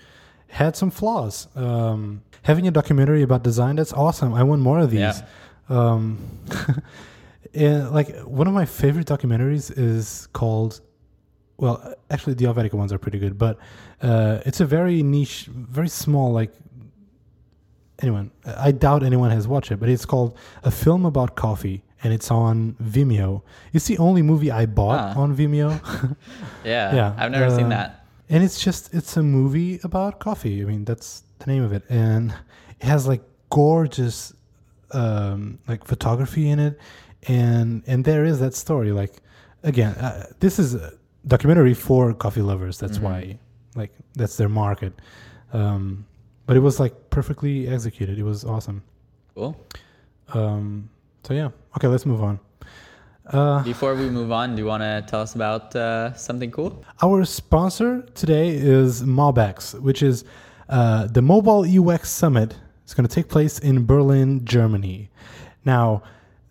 had 0.48 0.76
some 0.76 0.90
flaws. 0.90 1.48
Um, 1.56 2.24
having 2.44 2.68
a 2.68 2.72
documentary 2.72 3.22
about 3.22 3.44
design 3.44 3.76
that's 3.76 3.94
awesome. 3.94 4.34
I 4.34 4.42
want 4.44 4.62
more 4.62 4.80
of 4.80 4.90
these. 4.90 5.00
Yeah. 5.02 5.22
Um, 5.70 6.18
and 7.54 7.92
like 7.92 8.16
one 8.22 8.48
of 8.48 8.54
my 8.54 8.66
favorite 8.66 9.08
documentaries 9.08 9.72
is 9.78 10.28
called. 10.34 10.82
Well, 11.58 11.94
actually, 12.10 12.36
the 12.36 12.46
Helvetica 12.46 12.74
ones 12.74 12.94
are 12.94 12.98
pretty 12.98 13.20
good, 13.20 13.38
but 13.38 13.58
uh, 14.02 14.40
it's 14.46 14.62
a 14.62 14.66
very 14.66 15.04
niche, 15.04 15.46
very 15.52 15.90
small. 15.90 16.32
Like 16.32 16.54
anyone, 18.02 18.32
I 18.46 18.72
doubt 18.72 19.04
anyone 19.04 19.30
has 19.32 19.48
watched 19.48 19.72
it, 19.72 19.80
but 19.80 19.90
it's 19.90 20.06
called 20.06 20.38
a 20.64 20.72
film 20.72 21.06
about 21.06 21.36
coffee, 21.36 21.84
and 22.04 22.14
it's 22.14 22.32
on 22.32 22.76
Vimeo. 22.82 23.42
It's 23.74 23.88
the 23.88 23.98
only 23.98 24.22
movie 24.22 24.52
I 24.52 24.66
bought 24.68 25.18
Ah. 25.18 25.20
on 25.20 25.36
Vimeo, 25.36 25.70
Yeah. 26.64 26.94
Yeah, 26.96 27.14
I've 27.18 27.32
never 27.32 27.50
seen 27.54 27.66
uh, 27.66 27.70
that. 27.70 28.06
and 28.30 28.42
it's 28.44 28.60
just 28.64 28.94
it's 28.94 29.18
a 29.18 29.24
movie 29.24 29.80
about 29.84 30.20
coffee. 30.20 30.62
I 30.62 30.66
mean, 30.66 30.86
that's 30.86 31.24
the 31.40 31.48
name 31.52 31.64
of 31.64 31.74
it, 31.74 31.84
and 31.90 32.34
it 32.80 32.86
has 32.86 33.06
like 33.06 33.22
gorgeous 33.50 34.34
um, 34.92 35.60
like 35.68 35.84
photography 35.86 36.50
in 36.50 36.60
it, 36.60 36.80
and 37.28 37.84
and 37.88 38.04
there 38.06 38.26
is 38.26 38.40
that 38.40 38.54
story. 38.54 38.92
Like 38.92 39.14
again, 39.64 39.94
uh, 39.96 40.26
this 40.40 40.60
is 40.60 40.76
a 40.76 40.94
documentary 41.28 41.74
for 41.74 42.14
coffee 42.14 42.42
lovers. 42.42 42.78
That's 42.80 42.98
Mhm. 42.98 43.04
why 43.04 43.40
like 43.76 43.92
that's 44.16 44.38
their 44.38 44.50
market. 44.50 44.94
Um, 45.54 46.06
but 46.46 46.56
it 46.58 46.62
was 46.62 46.80
like 46.80 47.10
perfectly 47.10 47.68
executed. 47.68 48.18
It 48.20 48.24
was 48.24 48.44
awesome. 48.46 48.82
Cool. 49.36 49.56
Um, 50.34 50.90
so 51.24 51.34
yeah, 51.34 51.50
okay, 51.78 51.88
let's 51.88 52.06
move 52.06 52.22
on. 52.24 52.40
Uh, 53.28 53.62
Before 53.64 53.94
we 53.94 54.10
move 54.10 54.32
on, 54.32 54.56
do 54.56 54.62
you 54.64 54.68
want 54.68 54.82
to 54.82 55.04
tell 55.08 55.22
us 55.22 55.36
about 55.36 55.76
uh, 55.76 56.14
something 56.14 56.50
cool? 56.50 56.84
Our 57.04 57.26
sponsor 57.26 58.02
today 58.16 58.50
is 58.56 59.04
MobX, 59.04 59.80
which 59.80 60.02
is 60.02 60.24
uh, 60.68 61.06
the 61.08 61.22
Mobile 61.22 61.64
UX 61.66 62.10
Summit. 62.10 62.56
It's 62.90 62.96
going 62.96 63.08
to 63.08 63.14
take 63.14 63.28
place 63.28 63.60
in 63.60 63.86
Berlin, 63.86 64.44
Germany. 64.46 65.12
Now, 65.64 66.02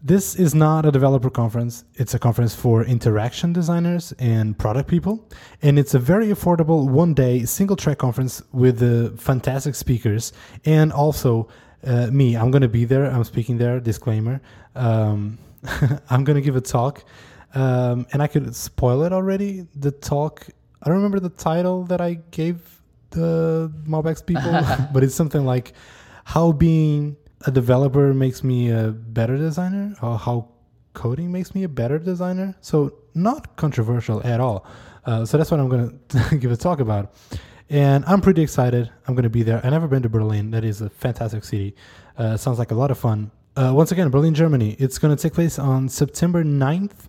this 0.01 0.36
is 0.36 0.55
not 0.55 0.86
a 0.86 0.93
developer 0.93 1.30
conference. 1.30 1.82
It's 1.97 2.14
a 2.14 2.18
conference 2.20 2.55
for 2.55 2.84
interaction 2.84 3.53
designers 3.53 4.12
and 4.20 4.57
product 4.57 4.89
people. 4.89 5.28
And 5.62 5.80
it's 5.80 5.95
a 5.95 5.99
very 5.99 6.28
affordable 6.28 6.89
one 6.89 7.12
day 7.12 7.45
single 7.45 7.74
track 7.74 7.99
conference 7.99 8.41
with 8.53 8.80
uh, 8.80 9.16
fantastic 9.16 9.74
speakers. 9.74 10.32
And 10.64 10.93
also, 10.93 11.49
uh, 11.82 12.07
me, 12.12 12.36
I'm 12.36 12.53
going 12.53 12.62
to 12.62 12.68
be 12.68 12.84
there. 12.84 13.07
I'm 13.07 13.24
speaking 13.24 13.59
there, 13.59 13.80
disclaimer. 13.80 14.41
Um, 14.76 15.41
I'm 16.09 16.22
going 16.22 16.36
to 16.36 16.41
give 16.41 16.55
a 16.55 16.61
talk. 16.61 17.03
Um, 17.57 18.07
and 18.12 18.22
I 18.22 18.28
could 18.28 18.55
spoil 18.55 19.03
it 19.03 19.12
already. 19.12 19.66
The 19.74 19.91
talk, 19.91 20.47
I 20.84 20.86
don't 20.86 20.99
remember 20.99 21.18
the 21.18 21.30
title 21.30 21.82
that 21.86 22.01
I 22.01 22.20
gave 22.30 22.80
the 23.11 23.72
MobX 23.89 24.24
people, 24.24 24.53
but 24.93 25.03
it's 25.03 25.16
something 25.16 25.45
like 25.45 25.74
how 26.29 26.53
being 26.53 27.16
a 27.47 27.51
developer 27.51 28.12
makes 28.12 28.45
me 28.45 28.70
a 28.70 28.89
better 28.89 29.39
designer, 29.39 29.95
or 30.03 30.18
how 30.18 30.47
coding 30.93 31.33
makes 31.33 31.55
me 31.55 31.62
a 31.64 31.68
better 31.70 31.99
designer. 31.99 32.55
So, 32.61 32.93
not 33.14 33.57
controversial 33.57 34.20
at 34.26 34.39
all. 34.39 34.66
Uh, 35.07 35.24
so, 35.24 35.39
that's 35.39 35.51
what 35.51 35.59
I'm 35.59 35.70
going 35.70 35.99
to 36.09 36.37
give 36.37 36.53
a 36.53 36.57
talk 36.57 36.81
about. 36.81 37.14
And 37.70 38.05
I'm 38.05 38.20
pretty 38.20 38.43
excited. 38.43 38.91
I'm 39.07 39.14
going 39.14 39.22
to 39.22 39.31
be 39.31 39.43
there. 39.43 39.64
I've 39.64 39.72
never 39.72 39.89
been 39.89 40.03
to 40.03 40.11
Berlin. 40.11 40.51
That 40.51 40.64
is 40.64 40.83
a 40.83 40.91
fantastic 40.91 41.45
city. 41.45 41.74
Uh, 42.18 42.37
sounds 42.37 42.59
like 42.59 42.72
a 42.72 42.74
lot 42.74 42.91
of 42.91 42.99
fun. 42.99 43.31
Uh, 43.57 43.72
once 43.74 43.91
again, 43.91 44.11
Berlin, 44.11 44.35
Germany. 44.35 44.76
It's 44.79 44.99
going 44.99 45.16
to 45.16 45.22
take 45.22 45.33
place 45.33 45.59
on 45.59 45.89
September 45.89 46.45
9th. 46.45 47.09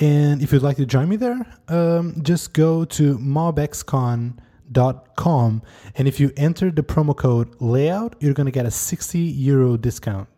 And 0.00 0.42
if 0.42 0.52
you'd 0.52 0.62
like 0.62 0.76
to 0.76 0.86
join 0.86 1.08
me 1.08 1.16
there, 1.16 1.44
um, 1.66 2.22
just 2.22 2.52
go 2.52 2.84
to 2.84 3.18
mobxcon.com. 3.18 4.38
And 4.72 6.08
if 6.08 6.20
you 6.20 6.32
enter 6.36 6.70
the 6.70 6.82
promo 6.82 7.16
code 7.16 7.54
layout, 7.60 8.16
you're 8.20 8.34
going 8.34 8.46
to 8.46 8.52
get 8.52 8.66
a 8.66 8.70
60 8.70 9.18
euro 9.18 9.76
discount. 9.76 10.28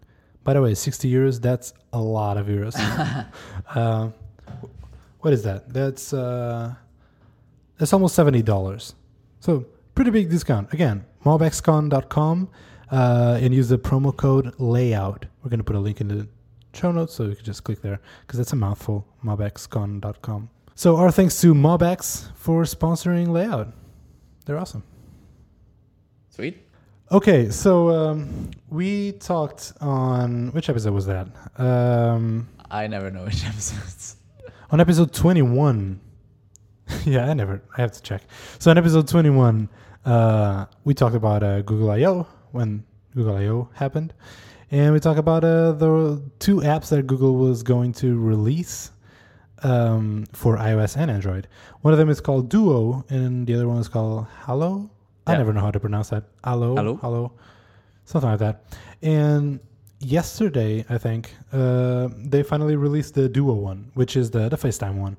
By 0.45 0.55
the 0.55 0.63
way, 0.63 0.75
60 0.75 1.11
euros, 1.11 1.41
that's 1.41 1.73
a 1.93 2.01
lot 2.01 2.37
of 2.37 2.47
euros. 2.47 2.75
uh, 3.75 4.09
what 5.21 5.33
is 5.33 5.43
that? 5.45 5.73
That's 5.73 6.13
uh, 6.13 6.75
that's 7.79 7.93
almost 7.93 8.19
$70. 8.19 8.95
So, 9.41 9.67
pretty 9.95 10.11
big 10.11 10.31
discount. 10.31 10.73
Again, 10.73 11.05
mobxcon.com 11.25 12.49
uh, 12.91 13.39
and 13.41 13.55
use 13.55 13.69
the 13.69 13.79
promo 13.79 14.17
code 14.17 14.55
layout. 14.59 15.27
We're 15.43 15.51
going 15.51 15.61
to 15.61 15.65
put 15.65 15.77
a 15.77 15.81
link 15.81 16.01
in 16.01 16.09
the 16.09 16.27
show 16.75 16.93
notes 16.93 17.15
so 17.15 17.25
you 17.25 17.37
can 17.37 17.45
just 17.45 17.65
click 17.65 17.83
there 17.83 18.01
because 18.27 18.39
that's 18.39 18.53
a 18.53 18.57
mouthful 18.57 19.07
mobxcon.com 19.25 20.49
so 20.75 20.97
our 20.97 21.11
thanks 21.11 21.41
to 21.41 21.55
MobX 21.55 22.33
for 22.35 22.63
sponsoring 22.63 23.29
layout 23.29 23.69
they're 24.43 24.59
awesome. 24.59 24.83
Sweet. 26.31 26.67
okay 27.11 27.51
so 27.51 27.91
um, 27.91 28.51
we 28.71 29.13
talked 29.13 29.73
on 29.81 30.51
which 30.53 30.69
episode 30.71 30.95
was 30.95 31.07
that? 31.07 31.27
Um, 31.57 32.49
I 32.71 32.87
never 32.87 33.11
know 33.11 33.25
which 33.25 33.45
episodes. 33.53 34.17
on 34.71 34.81
episode 34.81 35.13
21 35.13 36.01
yeah 37.05 37.29
i 37.31 37.35
never 37.35 37.63
i 37.77 37.81
have 37.81 37.93
to 37.93 38.03
check. 38.03 38.23
So 38.59 38.71
on 38.71 38.79
episode 38.79 39.07
21 39.09 39.69
uh, 40.07 40.65
we 40.85 40.95
talked 40.95 41.15
about 41.15 41.43
uh, 41.43 41.61
google 41.63 41.91
io 41.91 42.27
when 42.53 42.83
google 43.15 43.37
io 43.37 43.69
happened. 43.75 44.15
And 44.71 44.95
we 44.95 45.01
talk 45.01 45.19
about 45.19 45.45
uh, 45.45 45.73
the 45.73 46.23
two 46.39 46.57
apps 46.63 46.89
that 46.89 47.07
Google 47.07 47.35
was 47.37 47.63
going 47.63 47.93
to 48.01 48.19
release 48.19 48.91
um, 49.63 50.27
for 50.33 50.57
iOS 50.57 50.97
and 50.97 51.11
Android. 51.11 51.49
One 51.83 51.93
of 51.93 51.99
them 51.99 52.09
is 52.09 52.21
called 52.21 52.49
Duo, 52.49 53.05
and 53.09 53.47
the 53.47 53.55
other 53.55 53.69
one 53.69 53.79
is 53.79 53.89
called 53.89 54.27
Hallo. 54.47 54.91
I 55.27 55.33
Yeah. 55.33 55.39
never 55.39 55.53
know 55.53 55.61
how 55.61 55.71
to 55.71 55.81
pronounce 55.81 56.09
that. 56.11 56.25
Hallo, 56.45 56.75
Hallo? 56.77 56.97
Hallo, 56.97 57.33
something 58.05 58.31
like 58.31 58.41
that. 58.41 58.65
And 59.03 59.61
yesterday, 60.01 60.85
I 60.89 60.99
think 60.99 61.35
uh, 61.53 62.09
they 62.17 62.43
finally 62.43 62.77
released 62.77 63.15
the 63.15 63.29
Duo 63.29 63.55
one, 63.55 63.91
which 63.95 64.17
is 64.17 64.31
the 64.31 64.49
the 64.49 64.57
FaceTime 64.57 64.97
one. 64.97 65.17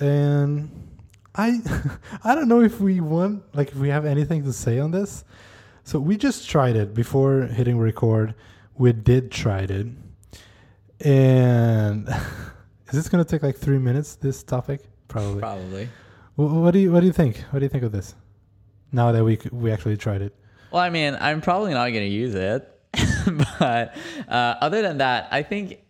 And 0.00 0.68
I 1.36 1.60
I 2.24 2.34
don't 2.34 2.48
know 2.48 2.60
if 2.60 2.80
we 2.80 3.00
want 3.00 3.42
like 3.54 3.68
if 3.68 3.76
we 3.76 3.88
have 3.90 4.04
anything 4.04 4.42
to 4.44 4.52
say 4.52 4.78
on 4.80 4.90
this. 4.90 5.24
So 5.84 6.00
we 6.00 6.16
just 6.16 6.48
tried 6.48 6.76
it 6.76 6.94
before 6.94 7.42
hitting 7.42 7.78
record. 7.78 8.34
We 8.76 8.92
did 8.92 9.30
tried 9.30 9.70
it, 9.70 9.86
and 11.00 12.08
is 12.94 13.02
this 13.02 13.08
gonna 13.08 13.24
take 13.24 13.42
like 13.42 13.56
three 13.56 13.78
minutes? 13.78 14.14
This 14.14 14.44
topic, 14.44 14.82
probably. 15.08 15.40
Probably. 15.40 15.88
Wh- 16.36 16.62
What 16.62 16.70
do 16.70 16.78
you 16.78 16.92
What 16.92 17.00
do 17.00 17.06
you 17.06 17.12
think? 17.12 17.38
What 17.50 17.58
do 17.58 17.64
you 17.64 17.68
think 17.68 17.82
of 17.82 17.90
this? 17.90 18.14
Now 18.92 19.10
that 19.10 19.24
we 19.24 19.36
we 19.50 19.72
actually 19.72 19.96
tried 19.96 20.22
it, 20.22 20.32
Well, 20.70 20.80
I 20.80 20.90
mean, 20.90 21.16
I'm 21.20 21.40
probably 21.40 21.72
not 21.72 21.86
going 21.88 22.06
to 22.08 22.16
use 22.24 22.34
it, 22.36 22.70
but 23.58 23.96
uh, 24.28 24.54
other 24.60 24.80
than 24.82 24.98
that, 24.98 25.26
I 25.32 25.42
think 25.42 25.80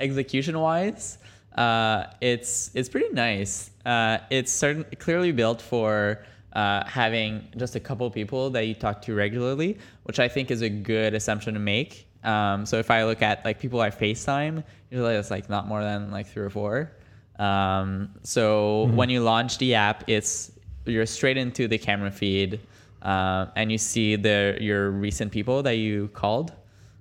execution 0.00 0.58
wise, 0.58 1.18
uh, 1.56 2.06
it's 2.20 2.72
it's 2.74 2.88
pretty 2.88 3.10
nice. 3.14 3.70
Uh, 3.86 4.18
it's 4.30 4.50
certain 4.50 4.84
clearly 4.98 5.30
built 5.30 5.62
for 5.62 6.24
uh, 6.54 6.84
having 6.86 7.46
just 7.56 7.76
a 7.76 7.80
couple 7.80 8.10
people 8.10 8.50
that 8.50 8.66
you 8.66 8.74
talk 8.74 9.00
to 9.02 9.14
regularly, 9.14 9.78
which 10.02 10.18
I 10.18 10.26
think 10.26 10.50
is 10.50 10.62
a 10.62 10.68
good 10.68 11.14
assumption 11.14 11.54
to 11.54 11.60
make. 11.60 12.07
Um, 12.24 12.66
so 12.66 12.78
if 12.78 12.90
I 12.90 13.04
look 13.04 13.22
at 13.22 13.44
like 13.44 13.60
people 13.60 13.80
I 13.80 13.90
FaceTime, 13.90 14.64
usually 14.90 15.14
it's 15.14 15.30
like 15.30 15.48
not 15.48 15.66
more 15.66 15.82
than 15.82 16.10
like 16.10 16.26
three 16.26 16.42
or 16.42 16.50
four. 16.50 16.92
Um, 17.38 18.10
so 18.22 18.86
when 18.94 19.10
you 19.10 19.20
launch 19.20 19.58
the 19.58 19.74
app, 19.74 20.04
it's 20.08 20.50
you're 20.84 21.06
straight 21.06 21.36
into 21.36 21.68
the 21.68 21.78
camera 21.78 22.10
feed, 22.10 22.60
uh, 23.02 23.46
and 23.54 23.70
you 23.70 23.78
see 23.78 24.16
the 24.16 24.58
your 24.60 24.90
recent 24.90 25.30
people 25.30 25.62
that 25.62 25.76
you 25.76 26.08
called, 26.08 26.52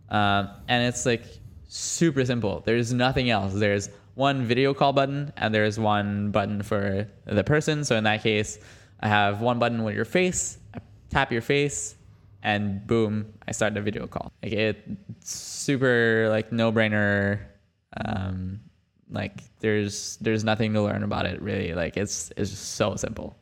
um, 0.09 0.49
and 0.68 0.84
it's 0.88 1.05
like 1.05 1.24
super 1.68 2.24
simple. 2.24 2.61
There's 2.65 2.93
nothing 2.93 3.30
else. 3.30 3.53
There's 3.53 3.89
one 4.13 4.45
video 4.45 4.74
call 4.74 4.93
button, 4.93 5.34
and 5.38 5.53
there's 5.53 5.80
one 5.80 6.32
button 6.32 6.61
for 6.61 7.07
the 7.26 7.43
person. 7.43 7.84
So 7.84 7.95
in 7.95 8.03
that 8.03 8.24
case, 8.24 8.59
I 8.99 9.07
have 9.07 9.41
one 9.41 9.59
button 9.59 9.84
with 9.84 9.95
your 9.95 10.05
face. 10.05 10.57
I 10.74 10.80
tap 11.09 11.32
your 11.32 11.41
face, 11.41 11.95
and 12.43 12.85
boom, 12.85 13.33
I 13.47 13.51
start 13.51 13.73
the 13.73 13.81
video 13.81 14.07
call. 14.07 14.31
Like 14.43 14.53
it, 14.53 14.85
super 15.19 16.27
like 16.29 16.51
no 16.51 16.71
brainer. 16.71 17.39
Um, 18.05 18.59
like 19.09 19.43
there's 19.59 20.17
there's 20.17 20.43
nothing 20.43 20.73
to 20.73 20.81
learn 20.81 21.03
about 21.03 21.25
it 21.25 21.41
really. 21.41 21.73
Like 21.73 21.97
it's 21.97 22.31
it's 22.38 22.51
just 22.51 22.75
so 22.75 22.95
simple 22.95 23.38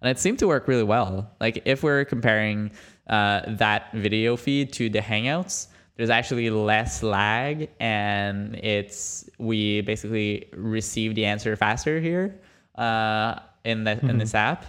and 0.00 0.16
it 0.16 0.20
seemed 0.20 0.38
to 0.38 0.46
work 0.46 0.68
really 0.68 0.84
well. 0.84 1.30
Like 1.40 1.62
if 1.64 1.82
we're 1.82 2.04
comparing 2.04 2.70
uh, 3.08 3.42
that 3.46 3.92
video 3.92 4.36
feed 4.36 4.72
to 4.74 4.88
the 4.88 5.00
Hangouts, 5.00 5.68
there's 5.96 6.10
actually 6.10 6.50
less 6.50 7.02
lag, 7.02 7.70
and 7.80 8.54
it's 8.56 9.28
we 9.38 9.80
basically 9.80 10.48
receive 10.52 11.14
the 11.14 11.24
answer 11.24 11.56
faster 11.56 12.00
here 12.00 12.38
uh, 12.76 13.40
in 13.64 13.84
the 13.84 13.98
in 14.06 14.18
this 14.18 14.34
app. 14.34 14.64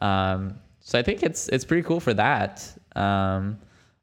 Um, 0.00 0.60
so 0.80 0.98
I 0.98 1.02
think 1.02 1.22
it's 1.22 1.48
it's 1.48 1.64
pretty 1.64 1.82
cool 1.82 2.00
for 2.00 2.14
that. 2.14 2.66
Um, 2.98 3.58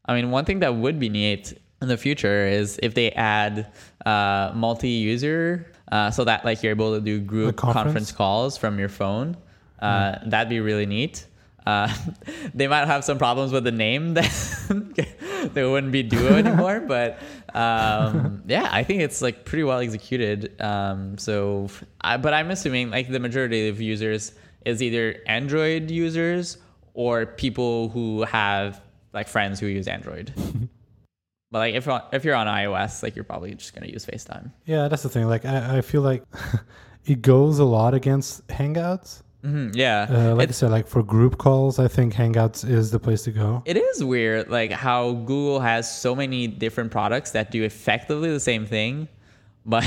I 0.06 0.16
mean, 0.16 0.32
one 0.32 0.46
thing 0.46 0.60
that 0.60 0.76
would 0.76 1.00
be 1.00 1.10
neat 1.10 1.54
in 1.82 1.88
the 1.88 1.98
future 1.98 2.48
is 2.48 2.80
if 2.82 2.94
they 2.94 3.12
add 3.12 3.72
uh, 4.06 4.52
multi-user, 4.56 5.72
uh, 5.92 6.12
so 6.12 6.24
that 6.24 6.46
like 6.46 6.64
you're 6.64 6.72
able 6.72 6.96
to 6.96 7.02
do 7.02 7.20
group 7.20 7.56
conference? 7.56 7.84
conference 7.84 8.12
calls 8.12 8.58
from 8.58 8.80
your 8.80 8.90
phone. 8.90 9.38
Uh, 9.80 10.18
That'd 10.26 10.50
be 10.50 10.60
really 10.60 10.86
neat. 10.86 11.26
Uh, 11.66 11.94
they 12.54 12.68
might 12.68 12.86
have 12.86 13.04
some 13.04 13.18
problems 13.18 13.52
with 13.52 13.64
the 13.64 13.72
name 13.72 14.14
that 14.14 14.32
there 15.54 15.70
wouldn't 15.70 15.92
be 15.92 16.04
Duo 16.04 16.34
anymore, 16.36 16.80
but 16.80 17.20
um, 17.54 18.44
yeah, 18.48 18.70
I 18.72 18.84
think 18.84 19.02
it's 19.02 19.22
like 19.22 19.46
pretty 19.46 19.64
well 19.64 19.80
executed. 19.80 20.60
Um, 20.62 21.18
so, 21.18 21.70
I, 22.02 22.18
but 22.18 22.34
I'm 22.34 22.52
assuming 22.52 22.92
like 22.92 23.10
the 23.10 23.20
majority 23.20 23.68
of 23.68 23.82
users 23.82 24.34
is 24.66 24.82
either 24.82 25.18
Android 25.28 25.92
users 25.92 26.58
or 26.94 27.26
people 27.26 27.90
who 27.90 28.24
have 28.24 28.82
like 29.16 29.28
friends 29.28 29.60
who 29.60 29.66
use 29.66 29.88
Android. 29.88 30.32
but 31.52 31.60
like 31.60 31.74
if 31.76 31.88
if 32.14 32.24
you're 32.26 32.36
on 32.36 32.48
iOS, 32.48 33.02
like 33.02 33.16
you're 33.16 33.24
probably 33.26 33.56
just 33.56 33.74
gonna 33.74 33.88
use 33.88 34.06
FaceTime. 34.06 34.52
yeah, 34.66 34.88
that's 34.88 35.02
the 35.04 35.10
thing. 35.10 35.28
Like 35.28 35.46
I, 35.46 35.78
I 35.78 35.82
feel 35.82 36.02
like 36.02 36.24
it 37.06 37.22
goes 37.22 37.60
a 37.60 37.66
lot 37.66 37.94
against 37.94 38.46
Hangouts. 38.48 39.22
hmm 39.42 39.70
yeah, 39.74 40.08
Uh, 40.10 40.36
like 40.36 40.44
It's- 40.50 40.58
I 40.58 40.60
said, 40.68 40.72
like 40.72 40.88
for 40.88 41.02
group 41.04 41.38
calls, 41.38 41.80
I 41.80 41.88
think 41.88 42.14
Hangouts 42.14 42.68
is 42.68 42.92
the 42.92 43.00
place 43.00 43.24
to 43.24 43.32
go. 43.32 43.62
It 43.66 43.78
is 43.78 44.04
weird, 44.04 44.50
like 44.50 44.72
how 44.72 45.12
Google 45.14 45.60
has 45.62 45.84
so 45.90 46.16
many 46.16 46.48
different 46.48 46.92
products 46.92 47.32
that 47.32 47.52
do 47.52 47.64
effectively 47.64 48.30
the 48.32 48.40
same 48.40 48.66
thing, 48.66 49.08
but 49.66 49.86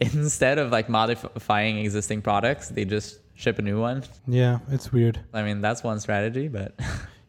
instead 0.00 0.58
of 0.58 0.70
like 0.70 0.88
modifying 0.88 1.78
existing 1.78 2.20
products, 2.22 2.68
they 2.68 2.84
just 2.84 3.20
ship 3.34 3.58
a 3.58 3.62
new 3.62 3.80
one. 3.80 4.02
Yeah, 4.28 4.58
it's 4.70 4.92
weird. 4.92 5.18
I 5.32 5.42
mean, 5.42 5.60
that's 5.60 5.82
one 5.82 5.98
strategy, 6.00 6.46
but 6.48 6.78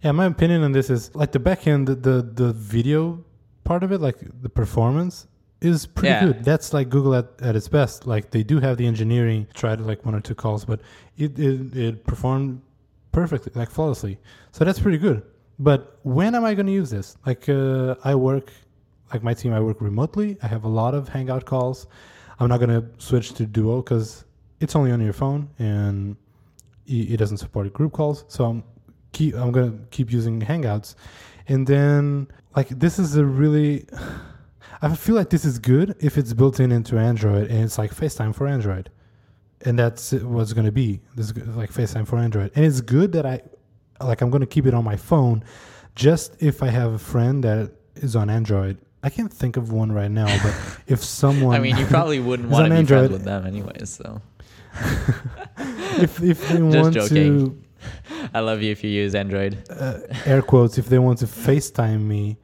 Yeah, 0.04 0.12
my 0.14 0.26
opinion 0.26 0.64
on 0.64 0.72
this 0.72 0.90
is 0.90 1.14
like 1.16 1.32
the 1.32 1.40
backend, 1.40 1.86
the 1.86 1.96
the, 1.96 2.22
the 2.22 2.54
video 2.54 3.24
part 3.64 3.84
of 3.84 3.92
it, 3.92 4.02
like 4.02 4.18
the 4.42 4.50
performance 4.50 5.28
is 5.62 5.86
pretty 5.86 6.10
Yeah. 6.10 6.26
good. 6.26 6.44
That's 6.44 6.74
like 6.74 6.90
Google 6.90 7.14
at, 7.16 7.28
at 7.42 7.56
its 7.56 7.68
best. 7.68 8.08
Like 8.08 8.32
they 8.32 8.44
do 8.44 8.60
have 8.60 8.78
the 8.78 8.88
engineering. 8.88 9.48
Tried 9.54 9.80
like 9.82 10.04
one 10.06 10.16
or 10.16 10.22
two 10.22 10.34
calls, 10.36 10.66
but 10.66 10.82
it 11.18 11.38
it, 11.38 11.76
it 11.78 12.04
performed 12.06 12.62
perfectly, 13.12 13.52
like 13.56 13.70
flawlessly. 13.70 14.18
So 14.52 14.66
that's 14.66 14.80
pretty 14.80 14.98
good. 14.98 15.22
But 15.60 16.00
when 16.04 16.34
am 16.34 16.44
I 16.46 16.56
going 16.56 16.66
to 16.66 16.72
use 16.72 16.90
this? 16.90 17.18
Like 17.26 17.48
uh, 17.48 17.94
I 18.04 18.16
work, 18.16 18.52
like 19.14 19.22
my 19.22 19.36
team, 19.36 19.54
I 19.54 19.60
work 19.60 19.80
remotely. 19.82 20.38
I 20.42 20.48
have 20.48 20.64
a 20.64 20.68
lot 20.82 20.96
of 20.96 21.10
Hangout 21.10 21.46
calls. 21.46 21.86
I'm 22.40 22.50
not 22.50 22.60
going 22.60 22.72
to 22.82 22.84
switch 22.98 23.34
to 23.34 23.46
Duo 23.46 23.84
because 23.84 24.26
it's 24.60 24.76
only 24.76 24.92
on 24.92 25.00
your 25.02 25.14
phone 25.14 25.50
and 25.60 26.16
it 26.88 27.12
it 27.14 27.18
doesn't 27.18 27.38
support 27.38 27.72
group 27.74 27.94
calls. 27.94 28.26
So 28.30 28.46
I'm 28.46 28.64
keep 29.12 29.36
I'm 29.36 29.52
gonna 29.52 29.74
keep 29.92 30.12
using 30.12 30.42
Hangouts, 30.42 30.96
and 31.48 31.66
then 31.68 32.28
like 32.56 32.70
this 32.70 33.00
is 33.00 33.16
a 33.16 33.26
really. 33.26 33.86
I 34.84 34.96
feel 34.96 35.14
like 35.14 35.30
this 35.30 35.46
is 35.46 35.60
good 35.60 35.96
if 36.00 36.18
it's 36.18 36.34
built 36.34 36.60
in 36.60 36.72
into 36.72 36.98
Android 36.98 37.52
and 37.52 37.64
it's 37.64 37.78
like 37.78 37.94
FaceTime 37.94 38.34
for 38.34 38.48
Android, 38.48 38.90
and 39.64 39.78
that's 39.78 40.12
what's 40.14 40.54
gonna 40.54 40.72
be. 40.72 41.02
This 41.16 41.30
is 41.30 41.38
like 41.56 41.72
FaceTime 41.72 42.08
for 42.08 42.18
Android, 42.18 42.52
and 42.56 42.66
it's 42.66 42.82
good 42.82 43.12
that 43.12 43.26
I 43.26 43.42
like 44.04 44.22
I'm 44.22 44.32
gonna 44.32 44.48
keep 44.48 44.66
it 44.66 44.74
on 44.74 44.84
my 44.84 44.96
phone, 44.96 45.44
just 45.96 46.36
if 46.42 46.64
I 46.64 46.68
have 46.70 46.94
a 46.94 46.98
friend 47.00 47.44
that 47.44 47.72
is 47.96 48.16
on 48.16 48.30
Android. 48.30 48.78
I 49.04 49.10
can't 49.10 49.32
think 49.34 49.58
of 49.58 49.72
one 49.72 49.92
right 49.92 50.10
now, 50.12 50.28
but 50.44 50.56
if 50.88 51.04
someone, 51.04 51.56
I 51.56 51.60
mean, 51.60 51.76
you 51.78 51.86
probably 51.86 52.20
wouldn't 52.28 52.50
want 52.50 52.66
to 52.66 52.70
be 52.70 52.76
friends 52.76 52.92
Android. 52.92 53.12
with 53.12 53.24
them 53.24 53.46
anyways. 53.46 53.90
So 53.90 54.22
if 56.00 56.22
if 56.24 56.48
they 56.48 56.58
Just 56.58 56.62
want 56.62 56.94
joking. 56.94 57.46
to 57.50 57.64
I 58.34 58.40
love 58.40 58.62
you 58.62 58.72
if 58.72 58.84
you 58.84 58.90
use 58.90 59.16
Android. 59.16 59.58
uh, 59.70 60.00
air 60.26 60.42
quotes 60.42 60.78
if 60.78 60.88
they 60.88 61.00
want 61.00 61.20
to 61.20 61.26
FaceTime 61.26 62.02
me, 62.02 62.38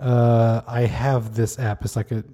uh, 0.00 0.62
I 0.66 0.82
have 0.82 1.34
this 1.34 1.58
app. 1.58 1.84
It's 1.84 1.96
like 1.96 2.10
a, 2.10 2.24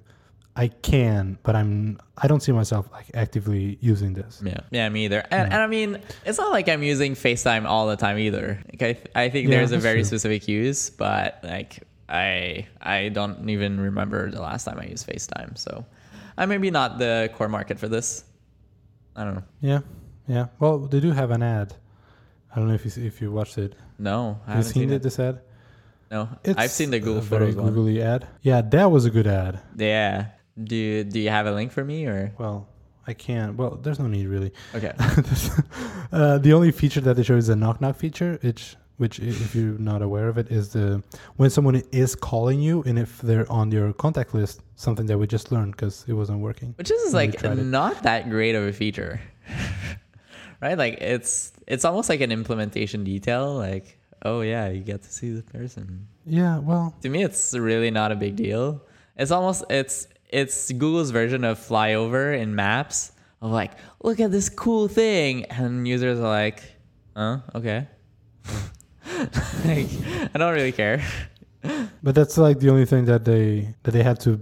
I 0.55 0.67
can, 0.67 1.37
but 1.43 1.55
I'm 1.55 1.99
I 2.17 2.27
don't 2.27 2.41
see 2.41 2.51
myself 2.51 2.89
like 2.91 3.09
actively 3.13 3.77
using 3.81 4.13
this. 4.13 4.41
Yeah, 4.43 4.59
yeah, 4.71 4.89
me 4.89 5.05
either. 5.05 5.23
And, 5.31 5.53
and 5.53 5.61
I 5.61 5.67
mean, 5.67 5.99
it's 6.25 6.37
not 6.37 6.51
like 6.51 6.67
I'm 6.67 6.83
using 6.83 7.13
FaceTime 7.15 7.65
all 7.65 7.87
the 7.87 7.95
time 7.95 8.17
either. 8.17 8.61
Like 8.71 8.81
I, 9.15 9.23
I 9.25 9.29
think 9.29 9.47
Yeah, 9.47 9.57
there's 9.57 9.71
a 9.71 9.77
very 9.77 9.99
true. 9.99 10.05
specific 10.05 10.47
use, 10.47 10.89
but 10.89 11.39
like 11.43 11.79
I, 12.09 12.67
I 12.81 13.09
don't 13.09 13.49
even 13.49 13.79
remember 13.79 14.29
the 14.29 14.41
last 14.41 14.65
time 14.65 14.77
I 14.79 14.85
used 14.87 15.07
FaceTime. 15.07 15.57
So, 15.57 15.85
I'm 16.37 16.49
maybe 16.49 16.69
not 16.69 16.97
the 16.99 17.29
core 17.35 17.47
market 17.47 17.79
for 17.79 17.87
this. 17.87 18.25
I 19.15 19.23
don't 19.23 19.35
know. 19.35 19.43
Yeah, 19.61 19.79
yeah. 20.27 20.47
Well, 20.59 20.79
they 20.79 20.99
do 20.99 21.11
have 21.11 21.31
an 21.31 21.41
ad. 21.43 21.75
I 22.53 22.59
don't 22.59 22.67
know 22.67 22.73
if 22.73 22.85
you 22.85 23.05
if 23.05 23.21
you 23.21 23.31
watched 23.31 23.57
it. 23.57 23.75
No, 23.97 24.39
I 24.47 24.53
Have 24.55 24.65
seen 24.65 24.73
seen 24.73 24.91
it? 24.91 25.03
This 25.03 25.19
ad. 25.19 25.41
No, 26.09 26.27
It's 26.43 26.59
I've 26.59 26.71
seen 26.71 26.89
the 26.91 26.99
Google 26.99 27.19
a 27.19 27.21
very 27.21 27.53
Photos 27.53 27.75
one. 27.77 27.97
ad. 28.01 28.27
Yeah, 28.41 28.61
that 28.61 28.91
was 28.91 29.05
a 29.05 29.09
good 29.09 29.27
ad. 29.27 29.61
Yeah. 29.77 30.25
Do 30.61 30.75
you, 30.75 31.03
do 31.05 31.19
you 31.21 31.29
have 31.29 31.47
a 31.47 31.53
link 31.53 31.71
for 31.71 31.85
me 31.85 32.05
or 32.05 32.33
Well, 32.37 32.67
I 33.07 33.13
can't. 33.13 33.55
Well, 33.55 33.79
there's 33.81 33.97
no 33.99 34.07
need 34.07 34.27
really. 34.27 34.51
okay? 34.75 34.91
uh, 36.11 36.37
the 36.39 36.51
only 36.53 36.71
feature 36.71 36.99
that 37.01 37.15
they 37.15 37.23
show 37.23 37.37
is 37.37 37.47
a 37.49 37.55
knock 37.55 37.79
knock 37.81 37.95
feature, 37.95 38.37
which 38.41 38.75
which 38.97 39.19
if 39.19 39.55
you're 39.55 39.79
not 39.79 40.01
aware 40.03 40.27
of 40.27 40.37
it 40.37 40.51
is 40.51 40.69
the 40.73 41.01
when 41.37 41.49
someone 41.49 41.81
is 41.91 42.13
calling 42.15 42.59
you 42.61 42.83
and 42.83 42.99
if 42.99 43.19
they're 43.21 43.49
on 43.51 43.71
your 43.71 43.93
contact 43.93 44.33
list, 44.35 44.61
something 44.75 45.05
that 45.07 45.17
we 45.17 45.25
just 45.25 45.51
learned 45.51 45.71
because 45.71 46.05
it 46.07 46.13
wasn't 46.13 46.39
working. 46.39 46.73
Which 46.77 46.91
is 46.91 47.13
like 47.13 47.39
tried 47.39 47.57
it. 47.57 47.63
not 47.63 48.03
that 48.03 48.29
great 48.29 48.53
of 48.55 48.63
a 48.67 48.73
feature. 48.73 49.19
right? 50.61 50.77
Like 50.77 50.95
it's 51.01 51.51
it's 51.67 51.85
almost 51.85 52.09
like 52.09 52.21
an 52.21 52.31
implementation 52.31 53.03
detail. 53.03 53.55
Like 53.55 53.97
oh 54.23 54.41
yeah, 54.41 54.69
you 54.69 54.81
get 54.81 55.01
to 55.03 55.11
see 55.11 55.31
the 55.31 55.43
person. 55.43 56.07
Yeah, 56.25 56.59
well, 56.59 56.95
To 57.01 57.09
me, 57.09 57.23
it's 57.23 57.53
really 57.55 57.89
not 57.91 58.11
a 58.11 58.15
big 58.15 58.35
deal. 58.35 58.81
It's 59.17 59.31
almost 59.31 59.63
it's 59.69 60.07
it's 60.29 60.71
Google's 60.71 61.11
version 61.11 61.43
of 61.43 61.59
flyover 61.59 62.37
in 62.39 62.55
Maps 62.55 63.11
of 63.41 63.51
like, 63.51 63.71
look 64.03 64.19
at 64.19 64.31
this 64.31 64.49
cool 64.49 64.87
thing, 64.87 65.45
and 65.45 65.87
users 65.87 66.19
are 66.19 66.29
like, 66.29 66.61
huh, 67.17 67.39
okay. 67.55 67.87
like, 69.65 69.87
I 70.33 70.37
don't 70.37 70.53
really 70.53 70.71
care. 70.71 71.03
but 72.03 72.15
that's 72.15 72.37
like 72.37 72.59
the 72.59 72.69
only 72.69 72.85
thing 72.85 73.05
that 73.05 73.25
they 73.25 73.73
that 73.83 73.91
they 73.91 74.03
had 74.03 74.19
to 74.21 74.39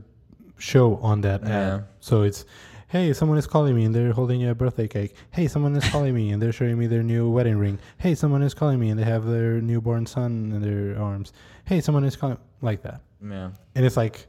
show 0.58 0.98
on 0.98 1.22
that 1.22 1.42
Yeah. 1.44 1.76
app. 1.76 1.82
So 2.00 2.22
it's 2.24 2.46
hey, 2.90 3.14
someone 3.14 3.38
is 3.38 3.48
calling 3.48 3.76
me 3.76 3.86
and 3.86 3.94
they're 3.94 4.12
holding 4.12 4.48
a 4.48 4.54
birthday 4.54 4.88
cake. 4.88 5.16
Hey, 5.32 5.48
someone 5.48 5.76
is 5.76 5.88
calling 5.90 6.14
me 6.14 6.32
and 6.32 6.42
they're 6.42 6.52
showing 6.52 6.78
me 6.78 6.88
their 6.88 7.04
new 7.04 7.30
wedding 7.30 7.58
ring. 7.58 7.80
Hey, 8.00 8.16
someone 8.16 8.42
is 8.42 8.54
calling 8.54 8.80
me 8.80 8.90
and 8.90 9.00
they 9.00 9.04
have 9.04 9.26
their 9.26 9.62
newborn 9.62 10.06
son 10.06 10.52
in 10.54 10.62
their 10.62 11.02
arms. 11.02 11.32
Hey, 11.66 11.82
someone 11.82 12.04
is 12.04 12.16
calling 12.16 12.40
like 12.62 12.82
that. 12.82 13.02
Yeah. 13.24 13.52
And 13.76 13.86
it's 13.86 13.96
like 13.96 14.26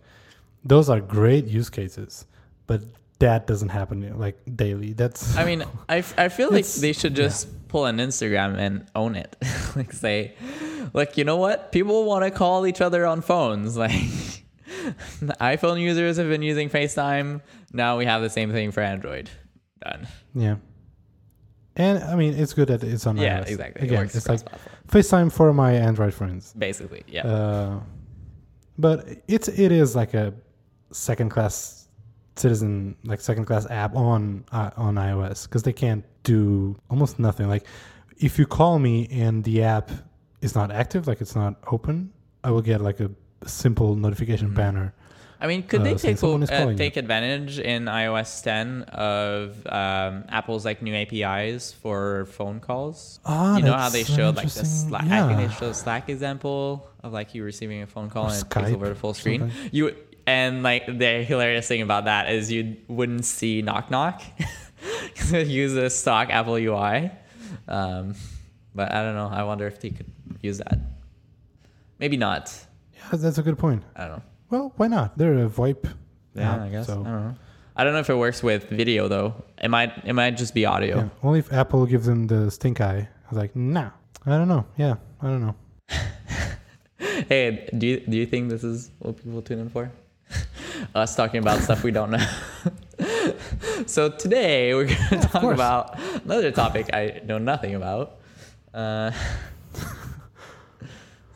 those 0.62 0.90
are 0.90 1.00
great 1.00 1.46
use 1.46 1.70
cases, 1.70 2.26
but 2.66 2.82
that 3.18 3.46
doesn't 3.46 3.70
happen 3.70 4.18
like 4.18 4.38
daily. 4.56 4.92
That's 4.92 5.36
I 5.36 5.44
mean, 5.44 5.64
I, 5.88 5.98
f- 5.98 6.18
I 6.18 6.28
feel 6.28 6.50
like 6.50 6.66
they 6.66 6.92
should 6.92 7.16
just 7.16 7.68
pull 7.68 7.86
an 7.86 7.96
Instagram 7.98 8.58
and 8.58 8.86
own 8.94 9.14
it. 9.16 9.36
like 9.76 9.92
say, 9.92 10.34
like 10.92 11.16
you 11.16 11.24
know 11.24 11.36
what? 11.36 11.72
People 11.72 12.04
want 12.04 12.24
to 12.24 12.30
call 12.30 12.66
each 12.66 12.80
other 12.80 13.06
on 13.06 13.22
phones. 13.22 13.76
Like 13.80 13.92
iPhone 15.40 15.80
users 15.80 16.16
have 16.16 16.28
been 16.28 16.42
using 16.42 16.68
FaceTime. 16.70 17.40
Now 17.72 17.98
we 17.98 18.04
have 18.06 18.22
the 18.22 18.30
same 18.30 18.52
thing 18.52 18.70
for 18.72 18.80
Android. 18.80 19.30
Done. 19.82 20.06
yeah. 20.34 20.56
And 21.76 22.02
I 22.04 22.14
mean, 22.16 22.34
it's 22.34 22.52
good 22.52 22.68
that 22.68 22.82
it's 22.84 23.06
on 23.06 23.16
Yeah, 23.16 23.40
iOS. 23.40 23.46
Yeah, 23.46 23.52
exactly. 23.52 23.82
It 23.82 23.84
Again, 23.86 23.98
works 24.00 24.14
it's 24.16 24.28
like. 24.28 24.40
FaceTime 24.88 25.32
for 25.32 25.52
my 25.54 25.72
Android 25.72 26.12
friends. 26.12 26.52
basically. 26.58 27.04
Yeah. 27.06 27.26
Uh, 27.26 27.80
but 28.78 29.06
it's 29.28 29.48
it 29.48 29.72
is 29.72 29.94
like 29.94 30.14
a 30.14 30.34
second 30.92 31.30
class 31.30 31.88
citizen, 32.36 32.96
like 33.04 33.20
second 33.20 33.44
class 33.44 33.66
app 33.70 33.94
on 33.94 34.44
uh, 34.52 34.70
on 34.76 34.96
iOS 34.96 35.44
because 35.44 35.62
they 35.62 35.72
can't 35.72 36.04
do 36.24 36.76
almost 36.90 37.18
nothing. 37.18 37.48
Like 37.48 37.66
if 38.18 38.38
you 38.38 38.46
call 38.46 38.78
me 38.78 39.06
and 39.10 39.44
the 39.44 39.62
app 39.62 39.90
is 40.42 40.54
not 40.54 40.70
active, 40.72 41.06
like 41.06 41.20
it's 41.20 41.36
not 41.36 41.56
open, 41.70 42.12
I 42.42 42.50
will 42.50 42.62
get 42.62 42.80
like 42.80 43.00
a 43.00 43.10
simple 43.46 43.96
notification 43.96 44.48
Mm-hmm. 44.48 44.56
banner. 44.56 44.94
I 45.42 45.46
mean, 45.46 45.62
could 45.62 45.80
uh, 45.80 45.84
they 45.84 45.94
take 45.94 46.22
uh, 46.22 46.74
take 46.74 46.98
advantage 46.98 47.58
in 47.58 47.86
iOS 47.86 48.42
10 48.42 48.82
of 48.82 49.66
um, 49.66 50.24
Apple's 50.28 50.66
like 50.66 50.82
new 50.82 50.94
APIs 50.94 51.72
for 51.72 52.26
phone 52.26 52.60
calls? 52.60 53.20
Ah, 53.24 53.56
you 53.56 53.64
know 53.64 53.72
how 53.72 53.88
they 53.88 54.04
showed 54.04 54.36
like 54.36 54.52
the 54.52 54.66
Slack. 54.66 55.04
I 55.04 55.26
think 55.28 55.40
yeah. 55.40 55.46
they 55.46 55.54
showed 55.54 55.70
a 55.70 55.74
Slack 55.74 56.10
example 56.10 56.86
of 57.02 57.14
like 57.14 57.34
you 57.34 57.42
receiving 57.42 57.80
a 57.80 57.86
phone 57.86 58.10
call 58.10 58.26
Or 58.26 58.32
and 58.32 58.42
it 58.42 58.50
takes 58.50 58.70
over 58.70 58.90
the 58.90 58.94
full 58.94 59.14
screen. 59.14 59.40
something. 59.40 59.70
You 59.72 59.96
and 60.26 60.62
like 60.62 60.84
the 60.86 61.24
hilarious 61.24 61.66
thing 61.66 61.80
about 61.80 62.04
that 62.04 62.30
is 62.30 62.52
you 62.52 62.76
wouldn't 62.86 63.24
see 63.24 63.62
knock 63.62 63.90
knock 63.90 64.20
because 65.04 65.32
it 65.32 65.46
uses 65.46 65.94
stock 65.98 66.28
Apple 66.28 66.56
UI. 66.56 67.10
Um, 67.66 68.14
but 68.74 68.92
I 68.92 69.02
don't 69.02 69.14
know. 69.14 69.28
I 69.32 69.42
wonder 69.44 69.66
if 69.66 69.80
they 69.80 69.88
could 69.88 70.12
use 70.42 70.58
that. 70.58 70.78
Maybe 71.98 72.18
not. 72.18 72.54
Yeah, 73.12 73.18
that's 73.18 73.38
a 73.38 73.42
good 73.42 73.58
point. 73.58 73.82
I 73.96 74.06
don't 74.06 74.16
know. 74.18 74.22
Well, 74.50 74.72
why 74.76 74.88
not? 74.88 75.16
They're 75.18 75.44
a 75.44 75.48
VoIP. 75.48 75.92
Yeah, 76.34 76.54
app, 76.54 76.60
I 76.60 76.68
guess. 76.68 76.86
So 76.86 76.92
I 76.92 76.96
don't 76.96 77.04
know. 77.04 77.34
I 77.76 77.84
don't 77.84 77.92
know 77.92 78.00
if 78.00 78.10
it 78.10 78.14
works 78.16 78.42
with 78.42 78.68
video 78.68 79.08
though. 79.08 79.34
It 79.62 79.68
might. 79.68 79.92
It 80.04 80.12
might 80.12 80.36
just 80.36 80.54
be 80.54 80.66
audio. 80.66 80.96
yeah, 80.98 81.08
only 81.22 81.38
if 81.38 81.52
Apple 81.52 81.86
gives 81.86 82.06
them 82.06 82.26
the 82.26 82.50
stink 82.50 82.80
eye. 82.80 83.08
I 83.08 83.28
was 83.30 83.38
like, 83.38 83.54
nah. 83.56 83.90
I 84.26 84.30
don't 84.30 84.48
know. 84.48 84.66
Yeah, 84.76 84.96
I 85.20 85.26
don't 85.26 85.40
know. 85.40 85.54
Hey, 87.28 87.68
do 87.76 87.86
you 87.86 88.00
do 88.00 88.16
you 88.16 88.26
think 88.26 88.50
this 88.50 88.64
is 88.64 88.90
what 88.98 89.16
people 89.16 89.42
tune 89.42 89.58
in 89.58 89.68
for? 89.68 89.90
Us 90.94 91.14
talking 91.16 91.40
about 91.40 91.60
stuff 91.60 91.82
we 91.82 91.90
don't 91.90 92.10
know. 92.10 92.26
so 93.86 94.10
today 94.10 94.74
we're 94.74 94.86
going 94.86 95.20
to 95.20 95.28
talk 95.28 95.44
about 95.44 95.98
another 96.24 96.50
topic 96.50 96.90
I 96.92 97.20
know 97.24 97.38
nothing 97.38 97.74
about. 97.74 98.18
Uh, 98.72 99.12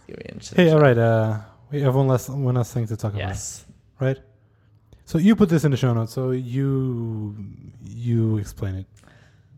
gonna. 0.08 0.40
Hey, 0.54 0.70
all 0.70 0.80
right. 0.80 0.96
Uh, 0.96 1.40
we 1.74 1.82
have 1.82 1.94
one 1.94 2.06
last 2.06 2.28
one 2.28 2.54
last 2.54 2.72
thing 2.72 2.86
to 2.86 2.96
talk 2.96 3.12
about. 3.14 3.28
Yes. 3.28 3.64
right? 4.00 4.18
So 5.06 5.18
you 5.18 5.34
put 5.36 5.48
this 5.48 5.64
in 5.64 5.70
the 5.72 5.76
show 5.76 5.92
notes. 5.92 6.12
So 6.12 6.30
you 6.30 7.36
you 7.84 8.38
explain 8.38 8.76
it. 8.76 8.86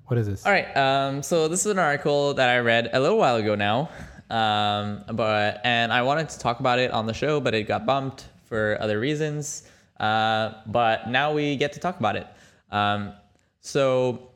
What 0.06 0.18
is 0.18 0.26
this? 0.26 0.46
All 0.46 0.52
right. 0.52 0.74
Um, 0.76 1.22
so 1.22 1.46
this 1.48 1.66
is 1.66 1.72
an 1.72 1.78
article 1.78 2.34
that 2.34 2.48
I 2.48 2.58
read 2.58 2.90
a 2.92 3.00
little 3.00 3.18
while 3.18 3.36
ago 3.36 3.54
now, 3.54 3.90
um, 4.30 5.04
but 5.12 5.60
and 5.64 5.92
I 5.92 6.02
wanted 6.02 6.28
to 6.30 6.38
talk 6.38 6.60
about 6.60 6.78
it 6.78 6.90
on 6.90 7.06
the 7.06 7.12
show, 7.14 7.40
but 7.40 7.54
it 7.54 7.64
got 7.64 7.84
bumped 7.84 8.26
for 8.44 8.78
other 8.80 8.98
reasons. 8.98 9.64
Uh, 10.00 10.52
but 10.66 11.08
now 11.08 11.32
we 11.32 11.56
get 11.56 11.72
to 11.74 11.80
talk 11.80 11.98
about 11.98 12.16
it. 12.16 12.26
Um, 12.70 13.12
so 13.60 14.30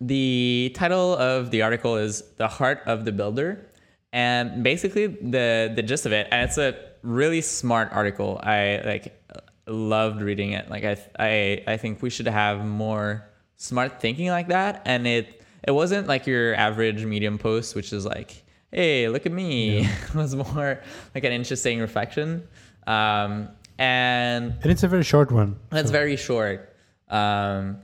the 0.00 0.72
title 0.74 1.16
of 1.16 1.50
the 1.50 1.62
article 1.62 1.96
is 1.96 2.22
"The 2.38 2.48
Heart 2.48 2.82
of 2.86 3.04
the 3.04 3.12
Builder," 3.12 3.66
and 4.12 4.64
basically 4.64 5.06
the 5.06 5.72
the 5.76 5.82
gist 5.82 6.06
of 6.06 6.12
it, 6.12 6.26
and 6.32 6.48
it's 6.48 6.58
a 6.58 6.89
really 7.02 7.40
smart 7.40 7.88
article. 7.92 8.38
I 8.42 8.82
like 8.84 9.22
loved 9.66 10.22
reading 10.22 10.52
it. 10.52 10.68
Like 10.70 10.84
I 10.84 10.96
I 11.18 11.62
I 11.66 11.76
think 11.76 12.02
we 12.02 12.10
should 12.10 12.26
have 12.28 12.64
more 12.64 13.28
smart 13.56 14.00
thinking 14.00 14.28
like 14.28 14.48
that. 14.48 14.82
And 14.84 15.06
it 15.06 15.42
it 15.66 15.72
wasn't 15.72 16.06
like 16.08 16.26
your 16.26 16.54
average 16.54 17.04
medium 17.04 17.38
post, 17.38 17.74
which 17.74 17.92
is 17.92 18.04
like, 18.06 18.42
hey, 18.72 19.08
look 19.08 19.26
at 19.26 19.32
me. 19.32 19.80
it 20.08 20.14
was 20.14 20.34
more 20.34 20.80
like 21.14 21.24
an 21.24 21.32
interesting 21.32 21.80
reflection. 21.80 22.46
Um, 22.86 23.48
and 23.78 24.54
And 24.62 24.70
it's 24.72 24.82
a 24.82 24.88
very 24.88 25.04
short 25.04 25.30
one. 25.30 25.56
that's 25.70 25.88
so- 25.88 25.92
very 25.92 26.16
short. 26.16 26.74
Um, 27.08 27.78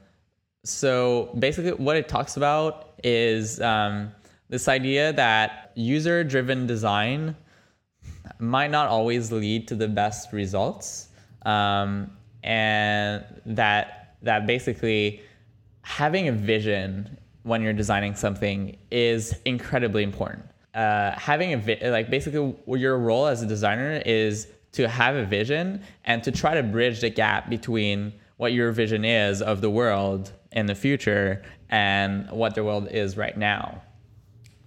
so 0.65 1.31
basically, 1.39 1.73
what 1.73 1.97
it 1.97 2.09
talks 2.09 2.37
about 2.37 2.91
is 3.05 3.61
um, 3.61 4.11
this 4.49 4.69
idea 4.69 5.13
that 5.13 5.73
user 5.75 6.25
driven 6.25 6.67
design 6.67 7.37
might 8.39 8.71
not 8.71 8.89
always 8.89 9.33
lead 9.33 9.69
to 9.69 9.75
the 9.75 9.89
best 9.89 10.33
results. 10.33 11.09
Um, 11.43 12.11
and 12.43 13.25
that 13.47 14.17
that 14.23 14.47
basically 14.47 15.21
having 15.83 16.29
a 16.29 16.33
vision 16.33 17.19
when 17.43 17.63
you're 17.63 17.73
designing 17.73 18.15
something 18.15 18.77
is 18.91 19.35
incredibly 19.45 20.03
important. 20.03 20.45
Uh, 20.75 21.13
having 21.13 21.53
a 21.53 21.57
vi- 21.57 21.91
like 21.91 22.11
basically 22.11 22.55
your 22.67 22.99
role 22.99 23.27
as 23.27 23.43
a 23.43 23.47
designer 23.47 24.03
is 24.05 24.49
to 24.73 24.89
have 24.89 25.15
a 25.17 25.25
vision 25.25 25.83
and 26.05 26.23
to 26.23 26.31
try 26.31 26.55
to 26.55 26.63
bridge 26.63 27.01
the 27.01 27.09
gap 27.09 27.49
between 27.49 28.13
what 28.37 28.53
your 28.53 28.73
vision 28.73 29.05
is 29.05 29.41
of 29.41 29.61
the 29.61 29.71
world 29.71 30.33
in 30.53 30.67
the 30.67 30.75
future 30.75 31.43
and 31.71 32.31
what 32.31 32.55
the 32.55 32.63
world 32.63 32.89
is 32.91 33.17
right 33.17 33.39
now 33.39 33.81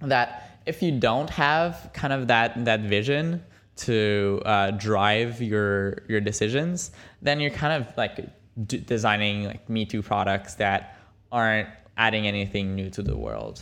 that 0.02 0.60
if 0.66 0.82
you 0.82 0.92
don't 0.92 1.30
have 1.30 1.90
kind 1.94 2.14
of 2.14 2.28
that 2.28 2.66
that 2.66 2.82
vision 2.82 3.44
to 3.80 4.42
uh, 4.46 4.72
drive 4.72 5.42
your 5.42 6.04
your 6.08 6.22
decisions, 6.22 6.92
then 7.22 7.40
you're 7.40 7.52
kind 7.52 7.82
of 7.82 7.98
like 7.98 8.30
d- 8.68 8.80
designing 8.80 9.46
like 9.46 9.70
Me 9.70 9.86
Too 9.86 10.02
products 10.02 10.56
that 10.56 10.98
aren't 11.32 11.70
adding 11.98 12.28
anything 12.28 12.76
new 12.76 12.90
to 12.90 13.02
the 13.02 13.18
world. 13.18 13.62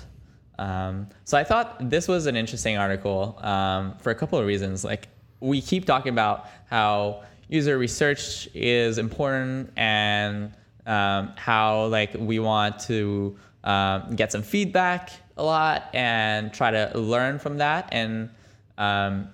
Um, 0.59 1.07
so 1.24 1.38
I 1.38 1.43
thought 1.43 1.89
this 1.89 2.07
was 2.07 2.26
an 2.26 2.36
interesting 2.36 2.78
article 2.78 3.38
um, 3.41 3.95
for 3.99 4.09
a 4.09 4.15
couple 4.15 4.39
of 4.39 4.45
reasons. 4.45 4.84
Like 4.84 5.07
we 5.39 5.61
keep 5.61 5.86
talking 5.86 6.11
about 6.11 6.47
how 6.70 7.24
user 7.47 7.78
research 7.78 8.49
is 8.53 8.97
important 8.97 9.72
and 9.78 10.51
um, 10.86 11.34
how 11.36 11.86
like 11.88 12.13
we 12.18 12.39
want 12.39 12.80
to 12.80 13.38
um, 13.63 14.15
get 14.15 14.32
some 14.32 14.41
feedback 14.41 15.11
a 15.36 15.43
lot 15.43 15.89
and 15.93 16.53
try 16.53 16.72
to 16.72 16.91
learn 16.97 17.38
from 17.38 17.57
that 17.57 17.89
and 17.91 18.30
um, 18.78 19.30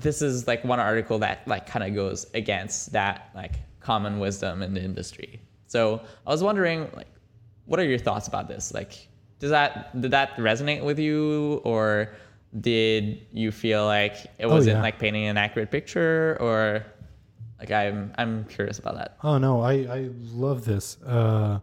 this 0.00 0.22
is 0.22 0.46
like 0.46 0.64
one 0.64 0.80
article 0.80 1.18
that 1.18 1.46
like 1.46 1.66
kind 1.66 1.84
of 1.84 1.94
goes 1.94 2.26
against 2.34 2.92
that 2.92 3.30
like 3.34 3.54
common 3.80 4.18
wisdom 4.18 4.62
in 4.62 4.74
the 4.74 4.82
industry 4.82 5.40
so 5.66 6.00
i 6.26 6.30
was 6.30 6.42
wondering 6.42 6.88
like 6.94 7.08
what 7.66 7.78
are 7.80 7.84
your 7.84 7.98
thoughts 7.98 8.28
about 8.28 8.48
this 8.48 8.72
like 8.74 9.08
does 9.38 9.50
that 9.50 9.98
did 10.00 10.10
that 10.10 10.34
resonate 10.36 10.84
with 10.84 10.98
you 10.98 11.60
or 11.64 12.12
did 12.60 13.26
you 13.32 13.52
feel 13.52 13.84
like 13.84 14.16
it 14.38 14.46
wasn't 14.46 14.76
yeah. 14.76 14.82
like 14.82 14.98
painting 14.98 15.24
an 15.26 15.36
accurate 15.36 15.70
picture 15.70 16.36
or 16.40 16.84
like 17.58 17.70
i'm 17.70 18.12
i'm 18.18 18.44
curious 18.44 18.78
about 18.78 18.96
that 18.96 19.10
Oh 19.22 19.38
no, 19.38 19.60
I 19.60 19.72
I 19.72 20.08
love 20.32 20.64
this. 20.64 21.00
Uh, 21.02 21.60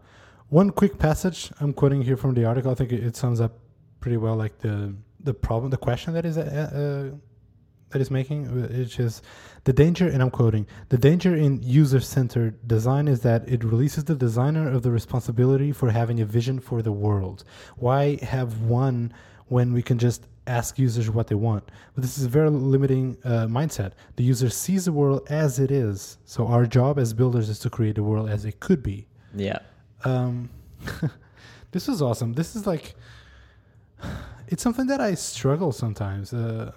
one 0.50 0.70
quick 0.70 0.98
passage 0.98 1.52
I'm 1.60 1.74
quoting 1.74 2.02
here 2.02 2.18
from 2.18 2.34
the 2.34 2.46
article. 2.46 2.72
I 2.72 2.76
think 2.76 2.92
it, 2.92 3.04
it 3.04 3.16
sums 3.16 3.42
up 3.42 3.60
pretty 4.00 4.18
well, 4.18 4.36
like 4.36 4.60
the 4.60 4.94
the 5.20 5.34
problem, 5.34 5.72
the 5.72 5.78
question 5.78 6.14
that 6.14 6.26
is 6.26 6.38
uh, 6.38 6.42
uh, 7.12 7.18
that 7.92 8.02
is 8.02 8.12
making, 8.12 8.80
which 8.80 9.00
is 9.00 9.22
the 9.64 9.74
danger. 9.74 10.08
And 10.08 10.22
I'm 10.22 10.30
quoting: 10.30 10.68
the 10.90 10.98
danger 10.98 11.36
in 11.36 11.62
user-centered 11.64 12.68
design 12.68 13.08
is 13.08 13.22
that 13.22 13.48
it 13.48 13.64
releases 13.64 14.06
the 14.06 14.16
designer 14.16 14.70
of 14.70 14.84
the 14.84 14.92
responsibility 14.92 15.72
for 15.72 15.92
having 15.92 16.20
a 16.20 16.26
vision 16.26 16.60
for 16.60 16.82
the 16.82 16.92
world. 16.92 17.44
Why 17.78 18.18
have 18.22 18.62
one? 18.62 19.14
when 19.50 19.74
we 19.74 19.82
can 19.82 19.98
just 19.98 20.28
ask 20.46 20.80
users 20.80 21.10
what 21.10 21.28
they 21.28 21.36
want. 21.36 21.70
But 21.94 22.04
this 22.04 22.18
is 22.18 22.26
a 22.26 22.30
very 22.30 22.50
limiting 22.50 23.18
uh, 23.24 23.48
mindset. 23.48 23.94
The 24.16 24.24
user 24.24 24.50
sees 24.50 24.86
the 24.86 24.92
world 24.92 25.28
as 25.30 25.60
it 25.60 25.72
is. 25.72 26.18
So 26.26 26.48
our 26.48 26.66
job 26.66 27.00
as 27.00 27.14
builders 27.14 27.50
is 27.50 27.60
to 27.60 27.70
create 27.70 27.96
the 27.96 28.04
world 28.04 28.30
as 28.30 28.46
it 28.46 28.60
could 28.60 28.82
be. 28.82 29.08
Yeah. 29.36 29.60
Um, 30.04 30.50
this 31.72 31.90
is 31.90 32.02
awesome. 32.02 32.34
This 32.34 32.56
is 32.56 32.66
like, 32.66 32.96
it's 34.48 34.64
something 34.64 34.88
that 34.88 35.02
I 35.02 35.16
struggle 35.16 35.72
sometimes. 35.72 36.34
Uh, 36.34 36.72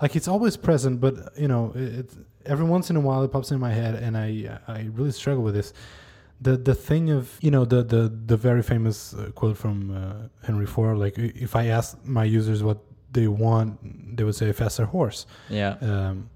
like 0.00 0.16
it's 0.16 0.28
always 0.28 0.56
present, 0.56 1.00
but 1.00 1.14
you 1.36 1.48
know, 1.48 1.72
it, 1.74 2.12
every 2.46 2.64
once 2.64 2.90
in 2.90 2.96
a 2.96 3.00
while 3.00 3.22
it 3.22 3.32
pops 3.32 3.50
in 3.50 3.60
my 3.60 3.72
head, 3.72 3.94
and 3.94 4.16
I 4.16 4.58
I 4.66 4.88
really 4.92 5.12
struggle 5.12 5.42
with 5.42 5.54
this. 5.54 5.72
The 6.40 6.56
the 6.56 6.74
thing 6.74 7.10
of 7.10 7.36
you 7.40 7.50
know 7.50 7.64
the 7.64 7.82
the 7.82 8.08
the 8.26 8.36
very 8.36 8.62
famous 8.62 9.14
uh, 9.14 9.30
quote 9.34 9.56
from 9.56 9.90
uh, 9.90 10.46
Henry 10.46 10.66
Ford, 10.66 10.98
like 10.98 11.18
if 11.18 11.56
I 11.56 11.66
ask 11.66 11.98
my 12.04 12.24
users 12.24 12.62
what 12.62 12.78
they 13.10 13.26
want, 13.26 14.16
they 14.16 14.24
would 14.24 14.36
say 14.36 14.48
a 14.48 14.52
faster 14.52 14.84
horse. 14.84 15.26
Yeah. 15.48 15.76
Um, 15.80 16.30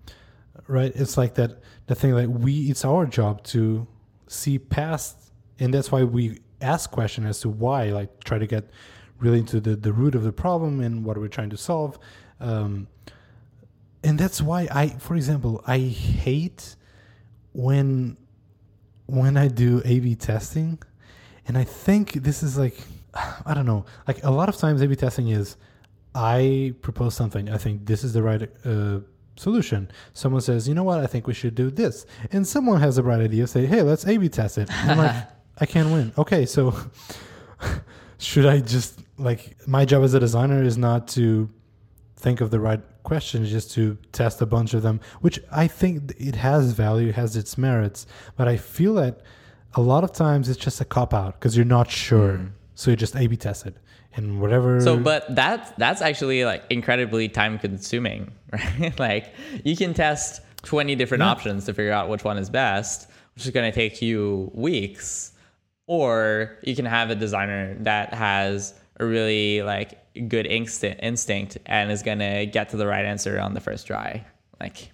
right. 0.67 0.93
It's 0.95 1.17
like 1.17 1.35
that. 1.35 1.61
The 1.87 1.95
thing 1.95 2.13
like 2.13 2.29
we, 2.29 2.71
it's 2.71 2.85
our 2.85 3.07
job 3.07 3.43
to 3.45 3.87
see 4.27 4.59
past, 4.59 5.33
and 5.59 5.73
that's 5.73 5.93
why 5.93 6.03
we 6.03 6.41
ask 6.61 6.91
questions 6.91 7.27
as 7.27 7.41
to 7.41 7.49
why. 7.49 7.91
Like 7.91 8.25
try 8.25 8.39
to 8.39 8.47
get 8.47 8.71
really 9.21 9.39
into 9.39 9.61
the 9.61 9.77
the 9.77 9.93
root 9.93 10.17
of 10.17 10.25
the 10.25 10.33
problem 10.33 10.81
and 10.81 11.05
what 11.05 11.17
we're 11.17 11.29
trying 11.29 11.51
to 11.51 11.57
solve. 11.57 11.99
Um, 12.41 12.89
and 14.05 14.19
that's 14.19 14.43
why 14.43 14.69
I, 14.71 14.89
for 14.89 15.15
example, 15.15 15.63
I 15.67 15.79
hate 15.79 16.77
when 17.53 18.17
when 19.07 19.37
I 19.37 19.49
do 19.49 19.83
A/B 19.85 20.17
testing, 20.17 20.79
and 21.47 21.57
I 21.59 21.65
think 21.65 22.13
this 22.15 22.43
is 22.43 22.59
like 22.59 22.77
I 23.47 23.55
don't 23.55 23.67
know, 23.67 23.85
like 24.09 24.23
a 24.25 24.31
lot 24.31 24.49
of 24.49 24.57
times 24.57 24.83
A/B 24.83 24.97
testing 24.97 25.29
is 25.29 25.57
I 26.15 26.75
propose 26.83 27.15
something, 27.15 27.49
I 27.49 27.59
think 27.59 27.87
this 27.87 28.05
is 28.05 28.13
the 28.13 28.23
right 28.23 28.43
uh, 28.67 29.01
solution. 29.37 29.91
Someone 30.13 30.43
says, 30.43 30.69
you 30.69 30.75
know 30.75 30.85
what, 30.85 31.01
I 31.01 31.07
think 31.07 31.27
we 31.27 31.35
should 31.35 31.55
do 31.55 31.71
this, 31.71 32.07
and 32.33 32.47
someone 32.47 32.81
has 32.81 32.99
a 32.99 33.03
bright 33.03 33.21
idea, 33.21 33.47
say, 33.47 33.67
hey, 33.67 33.83
let's 33.83 34.07
A/B 34.07 34.29
test 34.29 34.59
it. 34.59 34.69
I'm 34.85 34.99
like, 34.99 35.15
I 35.59 35.67
can't 35.67 35.91
win. 35.91 36.13
Okay, 36.19 36.47
so 36.47 36.75
should 38.19 38.47
I 38.47 38.61
just 38.61 39.01
like 39.19 39.57
my 39.67 39.85
job 39.85 40.03
as 40.03 40.15
a 40.15 40.21
designer 40.21 40.63
is 40.63 40.77
not 40.77 41.09
to 41.09 41.49
think 42.17 42.41
of 42.41 42.51
the 42.51 42.61
right 42.61 42.81
questions 43.03 43.51
just 43.51 43.71
to 43.73 43.97
test 44.13 44.41
a 44.41 44.47
bunch 44.47 44.75
of 44.75 44.83
them 44.83 45.01
which 45.21 45.41
i 45.51 45.67
think 45.67 46.13
it 46.19 46.37
has 46.37 46.73
value 46.73 47.13
has 47.13 47.37
its 47.37 47.59
merits 47.59 48.07
but 48.37 48.49
i 48.49 48.57
feel 48.57 48.95
that 48.95 49.21
a 49.75 49.81
lot 49.81 50.05
of 50.05 50.13
times 50.13 50.49
it's 50.49 50.59
just 50.59 50.81
a 50.81 50.85
cop 50.85 51.15
out 51.15 51.39
because 51.39 51.57
you're 51.57 51.65
not 51.65 51.91
sure 51.91 52.35
mm. 52.35 52.51
so 52.75 52.91
you 52.91 52.97
just 52.97 53.17
a 53.17 53.27
b 53.27 53.37
test 53.37 53.67
it 53.67 53.77
and 54.15 54.41
whatever 54.41 54.81
so 54.81 54.97
but 54.97 55.25
that's 55.35 55.71
that's 55.73 56.03
actually 56.03 56.45
like 56.45 56.63
incredibly 56.71 57.29
time 57.29 57.59
consuming 57.59 58.31
right 58.53 58.99
like 58.99 59.35
you 59.65 59.77
can 59.77 59.95
test 59.95 60.43
20 60.63 60.95
different 60.95 61.23
yeah. 61.23 61.29
options 61.31 61.65
to 61.65 61.75
figure 61.75 61.93
out 61.93 62.09
which 62.09 62.25
one 62.25 62.39
is 62.39 62.51
best 62.51 63.09
which 63.35 63.45
is 63.45 63.51
going 63.51 63.71
to 63.71 63.75
take 63.75 64.03
you 64.03 64.51
weeks 64.55 65.33
or 65.87 66.59
you 66.63 66.77
can 66.77 66.85
have 66.85 67.11
a 67.11 67.15
designer 67.15 67.77
that 67.81 68.15
has 68.15 68.75
a 69.01 69.05
really 69.05 69.63
like 69.63 69.99
good 70.29 70.47
instinct 70.47 71.03
instinct 71.03 71.59
and 71.67 71.91
is 71.91 72.03
gonna 72.03 72.47
get 72.47 72.71
to 72.71 72.77
the 72.77 72.87
right 72.87 73.05
answer 73.05 73.39
on 73.39 73.55
the 73.55 73.61
first 73.61 73.87
try. 73.87 74.25
Like 74.61 74.93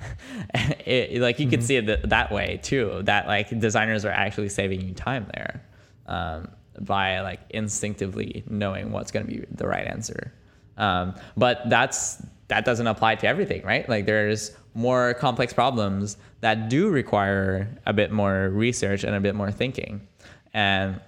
it, 0.86 1.20
like 1.20 1.38
you 1.38 1.46
mm-hmm. 1.46 1.50
could 1.50 1.62
see 1.62 1.76
it 1.76 2.08
that 2.08 2.32
way 2.32 2.58
too 2.62 3.00
that 3.04 3.26
like 3.26 3.58
designers 3.60 4.04
are 4.04 4.10
actually 4.10 4.48
saving 4.48 4.80
you 4.80 4.94
time 4.94 5.26
there 5.34 5.62
um, 6.06 6.48
by 6.80 7.20
like 7.20 7.40
instinctively 7.50 8.44
knowing 8.48 8.92
what's 8.92 9.10
going 9.10 9.26
to 9.26 9.32
be 9.32 9.44
the 9.50 9.66
right 9.66 9.86
answer. 9.86 10.32
Um, 10.76 11.14
but 11.36 11.68
that's 11.68 12.22
that 12.48 12.64
doesn't 12.64 12.86
apply 12.86 13.16
to 13.16 13.26
everything 13.26 13.62
right? 13.62 13.88
Like 13.88 14.06
there's 14.06 14.52
more 14.74 15.14
complex 15.14 15.52
problems 15.52 16.16
that 16.40 16.68
do 16.68 16.88
require 16.88 17.68
a 17.86 17.92
bit 17.92 18.10
more 18.12 18.48
research 18.50 19.04
and 19.04 19.14
a 19.14 19.20
bit 19.20 19.34
more 19.34 19.50
thinking. 19.50 20.06
And 20.52 21.00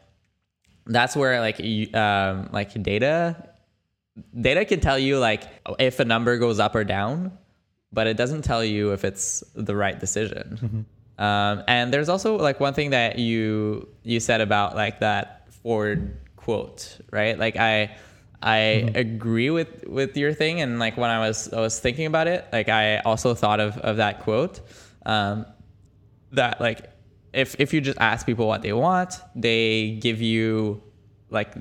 that's 0.86 1.16
where 1.16 1.40
like 1.40 1.60
um, 1.94 2.48
like 2.52 2.80
data 2.82 3.48
data 4.38 4.64
can 4.64 4.80
tell 4.80 4.98
you 4.98 5.18
like 5.18 5.44
if 5.78 6.00
a 6.00 6.04
number 6.04 6.36
goes 6.38 6.58
up 6.58 6.74
or 6.74 6.84
down 6.84 7.36
but 7.92 8.06
it 8.06 8.16
doesn't 8.16 8.42
tell 8.42 8.64
you 8.64 8.92
if 8.92 9.04
it's 9.04 9.42
the 9.54 9.74
right 9.74 9.98
decision 10.00 10.58
mm-hmm. 10.60 11.24
um, 11.24 11.62
and 11.66 11.92
there's 11.92 12.08
also 12.08 12.36
like 12.36 12.60
one 12.60 12.74
thing 12.74 12.90
that 12.90 13.18
you 13.18 13.88
you 14.02 14.20
said 14.20 14.40
about 14.40 14.74
like 14.74 15.00
that 15.00 15.46
Ford 15.62 16.16
quote 16.36 16.98
right 17.10 17.38
like 17.38 17.56
i 17.56 17.94
i 18.42 18.56
mm-hmm. 18.58 18.96
agree 18.96 19.50
with 19.50 19.86
with 19.86 20.16
your 20.16 20.34
thing 20.34 20.60
and 20.60 20.80
like 20.80 20.96
when 20.96 21.08
i 21.08 21.20
was 21.20 21.52
i 21.52 21.60
was 21.60 21.78
thinking 21.78 22.06
about 22.06 22.26
it 22.26 22.44
like 22.52 22.68
i 22.68 22.98
also 23.00 23.32
thought 23.34 23.60
of 23.60 23.78
of 23.78 23.98
that 23.98 24.20
quote 24.20 24.60
um, 25.06 25.46
that 26.32 26.60
like 26.60 26.91
if 27.32 27.56
if 27.58 27.72
you 27.72 27.80
just 27.80 27.98
ask 27.98 28.26
people 28.26 28.46
what 28.46 28.62
they 28.62 28.72
want, 28.72 29.14
they 29.34 29.98
give 30.00 30.20
you 30.20 30.82
like 31.30 31.54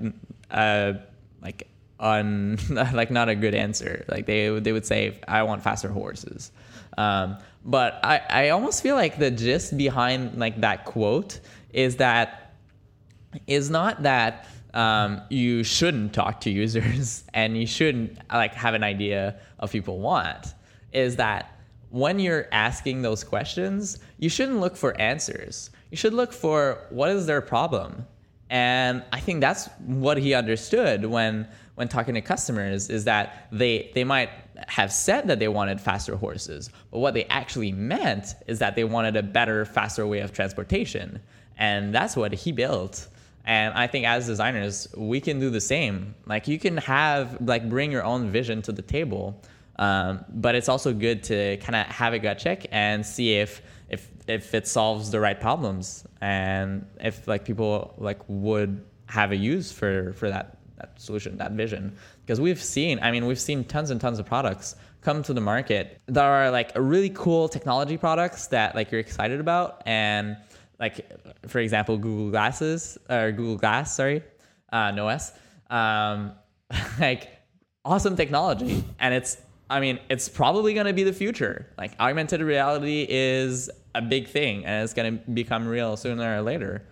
uh 0.49 0.93
like 1.41 1.67
on 1.99 2.57
like 2.69 3.11
not 3.11 3.29
a 3.29 3.35
good 3.35 3.55
answer. 3.55 4.05
Like 4.07 4.25
they 4.25 4.59
they 4.59 4.71
would 4.71 4.85
say 4.85 5.19
I 5.27 5.43
want 5.43 5.63
faster 5.63 5.89
horses. 5.89 6.51
Um, 6.97 7.37
but 7.63 7.99
I 8.03 8.21
I 8.29 8.49
almost 8.49 8.83
feel 8.83 8.95
like 8.95 9.17
the 9.17 9.31
gist 9.31 9.77
behind 9.77 10.37
like 10.37 10.61
that 10.61 10.85
quote 10.85 11.39
is 11.71 11.97
that 11.97 12.53
is 13.47 13.69
not 13.69 14.03
that 14.03 14.47
um, 14.73 15.21
you 15.29 15.63
shouldn't 15.63 16.13
talk 16.13 16.41
to 16.41 16.49
users 16.49 17.23
and 17.33 17.57
you 17.57 17.67
shouldn't 17.67 18.17
like 18.31 18.53
have 18.53 18.73
an 18.73 18.83
idea 18.83 19.39
of 19.59 19.71
people 19.71 19.99
want 19.99 20.53
is 20.91 21.17
that 21.17 21.60
when 21.91 22.19
you're 22.19 22.47
asking 22.51 23.01
those 23.01 23.23
questions, 23.23 23.99
you 24.17 24.29
shouldn't 24.29 24.59
look 24.59 24.75
for 24.77 24.99
answers. 24.99 25.69
You 25.91 25.97
should 25.97 26.13
look 26.13 26.31
for 26.31 26.87
what 26.89 27.09
is 27.09 27.25
their 27.25 27.41
problem. 27.41 28.07
And 28.49 29.03
I 29.11 29.19
think 29.19 29.41
that's 29.41 29.67
what 29.85 30.17
he 30.17 30.33
understood 30.33 31.05
when 31.05 31.47
when 31.75 31.87
talking 31.87 32.13
to 32.15 32.21
customers 32.21 32.89
is 32.89 33.05
that 33.05 33.47
they 33.51 33.91
they 33.93 34.03
might 34.03 34.29
have 34.67 34.91
said 34.91 35.27
that 35.27 35.39
they 35.39 35.47
wanted 35.47 35.79
faster 35.79 36.15
horses, 36.15 36.69
but 36.91 36.99
what 36.99 37.13
they 37.13 37.25
actually 37.25 37.71
meant 37.71 38.35
is 38.47 38.59
that 38.59 38.75
they 38.75 38.83
wanted 38.83 39.15
a 39.15 39.23
better, 39.23 39.65
faster 39.65 40.05
way 40.05 40.19
of 40.19 40.31
transportation. 40.33 41.19
And 41.57 41.93
that's 41.93 42.15
what 42.15 42.33
he 42.33 42.51
built. 42.51 43.07
And 43.45 43.73
I 43.73 43.87
think 43.87 44.05
as 44.05 44.27
designers, 44.27 44.87
we 44.95 45.19
can 45.19 45.39
do 45.39 45.49
the 45.49 45.61
same. 45.61 46.13
Like 46.25 46.47
you 46.47 46.59
can 46.59 46.77
have 46.77 47.37
like 47.41 47.69
bring 47.69 47.91
your 47.91 48.03
own 48.03 48.29
vision 48.29 48.61
to 48.63 48.71
the 48.71 48.81
table 48.81 49.41
um, 49.81 50.23
but 50.29 50.53
it's 50.53 50.69
also 50.69 50.93
good 50.93 51.23
to 51.23 51.57
kind 51.57 51.75
of 51.75 51.87
have 51.87 52.13
a 52.13 52.19
gut 52.19 52.37
check 52.37 52.67
and 52.71 53.03
see 53.03 53.33
if 53.33 53.63
if 53.89 54.09
if 54.27 54.53
it 54.53 54.67
solves 54.67 55.09
the 55.09 55.19
right 55.19 55.41
problems 55.41 56.05
and 56.21 56.85
if 56.99 57.27
like 57.27 57.43
people 57.43 57.95
like 57.97 58.19
would 58.27 58.85
have 59.07 59.31
a 59.31 59.35
use 59.35 59.71
for 59.71 60.13
for 60.13 60.29
that 60.29 60.59
that 60.77 61.01
solution 61.01 61.35
that 61.37 61.53
vision. 61.53 61.97
Because 62.21 62.39
we've 62.39 62.61
seen 62.61 62.99
i 63.01 63.09
mean 63.11 63.25
we've 63.25 63.39
seen 63.39 63.63
tons 63.63 63.89
and 63.89 63.99
tons 63.99 64.19
of 64.19 64.25
products 64.27 64.75
come 65.01 65.23
to 65.23 65.33
the 65.33 65.41
market 65.41 65.99
that 66.05 66.23
are 66.23 66.51
like 66.51 66.71
really 66.75 67.09
cool 67.09 67.49
technology 67.49 67.97
products 67.97 68.47
that 68.47 68.75
like 68.75 68.91
you're 68.91 69.01
excited 69.01 69.39
about. 69.39 69.81
And 69.87 70.37
like 70.79 70.95
for 71.47 71.57
example 71.57 71.97
google 71.97 72.29
glasses 72.29 72.99
or 73.09 73.31
google 73.31 73.57
glass 73.57 73.95
sorry 73.95 74.21
uh, 74.71 74.91
no 74.91 75.07
s 75.07 75.33
um, 75.71 76.33
like 76.99 77.29
awesome 77.83 78.15
technology. 78.15 78.83
And 78.99 79.13
it's 79.13 79.37
I 79.71 79.79
mean, 79.79 79.99
it's 80.09 80.27
probably 80.27 80.73
going 80.73 80.85
to 80.85 80.93
be 80.93 81.03
the 81.03 81.13
future. 81.13 81.65
Like 81.77 81.93
augmented 81.97 82.41
reality 82.41 83.07
is 83.09 83.69
a 83.95 84.01
big 84.01 84.27
thing 84.27 84.65
and 84.65 84.83
it's 84.83 84.93
going 84.93 85.17
to 85.17 85.31
become 85.31 85.65
real 85.65 85.95
sooner 85.95 86.37
or 86.37 86.41
later. 86.41 86.83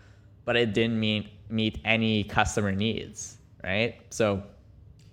But 0.46 0.56
it 0.56 0.74
didn't 0.74 0.98
meet 0.98 1.30
meet 1.50 1.80
any 1.84 2.24
customer 2.24 2.72
needs, 2.72 3.38
right? 3.64 4.00
So, 4.12 4.44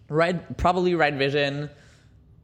right, 0.08 0.56
probably 0.56 0.94
right 0.94 1.12
vision, 1.12 1.68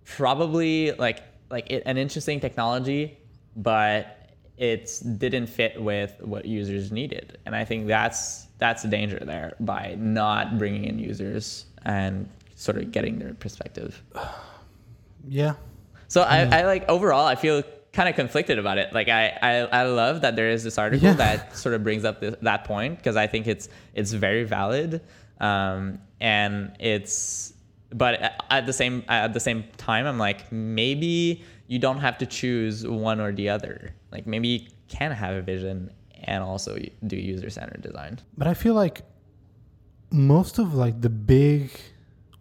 probably 0.05 0.91
like 0.93 1.23
like 1.51 1.71
it, 1.71 1.85
an 1.87 1.97
interesting 1.99 2.41
technology, 2.41 3.17
but 3.55 4.35
it 4.59 5.01
didn't 5.19 5.47
fit 5.47 5.81
with 5.81 6.17
what 6.21 6.45
users 6.47 6.91
needed. 6.91 7.39
And 7.47 7.55
I 7.55 7.65
think 7.65 7.87
that's 7.87 8.49
that's 8.59 8.83
the 8.83 8.89
danger 8.89 9.21
there 9.25 9.55
by 9.61 9.95
not 9.99 10.59
bringing 10.59 10.85
in 10.85 10.99
users 10.99 11.67
and 11.85 12.29
sort 12.57 12.77
of 12.77 12.91
getting 12.91 13.21
their 13.21 13.35
perspective. 13.35 14.03
Yeah. 15.29 15.55
So 16.09 16.21
yeah. 16.21 16.49
I, 16.53 16.61
I 16.61 16.67
like 16.67 16.89
overall 16.89 17.27
I 17.27 17.35
feel 17.35 17.63
kind 17.93 18.09
of 18.09 18.15
conflicted 18.15 18.59
about 18.59 18.79
it. 18.79 18.93
Like 18.93 19.09
I, 19.09 19.39
I, 19.43 19.53
I 19.81 19.83
love 19.85 20.23
that 20.23 20.37
there 20.37 20.49
is 20.49 20.65
this 20.65 20.79
article 20.79 21.09
yeah. 21.09 21.15
that 21.15 21.57
sort 21.57 21.75
of 21.75 21.85
brings 21.85 22.05
up 22.05 22.21
this, 22.21 22.35
that 22.43 22.65
point 22.65 22.97
because 22.97 23.17
I 23.17 23.27
think 23.27 23.47
it's 23.47 23.69
it's 23.95 24.13
very 24.13 24.45
valid, 24.45 25.03
um, 25.41 25.99
and 26.21 26.75
it's 26.81 27.53
but 27.95 28.35
at 28.51 28.67
the 28.67 28.73
same 28.73 29.05
at 29.09 29.35
the 29.35 29.41
same 29.41 29.65
time 29.77 30.07
I'm 30.07 30.19
like 30.19 30.51
maybe 30.51 31.45
you 31.67 31.79
don't 31.79 31.99
have 31.99 32.19
to 32.19 32.27
choose 32.27 32.87
one 32.87 33.21
or 33.21 33.33
the 33.33 33.49
other. 33.49 33.95
Like 34.11 34.27
maybe 34.27 34.49
you 34.49 34.61
can 34.89 35.13
have 35.13 35.35
a 35.35 35.43
vision 35.43 35.91
and 36.25 36.43
also 36.43 36.79
do 37.07 37.17
user 37.17 37.51
centered 37.51 37.83
design. 37.83 38.19
But 38.37 38.47
I 38.47 38.55
feel 38.55 38.75
like 38.75 39.03
most 40.11 40.59
of 40.59 40.75
like 40.75 41.01
the 41.01 41.11
big 41.11 41.71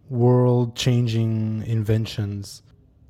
world 0.08 0.76
changing 0.76 1.64
inventions 1.66 2.62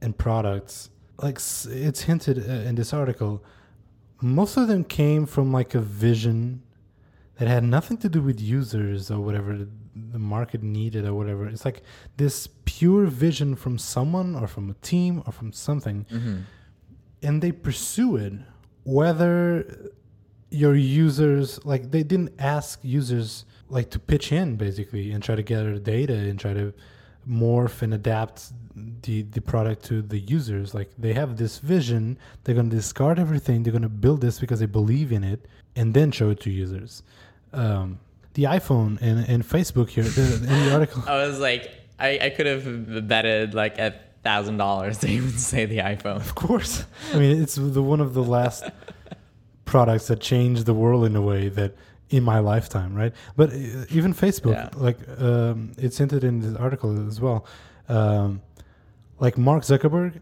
and 0.02 0.10
products 0.18 0.90
like 1.26 1.36
it's 1.84 2.00
hinted 2.08 2.36
uh, 2.38 2.68
in 2.68 2.74
this 2.80 2.92
article 2.92 3.34
most 4.20 4.56
of 4.56 4.64
them 4.68 4.82
came 4.84 5.24
from 5.34 5.46
like 5.58 5.74
a 5.74 5.80
vision 5.80 6.62
that 7.38 7.48
had 7.48 7.64
nothing 7.64 7.96
to 8.04 8.08
do 8.16 8.20
with 8.28 8.38
users 8.40 9.10
or 9.10 9.20
whatever 9.26 9.52
the- 9.60 9.68
the 10.14 10.18
market 10.36 10.62
needed 10.62 11.04
or 11.04 11.12
whatever. 11.20 11.46
It's 11.46 11.66
like 11.66 11.82
this 12.16 12.48
pure 12.64 13.04
vision 13.24 13.54
from 13.62 13.74
someone 13.76 14.34
or 14.40 14.46
from 14.54 14.70
a 14.70 14.74
team 14.90 15.22
or 15.26 15.32
from 15.32 15.52
something. 15.52 16.06
And 17.26 17.42
they 17.42 17.52
pursue 17.52 18.16
it 18.16 18.32
whether 18.84 19.90
your 20.62 20.74
users 20.74 21.62
like 21.64 21.90
they 21.90 22.02
didn't 22.02 22.32
ask 22.38 22.80
users 22.82 23.44
like 23.68 23.90
to 23.90 23.98
pitch 23.98 24.32
in 24.32 24.56
basically 24.56 25.12
and 25.12 25.22
try 25.22 25.34
to 25.34 25.42
gather 25.42 25.78
data 25.78 26.14
and 26.14 26.38
try 26.38 26.54
to 26.54 26.72
morph 27.28 27.82
and 27.82 27.92
adapt 27.94 28.52
the 28.74 29.22
the 29.22 29.40
product 29.40 29.84
to 29.84 30.00
the 30.02 30.18
users 30.18 30.74
like 30.74 30.90
they 30.98 31.12
have 31.12 31.36
this 31.36 31.58
vision 31.58 32.16
they're 32.44 32.54
going 32.54 32.70
to 32.70 32.76
discard 32.76 33.18
everything 33.18 33.62
they're 33.62 33.72
going 33.72 33.82
to 33.82 33.88
build 33.88 34.20
this 34.20 34.40
because 34.40 34.60
they 34.60 34.66
believe 34.66 35.12
in 35.12 35.22
it 35.24 35.46
and 35.76 35.92
then 35.94 36.10
show 36.10 36.30
it 36.30 36.40
to 36.40 36.50
users 36.50 37.02
um, 37.52 37.98
the 38.34 38.44
iphone 38.44 38.98
and, 39.02 39.26
and 39.28 39.42
facebook 39.44 39.88
here 39.90 40.04
in 40.04 40.10
the 40.46 40.72
article 40.74 41.02
I 41.06 41.26
was 41.26 41.38
like, 41.38 41.70
I, 41.98 42.18
I 42.22 42.30
could 42.30 42.46
have 42.46 43.06
betted 43.08 43.52
like 43.54 43.78
a 43.78 43.94
thousand 44.24 44.56
dollars 44.56 44.98
to 44.98 45.08
even 45.08 45.32
say 45.36 45.66
the 45.66 45.78
iPhone. 45.78 46.16
Of 46.16 46.34
course. 46.34 46.84
I 47.12 47.18
mean, 47.18 47.42
it's 47.42 47.56
the 47.56 47.82
one 47.82 48.00
of 48.00 48.14
the 48.14 48.22
last 48.22 48.64
products 49.64 50.06
that 50.08 50.20
changed 50.20 50.66
the 50.66 50.74
world 50.74 51.04
in 51.04 51.14
a 51.16 51.20
way 51.22 51.48
that 51.50 51.74
in 52.10 52.22
my 52.22 52.38
lifetime, 52.40 52.94
right? 52.94 53.12
But 53.36 53.50
uh, 53.50 53.84
even 53.90 54.12
Facebook, 54.14 54.54
Yeah. 54.54 54.68
like 54.74 54.98
um, 55.18 55.72
it's 55.78 55.98
hinted 55.98 56.24
in 56.24 56.40
this 56.40 56.56
article 56.56 57.06
as 57.08 57.20
well. 57.20 57.46
Um, 57.88 58.40
like 59.24 59.38
Mark 59.38 59.62
Zuckerberg 59.62 60.20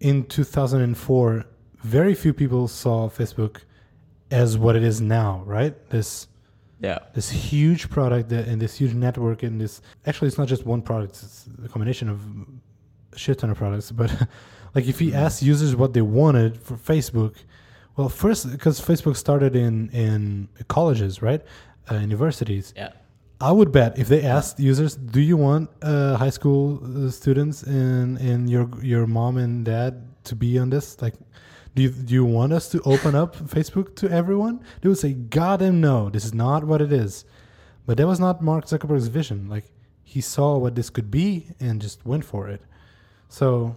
in 0.00 0.24
2004, 0.24 1.44
very 1.82 2.14
few 2.14 2.32
people 2.34 2.66
saw 2.68 3.08
Facebook 3.08 3.54
as 4.30 4.58
what 4.58 4.74
it 4.76 4.82
is 4.82 5.00
now, 5.00 5.42
right? 5.46 5.74
This 5.90 6.26
Yeah. 6.88 6.98
this 7.14 7.28
huge 7.30 7.82
product 7.96 8.24
that, 8.32 8.44
and 8.50 8.56
this 8.64 8.74
huge 8.80 8.94
network 9.06 9.38
and 9.46 9.54
this 9.62 9.74
actually 10.08 10.28
it's 10.30 10.38
not 10.42 10.48
just 10.54 10.62
one 10.74 10.82
product 10.82 11.12
it's 11.22 11.48
a 11.66 11.68
combination 11.74 12.06
of 12.14 12.18
a 13.14 13.18
shit 13.22 13.36
ton 13.38 13.50
of 13.50 13.56
products 13.64 13.88
but 14.00 14.10
like 14.74 14.86
if 14.92 14.96
you 15.02 15.10
ask 15.24 15.34
users 15.52 15.72
what 15.82 15.90
they 15.96 16.02
wanted 16.20 16.52
for 16.66 16.74
facebook 16.92 17.34
well 17.96 18.08
first 18.24 18.50
because 18.56 18.76
facebook 18.90 19.16
started 19.26 19.52
in 19.66 19.74
in 20.04 20.48
colleges 20.76 21.22
right 21.28 21.42
uh, 21.90 21.94
universities 22.10 22.66
Yeah. 22.76 22.90
I 23.42 23.52
would 23.52 23.70
bet 23.72 23.98
if 23.98 24.08
they 24.08 24.22
asked 24.22 24.58
users 24.58 24.96
do 24.96 25.20
you 25.20 25.36
want 25.36 25.68
uh, 25.82 26.16
high 26.16 26.30
school 26.30 26.80
uh, 26.84 27.10
students 27.10 27.62
and 27.62 28.18
and 28.18 28.48
your 28.48 28.68
your 28.82 29.06
mom 29.06 29.36
and 29.36 29.64
dad 29.64 29.92
to 30.24 30.34
be 30.34 30.58
on 30.58 30.70
this 30.70 31.02
like 31.02 31.14
do 31.74 31.82
you, 31.82 31.90
do 31.90 32.12
you 32.12 32.24
want 32.24 32.52
us 32.52 32.68
to 32.70 32.82
open 32.82 33.14
up 33.14 33.36
Facebook 33.56 33.96
to 33.96 34.10
everyone? 34.10 34.62
They 34.80 34.88
would 34.90 34.98
say, 34.98 35.14
God 35.14 35.60
damn 35.60 35.80
no, 35.80 36.10
this 36.10 36.24
is 36.24 36.34
not 36.34 36.64
what 36.64 36.82
it 36.82 36.92
is. 36.92 37.24
But 37.86 37.96
that 37.96 38.06
was 38.06 38.20
not 38.20 38.42
Mark 38.42 38.66
Zuckerberg's 38.66 39.08
vision. 39.08 39.48
Like 39.48 39.64
he 40.04 40.20
saw 40.20 40.58
what 40.58 40.74
this 40.74 40.90
could 40.90 41.10
be 41.10 41.48
and 41.58 41.80
just 41.80 42.04
went 42.04 42.24
for 42.24 42.48
it. 42.48 42.60
So 43.28 43.76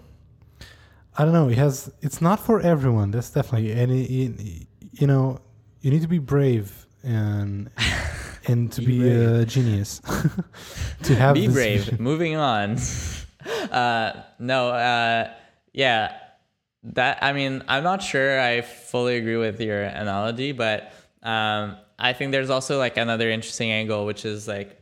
I 1.17 1.23
don't 1.23 1.33
know. 1.33 1.49
It 1.49 1.57
has. 1.57 1.91
It's 2.01 2.21
not 2.21 2.39
for 2.39 2.59
everyone. 2.59 3.11
That's 3.11 3.29
definitely 3.29 3.71
any. 3.71 4.67
You 4.91 5.07
know, 5.07 5.39
you 5.81 5.89
need 5.89 6.01
to 6.01 6.07
be 6.07 6.19
brave 6.19 6.85
and 7.03 7.71
and 8.47 8.71
to 8.73 8.81
Be 8.81 8.99
be, 8.99 9.09
a 9.09 9.45
genius 9.45 9.99
to 11.03 11.15
have 11.15 11.35
Be 11.35 11.47
this 11.47 11.55
brave. 11.55 11.79
vision. 11.85 11.97
Moving 11.99 12.35
on. 12.35 12.77
uh, 13.71 14.23
no, 14.39 14.69
uh, 14.69 15.31
yeah. 15.73 16.17
That 16.83 17.19
I 17.23 17.33
mean, 17.33 17.63
I'm 17.67 17.83
not 17.83 18.03
sure 18.03 18.39
I 18.39 18.61
fully 18.61 19.17
agree 19.17 19.37
with 19.37 19.59
your 19.59 19.83
analogy, 19.83 20.51
but 20.51 20.93
um, 21.23 21.77
I 21.97 22.13
think 22.13 22.31
there's 22.31 22.51
also 22.51 22.77
like 22.77 22.97
another 22.97 23.29
interesting 23.29 23.71
angle, 23.71 24.05
which 24.05 24.23
is 24.25 24.47
like 24.47 24.79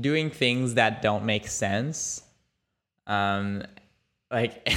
doing 0.00 0.30
things 0.30 0.74
that 0.74 1.02
don't 1.02 1.24
make 1.24 1.46
sense. 1.46 2.22
Um, 3.06 3.62
like, 4.30 4.68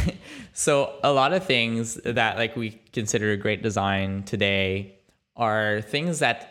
so 0.54 1.00
a 1.04 1.12
lot 1.12 1.34
of 1.34 1.46
things 1.46 1.96
that 2.06 2.38
like 2.38 2.56
we 2.56 2.82
consider 2.92 3.32
a 3.32 3.38
great 3.38 3.62
design 3.62 4.24
today 4.24 4.96
are 5.36 5.82
things 5.82 6.20
that 6.20 6.51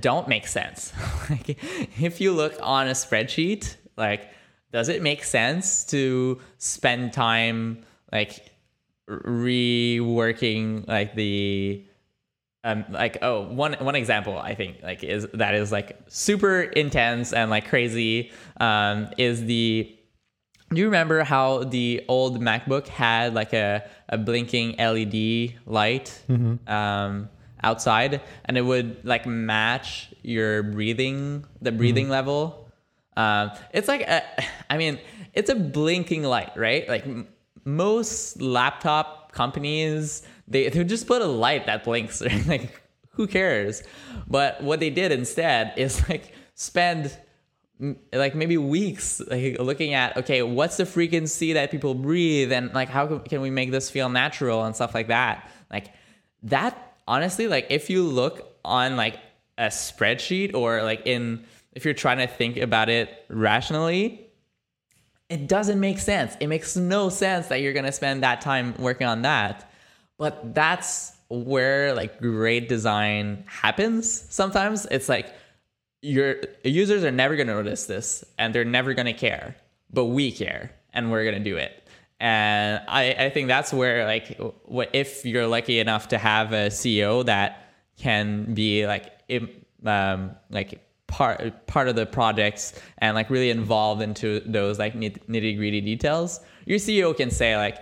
don't 0.00 0.28
make 0.28 0.46
sense. 0.46 0.92
like, 1.30 1.58
if 2.00 2.20
you 2.20 2.32
look 2.32 2.54
on 2.62 2.88
a 2.88 2.92
spreadsheet, 2.92 3.76
like, 3.96 4.30
does 4.72 4.88
it 4.88 5.02
make 5.02 5.24
sense 5.24 5.84
to 5.86 6.40
spend 6.58 7.12
time 7.12 7.84
like 8.12 8.50
reworking 9.08 10.86
like 10.88 11.14
the 11.14 11.84
um 12.64 12.84
like 12.90 13.18
oh 13.22 13.42
one 13.42 13.74
one 13.74 13.94
example 13.94 14.36
I 14.36 14.54
think 14.54 14.82
like 14.82 15.04
is 15.04 15.26
that 15.34 15.54
is 15.54 15.70
like 15.70 15.96
super 16.08 16.62
intense 16.62 17.32
and 17.32 17.48
like 17.50 17.68
crazy 17.68 18.32
um 18.58 19.08
is 19.16 19.44
the 19.44 19.96
do 20.70 20.80
you 20.80 20.86
remember 20.86 21.22
how 21.22 21.62
the 21.62 22.04
old 22.08 22.40
MacBook 22.40 22.88
had 22.88 23.34
like 23.34 23.52
a, 23.52 23.88
a 24.08 24.18
blinking 24.18 24.76
LED 24.78 25.54
light 25.64 26.20
um, 26.66 27.28
outside 27.66 28.20
and 28.44 28.56
it 28.56 28.62
would 28.62 29.04
like 29.04 29.26
match 29.26 30.14
your 30.22 30.62
breathing, 30.62 31.44
the 31.60 31.72
breathing 31.72 32.08
level? 32.08 32.70
Um, 33.16 33.50
it's 33.72 33.88
like, 33.88 34.02
a, 34.02 34.22
I 34.70 34.76
mean, 34.78 34.98
it's 35.32 35.50
a 35.50 35.54
blinking 35.54 36.22
light, 36.22 36.56
right? 36.56 36.88
Like 36.88 37.04
m- 37.04 37.28
most 37.64 38.40
laptop 38.40 39.32
companies, 39.32 40.22
they, 40.46 40.68
they 40.68 40.84
just 40.84 41.06
put 41.06 41.22
a 41.22 41.26
light 41.26 41.66
that 41.66 41.84
blinks. 41.84 42.22
right? 42.26 42.46
like, 42.46 42.82
who 43.10 43.26
cares? 43.26 43.82
But 44.28 44.62
what 44.62 44.80
they 44.80 44.90
did 44.90 45.12
instead 45.12 45.72
is 45.76 46.06
like 46.08 46.32
spend 46.54 47.16
m- 47.80 47.98
like 48.12 48.34
maybe 48.34 48.56
weeks 48.56 49.20
like 49.28 49.58
looking 49.58 49.94
at 49.94 50.16
okay 50.16 50.42
what's 50.42 50.76
the 50.78 50.86
frequency 50.86 51.52
that 51.52 51.70
people 51.70 51.94
breathe 51.94 52.52
and 52.52 52.72
like 52.72 52.88
how 52.88 53.18
can 53.18 53.40
we 53.42 53.50
make 53.50 53.70
this 53.70 53.90
feel 53.90 54.08
natural 54.08 54.64
and 54.64 54.74
stuff 54.74 54.94
like 54.94 55.08
that 55.08 55.50
like 55.70 55.92
that 56.42 56.85
honestly 57.06 57.48
like 57.48 57.66
if 57.70 57.90
you 57.90 58.02
look 58.02 58.56
on 58.64 58.96
like 58.96 59.18
a 59.58 59.66
spreadsheet 59.66 60.54
or 60.54 60.82
like 60.82 61.06
in 61.06 61.44
if 61.72 61.84
you're 61.84 61.94
trying 61.94 62.18
to 62.18 62.26
think 62.26 62.56
about 62.56 62.88
it 62.88 63.24
rationally 63.28 64.22
it 65.28 65.48
doesn't 65.48 65.80
make 65.80 65.98
sense. 65.98 66.36
It 66.38 66.46
makes 66.46 66.76
no 66.76 67.08
sense 67.08 67.48
that 67.48 67.60
you're 67.60 67.72
going 67.72 67.84
to 67.84 67.90
spend 67.90 68.22
that 68.22 68.40
time 68.40 68.74
working 68.78 69.08
on 69.08 69.22
that. 69.22 69.68
But 70.18 70.54
that's 70.54 71.16
where 71.28 71.94
like 71.94 72.20
great 72.20 72.68
design 72.68 73.42
happens 73.48 74.24
sometimes. 74.32 74.86
It's 74.86 75.08
like 75.08 75.34
your 76.02 76.36
users 76.62 77.02
are 77.04 77.10
never 77.10 77.34
going 77.34 77.48
to 77.48 77.54
notice 77.54 77.86
this 77.86 78.24
and 78.38 78.54
they're 78.54 78.64
never 78.64 78.94
going 78.94 79.06
to 79.06 79.12
care 79.12 79.56
but 79.92 80.06
we 80.06 80.30
care 80.30 80.70
and 80.92 81.10
we're 81.10 81.24
going 81.24 81.42
to 81.42 81.50
do 81.50 81.56
it 81.56 81.85
and 82.18 82.82
I, 82.88 83.12
I 83.12 83.30
think 83.30 83.48
that's 83.48 83.72
where 83.72 84.06
like 84.06 84.40
if 84.92 85.24
you're 85.24 85.46
lucky 85.46 85.78
enough 85.78 86.08
to 86.08 86.18
have 86.18 86.52
a 86.52 86.68
ceo 86.68 87.24
that 87.26 87.70
can 87.98 88.54
be 88.54 88.86
like 88.86 89.12
um, 89.84 90.32
like 90.50 90.82
part 91.06 91.66
part 91.66 91.88
of 91.88 91.96
the 91.96 92.06
projects 92.06 92.72
and 92.98 93.14
like 93.14 93.30
really 93.30 93.50
involved 93.50 94.02
into 94.02 94.40
those 94.40 94.78
like 94.78 94.94
nitty 94.94 95.56
gritty 95.56 95.80
details 95.80 96.40
your 96.64 96.78
ceo 96.78 97.16
can 97.16 97.30
say 97.30 97.56
like 97.56 97.78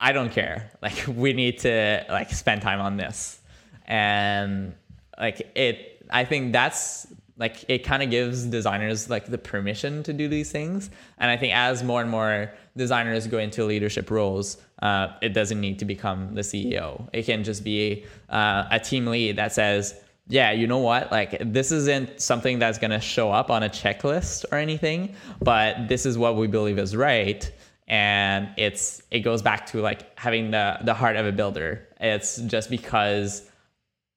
I 0.00 0.12
don't 0.12 0.30
care. 0.30 0.70
Like 0.82 1.04
we 1.08 1.32
need 1.32 1.58
to 1.60 2.04
like 2.08 2.30
spend 2.30 2.62
time 2.62 2.80
on 2.80 2.96
this. 2.96 3.40
And 3.86 4.74
like 5.18 5.40
it 5.56 6.06
I 6.10 6.24
think 6.24 6.52
that's 6.52 7.06
like 7.38 7.64
it 7.68 7.84
kind 7.84 8.02
of 8.02 8.10
gives 8.10 8.44
designers 8.44 9.08
like 9.08 9.26
the 9.26 9.38
permission 9.38 10.02
to 10.02 10.12
do 10.12 10.28
these 10.28 10.50
things. 10.50 10.90
And 11.18 11.30
I 11.30 11.36
think 11.36 11.54
as 11.54 11.82
more 11.82 12.00
and 12.00 12.10
more 12.10 12.52
designers 12.76 13.26
go 13.26 13.38
into 13.38 13.64
leadership 13.64 14.10
roles, 14.10 14.58
uh, 14.82 15.08
it 15.22 15.30
doesn't 15.30 15.60
need 15.60 15.78
to 15.78 15.84
become 15.84 16.34
the 16.34 16.42
CEO. 16.42 17.08
It 17.12 17.24
can 17.24 17.44
just 17.44 17.62
be 17.64 18.04
uh, 18.28 18.64
a 18.70 18.80
team 18.80 19.06
lead 19.06 19.36
that 19.36 19.52
says, 19.52 19.94
yeah, 20.26 20.50
you 20.50 20.66
know 20.66 20.78
what? 20.78 21.10
Like, 21.10 21.40
this 21.40 21.72
isn't 21.72 22.20
something 22.20 22.58
that's 22.58 22.76
going 22.76 22.90
to 22.90 23.00
show 23.00 23.30
up 23.30 23.50
on 23.50 23.62
a 23.62 23.68
checklist 23.68 24.44
or 24.52 24.58
anything, 24.58 25.14
but 25.40 25.88
this 25.88 26.04
is 26.04 26.18
what 26.18 26.36
we 26.36 26.48
believe 26.48 26.78
is 26.78 26.94
right 26.94 27.50
and 27.88 28.50
it's 28.58 29.02
it 29.10 29.20
goes 29.20 29.40
back 29.40 29.64
to 29.64 29.80
like 29.80 30.18
having 30.18 30.50
the 30.50 30.78
the 30.84 30.92
heart 30.92 31.16
of 31.16 31.24
a 31.24 31.32
builder 31.32 31.88
it's 32.00 32.36
just 32.42 32.68
because 32.68 33.50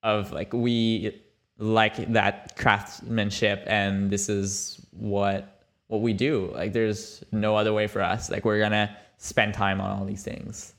of 0.03 0.32
like 0.32 0.51
we 0.51 1.20
like 1.62 2.12
that 2.12 2.55
craftsmanship 2.57 3.64
and 3.68 4.09
this 4.09 4.30
is 4.30 4.84
what 4.91 5.64
what 5.88 6.01
we 6.01 6.12
do 6.12 6.51
like 6.55 6.74
there's 6.74 7.24
no 7.32 7.55
other 7.55 7.72
way 7.72 7.86
for 7.86 8.01
us 8.01 8.32
like 8.32 8.43
we're 8.43 8.59
gonna 8.59 8.97
spend 9.18 9.53
time 9.53 9.80
on 9.80 9.91
all 9.91 10.03
these 10.03 10.24
things 10.24 10.74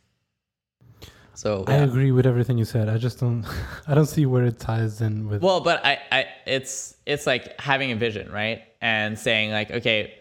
so 1.34 1.64
I 1.66 1.76
agree 1.76 2.12
with 2.12 2.26
everything 2.26 2.58
you 2.58 2.64
said. 2.64 2.88
I 2.88 2.98
just 2.98 3.18
don't. 3.18 3.44
I 3.86 3.94
don't 3.94 4.06
see 4.06 4.26
where 4.26 4.44
it 4.44 4.60
ties 4.60 5.00
in 5.00 5.28
with. 5.28 5.42
Well, 5.42 5.60
but 5.60 5.84
I, 5.84 5.98
I, 6.12 6.26
it's 6.46 6.94
it's 7.06 7.26
like 7.26 7.58
having 7.58 7.90
a 7.90 7.96
vision, 7.96 8.30
right? 8.30 8.62
And 8.82 9.18
saying 9.18 9.50
like, 9.50 9.70
okay, 9.70 10.14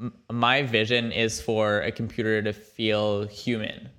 m- 0.00 0.12
my 0.30 0.62
vision 0.62 1.12
is 1.12 1.40
for 1.40 1.82
a 1.82 1.92
computer 1.92 2.42
to 2.42 2.52
feel 2.52 3.26
human 3.28 3.90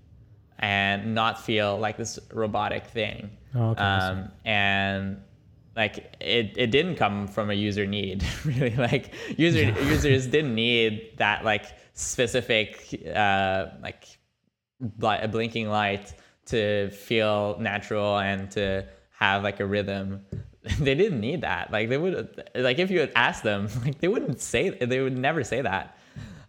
and 0.60 1.16
not 1.16 1.42
feel 1.42 1.78
like 1.78 1.96
this 1.96 2.20
robotic 2.34 2.88
thing. 2.88 3.30
Oh, 3.56 3.70
okay, 3.70 3.82
um, 3.82 4.32
and 4.44 5.22
like 5.78 6.16
it, 6.20 6.54
it 6.58 6.72
didn't 6.72 6.96
come 6.96 7.28
from 7.28 7.52
a 7.52 7.54
user 7.54 7.86
need 7.86 8.26
really. 8.46 8.76
Like 8.76 9.14
user 9.38 9.64
users 9.84 10.26
didn't 10.28 10.56
need 10.56 11.14
that 11.18 11.46
like 11.46 11.66
specific 11.94 13.06
uh, 13.16 13.68
like 13.82 14.18
a 15.02 15.28
blinking 15.28 15.70
light 15.70 16.14
to 16.48 16.90
feel 16.90 17.58
natural 17.60 18.18
and 18.18 18.50
to 18.52 18.86
have 19.12 19.44
like 19.44 19.62
a 19.62 19.66
rhythm. 19.66 20.26
They 20.82 20.96
didn't 20.96 21.22
need 21.22 21.42
that. 21.44 21.72
Like 21.72 21.88
they 21.88 21.98
would 21.98 22.44
like 22.54 22.78
if 22.78 22.92
you 22.92 23.00
had 23.00 23.14
asked 23.16 23.44
them 23.44 23.70
like 23.86 24.00
they 24.02 24.10
wouldn't 24.10 24.42
say 24.42 24.72
they 24.72 25.00
would 25.00 25.18
never 25.18 25.42
say 25.46 25.62
that. 25.62 25.98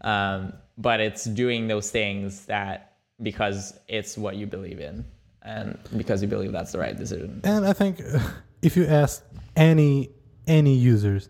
Um, 0.01 0.55
but 0.77 0.99
it's 0.99 1.25
doing 1.25 1.69
those 1.69 1.93
things 1.93 2.47
that 2.47 2.97
because 3.23 3.79
it's 3.87 4.19
what 4.19 4.35
you 4.35 4.49
believe 4.49 4.81
in 4.81 5.05
and 5.43 5.79
because 5.97 6.21
you 6.21 6.27
believe 6.27 6.51
that's 6.51 6.73
the 6.73 6.81
right 6.81 6.97
decision. 6.97 7.41
And 7.45 7.65
I 7.65 7.73
think 7.73 8.01
if 8.63 8.77
you 8.77 8.87
ask 8.87 9.25
any 9.57 10.11
any 10.47 10.75
users, 10.75 11.29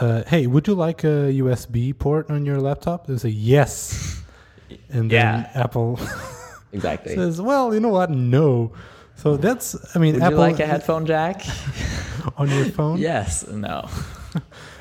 uh, 0.00 0.22
hey, 0.26 0.46
would 0.46 0.66
you 0.66 0.74
like 0.74 1.04
a 1.04 1.32
USB 1.42 1.96
port 1.96 2.30
on 2.30 2.44
your 2.46 2.58
laptop? 2.60 3.06
They 3.06 3.16
say 3.18 3.28
yes, 3.30 4.22
and 4.88 5.10
then 5.10 5.44
Yeah. 5.44 5.50
Apple 5.54 5.98
exactly 6.72 7.14
says, 7.14 7.40
well, 7.40 7.74
you 7.74 7.80
know 7.80 7.88
what? 7.90 8.10
No. 8.10 8.72
So 9.16 9.36
that's 9.36 9.76
I 9.94 9.98
mean, 9.98 10.14
would 10.14 10.22
Apple 10.22 10.38
you 10.38 10.52
like 10.52 10.60
a 10.60 10.66
headphone 10.66 11.04
jack 11.04 11.44
on 12.38 12.48
your 12.50 12.64
phone. 12.66 12.96
yes 12.98 13.46
no 13.48 13.86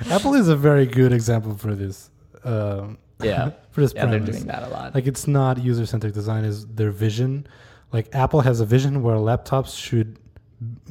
Apple 0.10 0.34
is 0.36 0.48
a 0.48 0.56
very 0.56 0.86
good 0.86 1.12
example 1.12 1.56
for 1.58 1.76
this. 1.76 2.10
Um, 2.46 2.98
yeah 3.22 3.52
for 3.72 3.82
this 3.82 3.92
yeah 3.94 4.06
they're 4.06 4.20
premise. 4.20 4.36
doing 4.38 4.48
that 4.48 4.64
a 4.64 4.70
lot 4.70 4.96
Like 4.96 5.08
it's 5.08 5.28
not 5.28 5.58
user 5.62 5.86
centric 5.86 6.14
design; 6.14 6.46
is 6.46 6.66
their 6.68 6.90
vision. 6.92 7.48
Like 7.92 8.08
Apple 8.16 8.40
has 8.42 8.62
a 8.62 8.66
vision 8.66 9.04
where 9.04 9.18
laptops 9.18 9.76
should 9.78 10.19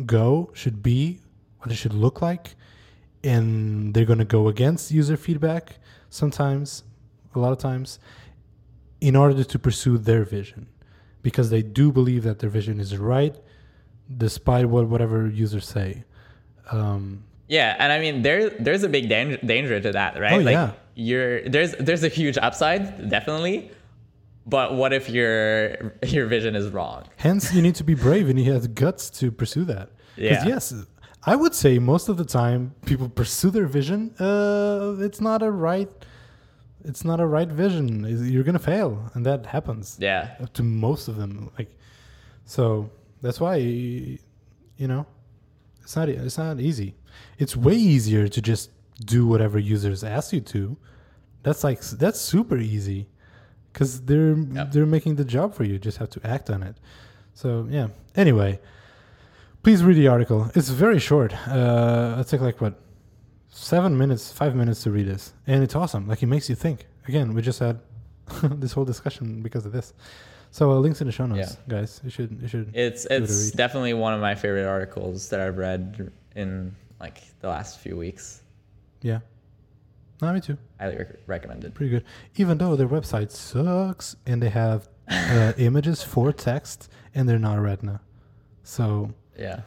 go, 0.07 0.51
should 0.55 0.83
be, 0.83 1.21
what 1.59 1.71
it 1.71 1.77
should 1.77 1.95
look 1.95 2.23
like, 2.23 2.55
and 3.25 3.95
they're 3.95 4.05
going 4.05 4.19
to 4.19 4.25
go 4.25 4.49
against 4.49 4.91
user 4.91 5.17
feedback 5.17 5.79
sometimes, 6.11 6.85
a 7.35 7.39
lot 7.39 7.53
of 7.53 7.59
times, 7.59 7.99
in 9.01 9.15
order 9.17 9.45
to 9.45 9.59
pursue 9.59 9.99
their 9.99 10.25
vision, 10.25 10.67
because 11.23 11.51
they 11.51 11.63
do 11.63 11.93
believe 11.93 12.23
that 12.23 12.39
their 12.39 12.51
vision 12.51 12.81
is 12.81 12.97
right, 12.97 13.37
despite 14.17 14.67
what 14.67 14.89
whatever 14.89 15.29
users 15.29 15.67
say. 15.67 16.05
Um, 16.71 17.25
Yeah, 17.49 17.77
and 17.79 17.93
I 17.93 17.99
mean 17.99 18.23
there 18.23 18.51
there's 18.51 18.83
a 18.83 18.89
big 18.89 19.09
danger 19.09 19.39
danger 19.45 19.81
to 19.81 19.93
that, 19.93 20.21
right? 20.21 20.41
Oh, 20.41 20.45
like 20.45 20.53
yeah. 20.53 20.73
you're 20.95 21.49
there's 21.49 21.73
there's 21.81 22.05
a 22.05 22.09
huge 22.09 22.37
upside, 22.37 23.09
definitely. 23.09 23.71
But 24.49 24.75
what 24.75 24.93
if 24.93 25.09
your 25.11 25.93
your 26.07 26.27
vision 26.27 26.57
is 26.57 26.69
wrong? 26.71 27.05
Hence, 27.17 27.53
you 27.55 27.63
need 27.63 27.75
to 27.77 27.85
be 27.85 27.95
brave 27.95 28.29
and 28.31 28.39
you 28.43 28.53
have 28.53 28.75
guts 28.75 29.11
to 29.21 29.31
pursue 29.31 29.65
that. 29.67 29.91
Yeah. 30.17 30.45
yes, 30.47 30.75
I 31.25 31.37
would 31.37 31.55
say 31.55 31.79
most 31.79 32.09
of 32.09 32.17
the 32.17 32.25
time 32.25 32.75
people 32.87 33.09
pursue 33.09 33.51
their 33.51 33.67
vision. 33.67 34.15
Uh, 34.19 34.97
it's 35.07 35.21
not 35.21 35.43
a 35.43 35.51
right. 35.51 35.91
It's 36.85 37.05
not 37.05 37.21
a 37.21 37.27
right 37.27 37.49
vision. 37.49 38.05
You're 38.33 38.45
gonna 38.45 38.59
fail, 38.75 39.11
and 39.15 39.27
that 39.27 39.47
happens 39.47 39.97
Yeah. 40.01 40.35
to 40.55 40.63
most 40.63 41.09
of 41.09 41.17
them. 41.17 41.51
Like, 41.59 41.71
so 42.45 42.91
that's 43.21 43.41
why 43.41 43.57
you 43.57 44.19
know, 44.93 45.07
it's 45.83 45.95
not 45.97 46.09
it's 46.09 46.39
not 46.39 46.61
easy. 46.61 46.95
It's 47.39 47.55
way 47.57 47.75
easier 47.75 48.29
to 48.29 48.41
just 48.41 48.71
do 49.05 49.27
whatever 49.27 49.59
users 49.59 50.03
ask 50.05 50.33
you 50.33 50.41
to. 50.41 50.77
That's 51.43 51.63
like 51.65 51.81
that's 51.83 52.21
super 52.21 52.57
easy 52.59 53.09
because 53.73 54.01
they're 54.03 54.37
Yep. 54.37 54.73
they're 54.73 54.87
making 54.87 55.17
the 55.17 55.25
job 55.25 55.55
for 55.55 55.65
you. 55.65 55.75
You 55.75 55.79
just 55.79 55.99
have 55.99 56.11
to 56.11 56.21
act 56.27 56.51
on 56.51 56.63
it. 56.63 56.77
So 57.35 57.67
yeah. 57.71 57.89
Anyway, 58.17 58.59
please 59.63 59.83
read 59.85 59.97
the 59.97 60.09
article. 60.09 60.51
It's 60.55 60.69
very 60.71 60.99
short. 60.99 61.33
Uh, 61.49 62.17
it 62.21 62.27
took 62.29 62.41
like 62.41 62.61
what 62.61 62.75
seven 63.49 63.97
minutes, 63.97 64.33
five 64.33 64.55
minutes 64.55 64.83
to 64.85 64.91
read 64.91 65.07
this, 65.07 65.33
and 65.47 65.63
it's 65.63 65.75
awesome. 65.77 66.07
Like 66.09 66.23
it 66.23 66.27
makes 66.27 66.49
you 66.49 66.55
think. 66.57 66.87
Again, 67.07 67.33
we 67.35 67.43
just 67.43 67.59
had 67.61 67.79
this 68.43 68.73
whole 68.73 68.85
discussion 68.85 69.41
because 69.43 69.65
of 69.67 69.73
this. 69.73 69.93
So 70.51 70.71
uh, 70.73 70.77
links 70.79 71.01
in 71.01 71.07
the 71.07 71.13
show 71.13 71.27
notes, 71.27 71.57
guys. 71.69 72.01
You 72.05 72.11
should 72.11 72.39
you 72.43 72.49
should. 72.49 72.71
It's 72.75 73.07
it's 73.11 73.51
definitely 73.53 73.95
one 73.95 74.15
of 74.15 74.21
my 74.21 74.35
favorite 74.35 74.67
articles 74.67 75.29
that 75.31 75.41
I've 75.41 75.59
read 75.59 76.11
in 76.35 76.75
like 77.01 77.19
the 77.41 77.49
last 77.49 77.79
few 77.81 77.97
weeks. 77.97 78.43
yeah. 79.03 79.21
No, 80.21 80.33
me 80.33 80.41
too. 80.41 80.59
Highly 80.81 80.97
rec- 80.97 81.17
recommended. 81.27 81.75
Pretty 81.75 81.91
good. 81.91 82.05
Even 82.37 82.59
though 82.59 82.75
their 82.77 82.89
website 82.89 83.31
sucks 83.31 84.17
and 84.27 84.43
they 84.43 84.49
have 84.51 84.89
uh, 85.09 85.53
images 85.59 86.03
for 86.03 86.33
text 86.33 86.91
and 87.15 87.29
they're 87.29 87.39
not 87.39 87.59
Retina, 87.61 88.01
so 88.65 89.13
Yeah. 89.39 89.61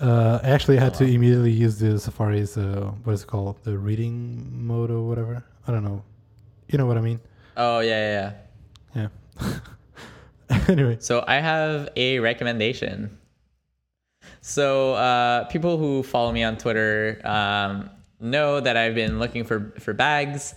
uh, 0.00 0.40
I 0.42 0.48
actually 0.50 0.78
had 0.78 0.94
Oh, 0.94 0.98
to 0.98 1.04
wow. 1.04 1.10
immediately 1.10 1.52
use 1.52 1.78
the 1.78 1.98
Safari's 1.98 2.56
uh, 2.56 2.92
what 3.04 3.12
is 3.12 3.22
it 3.22 3.26
called, 3.26 3.62
the 3.62 3.76
reading 3.78 4.66
mode 4.66 4.90
or 4.90 5.02
whatever. 5.02 5.44
I 5.68 5.72
don't 5.72 5.84
know. 5.84 6.02
You 6.68 6.78
know 6.78 6.86
what 6.86 6.96
I 6.96 7.02
mean? 7.02 7.20
Oh 7.56 7.80
yeah 7.80 8.00
yeah. 8.12 8.32
yeah. 8.96 9.08
Yeah. 9.40 9.58
anyway, 10.68 10.96
So 11.00 11.24
I 11.26 11.36
have 11.36 11.88
a 11.96 12.18
recommendation. 12.20 13.18
So 14.40 14.94
uh, 14.94 15.44
people 15.44 15.78
who 15.78 16.02
follow 16.02 16.32
me 16.32 16.42
on 16.42 16.56
Twitter 16.56 17.20
um, 17.24 17.90
know 18.24 18.58
that 18.60 18.76
I've 18.76 18.94
been 18.94 19.18
looking 19.18 19.44
for 19.44 19.72
for 19.78 19.92
bags, 19.92 20.54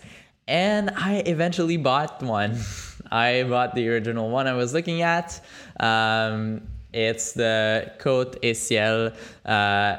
and 0.47 0.89
I 0.95 1.17
eventually 1.25 1.77
bought 1.77 2.23
one. 2.23 2.57
I 3.11 3.43
bought 3.43 3.75
the 3.75 3.87
original 3.89 4.29
one 4.29 4.47
I 4.47 4.53
was 4.53 4.73
looking 4.73 5.01
at. 5.01 5.39
Um, 5.79 6.67
it's 6.93 7.33
the 7.33 7.91
Côte 7.99 8.37
et 8.43 8.53
Ciel 8.57 9.11
uh, 9.45 9.97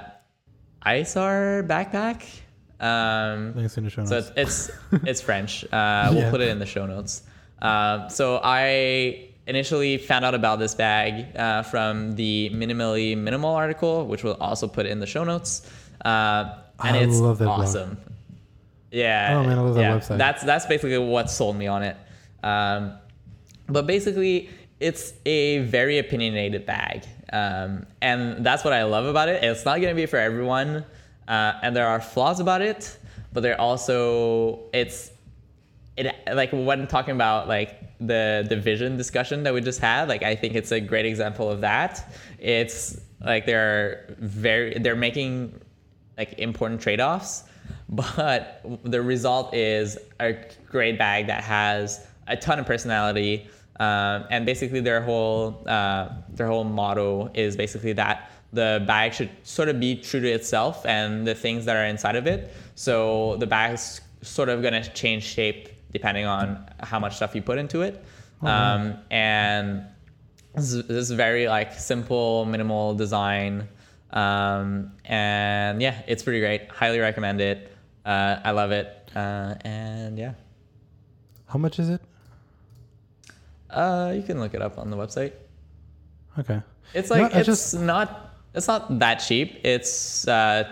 ISAR 0.84 1.66
backpack. 1.66 2.24
Um, 2.80 3.54
links 3.56 3.76
in 3.76 3.84
the 3.84 3.90
show 3.90 4.04
so 4.04 4.16
notes. 4.16 4.32
it's 4.36 4.68
it's, 4.68 4.78
it's 5.04 5.20
French. 5.28 5.64
Uh, 5.72 6.08
we'll 6.10 6.20
Yeah. 6.24 6.30
put 6.30 6.40
it 6.40 6.48
in 6.48 6.58
the 6.58 6.66
show 6.66 6.86
notes. 6.86 7.22
Um, 7.60 8.08
so 8.08 8.40
I 8.42 9.30
initially 9.46 9.98
found 9.98 10.24
out 10.24 10.34
about 10.34 10.58
this 10.58 10.74
bag 10.74 11.34
uh, 11.36 11.62
from 11.62 12.14
the 12.14 12.50
minimally 12.54 13.16
minimal 13.16 13.54
article, 13.54 14.06
which 14.06 14.22
we'll 14.22 14.34
also 14.34 14.68
put 14.68 14.86
in 14.86 15.00
the 15.00 15.06
show 15.06 15.24
notes. 15.24 15.68
Uh, 16.04 16.54
and 16.80 16.96
I 16.96 17.00
it's 17.00 17.18
love 17.18 17.38
that 17.38 17.44
blog. 17.44 17.96
Yeah. 18.90 19.38
Oh, 19.38 19.46
man, 19.46 19.58
I 19.58 19.60
love 19.60 19.74
that 19.74 19.80
yeah. 19.80 19.98
website. 19.98 20.18
That's 20.18 20.42
that's 20.42 20.66
basically 20.66 20.98
what 20.98 21.30
sold 21.30 21.56
me 21.56 21.66
on 21.66 21.82
it. 21.82 21.96
Um, 22.42 22.94
but 23.68 23.86
basically, 23.86 24.48
it's 24.80 25.12
a 25.26 25.58
very 25.60 25.98
opinionated 25.98 26.64
bag, 26.64 27.04
um, 27.32 27.86
and 28.00 28.44
that's 28.44 28.64
what 28.64 28.72
I 28.72 28.84
love 28.84 29.04
about 29.04 29.28
it. 29.28 29.42
It's 29.42 29.64
not 29.64 29.80
going 29.80 29.88
to 29.88 29.94
be 29.94 30.06
for 30.06 30.16
everyone, 30.16 30.84
uh, 31.26 31.52
and 31.62 31.76
there 31.76 31.86
are 31.86 32.00
flaws 32.00 32.40
about 32.40 32.62
it, 32.62 32.96
but 33.32 33.42
there 33.42 33.60
also 33.60 34.60
it's 34.72 35.10
it 35.96 36.14
like 36.32 36.50
when 36.52 36.86
talking 36.86 37.14
about 37.14 37.48
like 37.48 37.98
the 37.98 38.46
the 38.48 38.56
vision 38.56 38.96
discussion 38.96 39.42
that 39.42 39.52
we 39.52 39.60
just 39.60 39.80
had 39.80 40.08
like 40.08 40.22
i 40.22 40.34
think 40.34 40.54
it's 40.54 40.70
a 40.70 40.80
great 40.80 41.04
example 41.04 41.50
of 41.50 41.60
that 41.60 42.14
it's 42.38 43.00
like 43.20 43.44
they're 43.44 44.14
very 44.18 44.78
they're 44.78 44.94
making 44.94 45.60
like 46.18 46.38
important 46.38 46.80
trade-offs 46.80 47.44
but 47.88 48.62
the 48.84 49.00
result 49.00 49.54
is 49.54 49.96
a 50.20 50.36
great 50.68 50.98
bag 50.98 51.26
that 51.26 51.42
has 51.44 52.06
a 52.26 52.36
ton 52.36 52.58
of 52.58 52.66
personality 52.66 53.48
um, 53.80 54.24
and 54.30 54.44
basically 54.44 54.80
their 54.80 55.00
whole 55.00 55.62
uh, 55.66 56.08
their 56.30 56.48
whole 56.48 56.64
motto 56.64 57.30
is 57.34 57.56
basically 57.56 57.92
that 57.92 58.30
the 58.52 58.82
bag 58.86 59.12
should 59.12 59.30
sort 59.42 59.68
of 59.68 59.78
be 59.78 59.94
true 59.94 60.20
to 60.20 60.28
itself 60.30 60.84
and 60.86 61.26
the 61.26 61.34
things 61.34 61.64
that 61.66 61.76
are 61.76 61.84
inside 61.84 62.16
of 62.16 62.26
it. 62.26 62.52
So 62.74 63.36
the 63.36 63.46
bag's 63.46 64.00
sort 64.22 64.48
of 64.48 64.62
going 64.62 64.82
to 64.82 64.90
change 64.92 65.24
shape 65.24 65.68
depending 65.92 66.26
on 66.26 66.66
how 66.80 66.98
much 66.98 67.16
stuff 67.16 67.34
you 67.34 67.42
put 67.42 67.58
into 67.58 67.82
it. 67.82 68.04
Um, 68.42 68.98
and 69.10 69.84
this 70.54 70.72
is, 70.72 70.86
this 70.86 70.96
is 70.96 71.10
very 71.10 71.48
like 71.48 71.72
simple 71.72 72.44
minimal 72.44 72.94
design 72.94 73.68
um, 74.10 74.92
and 75.04 75.80
yeah 75.82 76.02
it's 76.06 76.22
pretty 76.22 76.40
great. 76.40 76.68
Highly 76.70 76.98
recommend 76.98 77.40
it. 77.40 77.72
Uh, 78.04 78.40
i 78.44 78.50
love 78.52 78.70
it. 78.70 79.10
Uh, 79.14 79.54
and 79.62 80.18
yeah. 80.18 80.34
How 81.46 81.58
much 81.58 81.78
is 81.78 81.88
it? 81.90 82.00
uh, 83.70 84.12
you 84.14 84.22
can 84.22 84.40
look 84.40 84.54
it 84.54 84.62
up 84.62 84.78
on 84.78 84.90
the 84.90 84.96
website. 84.96 85.32
Okay. 86.38 86.60
it's 86.94 87.10
like 87.10 87.34
I 87.34 87.38
it's 87.40 87.46
just- 87.46 87.74
not 87.78 88.34
it's 88.54 88.66
not 88.68 88.98
that 88.98 89.16
cheap. 89.16 89.60
It's 89.64 90.26
uh, 90.26 90.64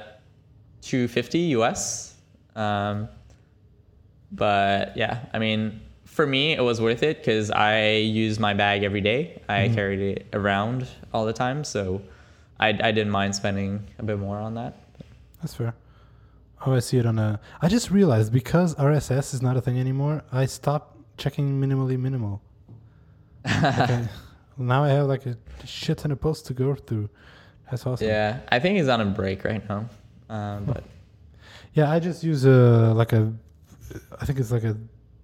250 0.82 1.54
us 1.56 2.14
um, 2.54 3.08
but 4.32 4.96
yeah 4.96 5.24
i 5.34 5.38
mean 5.38 5.80
for 6.04 6.26
me 6.26 6.52
it 6.52 6.60
was 6.62 6.80
worth 6.80 7.02
it 7.02 7.18
because 7.18 7.50
i 7.50 7.88
use 7.96 8.38
my 8.38 8.54
bag 8.54 8.82
every 8.84 9.00
day. 9.00 9.42
I 9.48 9.52
Mm-hmm. 9.66 9.74
carried 9.74 10.00
it 10.00 10.26
around 10.32 10.86
all 11.12 11.26
the 11.26 11.32
time. 11.32 11.64
So 11.64 12.00
I, 12.58 12.68
I 12.68 12.92
didn't 12.92 13.10
mind 13.10 13.34
spending 13.34 13.86
a 13.98 14.02
bit 14.02 14.18
more 14.18 14.38
on 14.38 14.54
that 14.54 14.74
That's 15.40 15.54
fair. 15.54 15.74
Oh, 16.64 16.72
I 16.72 16.78
see 16.78 16.96
it 16.98 17.06
on 17.06 17.18
a. 17.18 17.38
I 17.60 17.68
just 17.68 17.90
realized 17.90 18.32
because 18.32 18.74
RSS 18.76 19.34
is 19.34 19.42
not 19.42 19.56
a 19.56 19.60
thing 19.60 19.78
anymore, 19.78 20.22
I 20.32 20.46
stopped 20.46 20.96
checking 21.18 21.60
minimally 21.60 21.98
minimal. 21.98 22.40
okay. 23.46 24.08
Now 24.58 24.84
I 24.84 24.88
have 24.88 25.06
like 25.06 25.26
a 25.26 25.36
shit 25.66 25.98
ton 25.98 26.12
of 26.12 26.20
posts 26.20 26.46
to 26.48 26.54
go 26.54 26.74
through. 26.74 27.10
That's 27.70 27.86
awesome. 27.86 28.06
Yeah, 28.06 28.40
I 28.48 28.58
think 28.58 28.78
he's 28.78 28.88
on 28.88 29.00
a 29.00 29.04
break 29.04 29.44
right 29.44 29.62
now. 29.68 29.88
Um, 30.30 30.64
but 30.64 30.84
Yeah, 31.74 31.90
I 31.92 32.00
just 32.00 32.24
use 32.24 32.44
a 32.46 32.92
like 32.94 33.12
a, 33.12 33.32
I 34.18 34.24
think 34.24 34.38
it's 34.38 34.50
like 34.50 34.64
a 34.64 34.76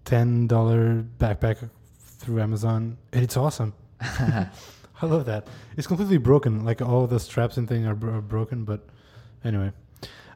ten 0.04 0.46
dollar 0.46 1.02
backpack 1.18 1.68
through 1.98 2.40
Amazon, 2.42 2.98
and 3.12 3.24
it's 3.24 3.36
awesome. 3.36 3.72
I 5.03 5.07
love 5.07 5.26
that. 5.26 5.46
It's 5.76 5.86
completely 5.86 6.18
broken. 6.18 6.64
Like 6.64 6.80
all 6.80 7.07
the 7.07 7.18
straps 7.20 7.57
and 7.57 7.68
thing 7.68 7.86
are, 7.86 7.94
bro- 7.94 8.14
are 8.14 8.20
broken, 8.20 8.64
but 8.64 8.86
anyway. 9.44 9.72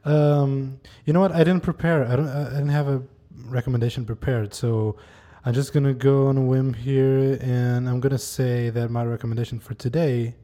Um, 0.05 0.81
you 1.05 1.13
know 1.13 1.21
what? 1.21 1.33
I 1.33 1.39
didn't 1.39 1.63
prepare. 1.63 2.05
I 2.07 2.17
don't. 2.17 2.29
I 2.29 2.45
didn't 2.51 2.69
have 2.69 2.89
a 2.89 3.03
recommendation 3.47 4.05
prepared, 4.05 4.55
so 4.55 4.97
I'm 5.45 5.53
just 5.55 5.73
gonna 5.73 5.95
go 5.95 6.27
on 6.29 6.37
a 6.37 6.43
whim 6.43 6.75
here, 6.75 7.39
and 7.41 7.89
I'm 7.89 8.01
gonna 8.01 8.19
say 8.19 8.71
that 8.71 8.91
my 8.91 9.05
recommendation 9.05 9.59
for 9.59 9.75
today 9.75 10.35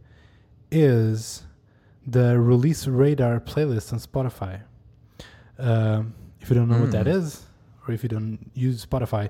is 0.71 1.43
the 2.07 2.39
Release 2.41 2.87
Radar 2.87 3.39
playlist 3.41 3.93
on 3.93 3.99
Spotify. 4.01 4.63
Um, 5.59 6.15
if 6.41 6.49
you 6.51 6.57
don't 6.57 6.69
know 6.69 6.81
what 6.81 6.91
that 6.93 7.07
Mm. 7.07 7.41
or 7.87 7.93
if 7.95 8.03
you 8.03 8.09
don't 8.09 8.51
use 8.55 8.85
Spotify, 8.85 9.29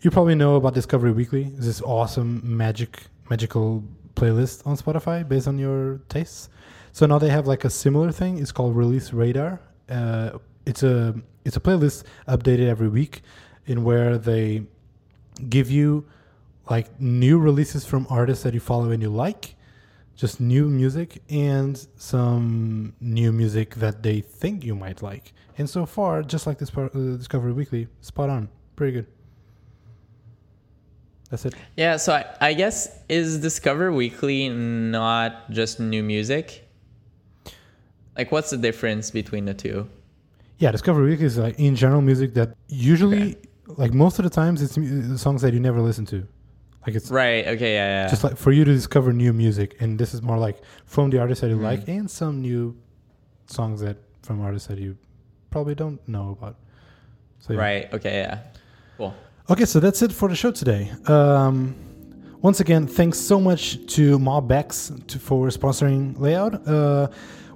you 0.00 0.10
probably 0.10 0.34
know 0.36 0.54
about 0.56 0.74
Discovery 0.74 1.12
Weekly. 1.12 1.44
This 1.56 1.80
awesome 1.82 2.40
magic 2.44 3.04
magical 3.30 3.82
playlist 4.14 4.66
on 4.66 4.76
Spotify 4.76 5.26
based 5.26 5.48
on 5.48 5.58
your 5.58 6.00
tastes. 6.08 6.48
So 6.92 7.06
now 7.06 7.18
they 7.18 7.30
have 7.30 7.46
like 7.46 7.64
a 7.64 7.70
similar 7.70 8.12
thing. 8.12 8.38
It's 8.38 8.52
called 8.52 8.76
Release 8.76 9.12
Radar. 9.12 9.60
Uh, 9.88 10.38
it's 10.66 10.82
a 10.82 11.14
it's 11.44 11.56
a 11.56 11.60
playlist 11.60 12.04
updated 12.28 12.68
every 12.68 12.88
week, 12.88 13.22
in 13.66 13.84
where 13.84 14.18
they 14.18 14.64
give 15.48 15.70
you 15.70 16.06
like 16.70 17.00
new 17.00 17.38
releases 17.38 17.84
from 17.84 18.06
artists 18.08 18.44
that 18.44 18.54
you 18.54 18.60
follow 18.60 18.90
and 18.90 19.02
you 19.02 19.08
like, 19.08 19.56
just 20.14 20.40
new 20.40 20.68
music 20.68 21.22
and 21.28 21.86
some 21.96 22.92
new 23.00 23.32
music 23.32 23.74
that 23.76 24.02
they 24.02 24.20
think 24.20 24.64
you 24.64 24.74
might 24.74 25.02
like. 25.02 25.32
And 25.58 25.68
so 25.68 25.86
far, 25.86 26.22
just 26.22 26.46
like 26.46 26.58
this 26.58 26.70
part, 26.70 26.94
uh, 26.94 27.16
Discovery 27.16 27.52
Weekly, 27.52 27.88
spot 28.00 28.30
on, 28.30 28.48
pretty 28.76 28.92
good. 28.92 29.06
That's 31.32 31.46
it. 31.46 31.54
yeah, 31.78 31.96
so 31.96 32.12
I, 32.12 32.26
I 32.50 32.52
guess 32.52 32.90
is 33.08 33.38
Discover 33.38 33.90
Weekly 33.90 34.50
not 34.50 35.50
just 35.50 35.80
new 35.80 36.02
music? 36.02 36.68
Like, 38.18 38.30
what's 38.30 38.50
the 38.50 38.58
difference 38.58 39.10
between 39.10 39.46
the 39.46 39.54
two? 39.54 39.88
Yeah, 40.58 40.70
Discover 40.72 41.02
Weekly 41.02 41.24
is 41.24 41.38
like 41.38 41.58
in 41.58 41.74
general 41.74 42.02
music 42.02 42.34
that 42.34 42.54
usually, 42.68 43.36
like 43.66 43.94
most 43.94 44.18
of 44.18 44.24
the 44.24 44.30
times, 44.30 44.60
it's 44.60 44.74
songs 45.22 45.40
that 45.40 45.54
you 45.54 45.60
never 45.60 45.80
listen 45.80 46.04
to. 46.06 46.28
Like 46.86 46.96
it's 46.96 47.10
Right. 47.10 47.46
Okay. 47.46 47.72
Yeah. 47.74 48.02
Yeah. 48.04 48.08
just 48.10 48.24
like 48.24 48.36
for 48.36 48.52
you 48.52 48.64
to 48.66 48.72
discover 48.74 49.12
new 49.14 49.32
music, 49.32 49.76
and 49.80 49.98
this 49.98 50.12
is 50.12 50.20
more 50.20 50.36
like 50.36 50.60
from 50.84 51.08
the 51.08 51.18
artists 51.18 51.40
that 51.40 51.48
you 51.48 51.56
Mhm. 51.56 51.62
like 51.62 51.88
and 51.88 52.10
some 52.10 52.42
new 52.42 52.76
songs 53.46 53.80
that 53.80 53.96
from 54.22 54.42
artists 54.42 54.68
that 54.68 54.78
you 54.78 54.98
probably 55.50 55.74
don't 55.74 56.06
know 56.06 56.36
about. 56.38 56.56
So 57.38 57.54
yeah. 57.54 57.58
Right. 57.60 57.94
Okay. 57.94 58.16
Yeah. 58.20 58.38
Cool. 58.98 59.14
Okay, 59.50 59.64
so 59.64 59.80
that's 59.80 60.02
it 60.02 60.12
for 60.12 60.28
the 60.28 60.36
show 60.36 60.52
today. 60.52 60.92
Um, 61.06 61.74
once 62.42 62.60
again, 62.60 62.86
thanks 62.86 63.18
so 63.18 63.40
much 63.40 63.84
to 63.94 64.16
MobX 64.16 65.04
to, 65.08 65.18
for 65.18 65.48
sponsoring 65.48 66.16
Layout. 66.16 66.66
Uh, 66.66 67.08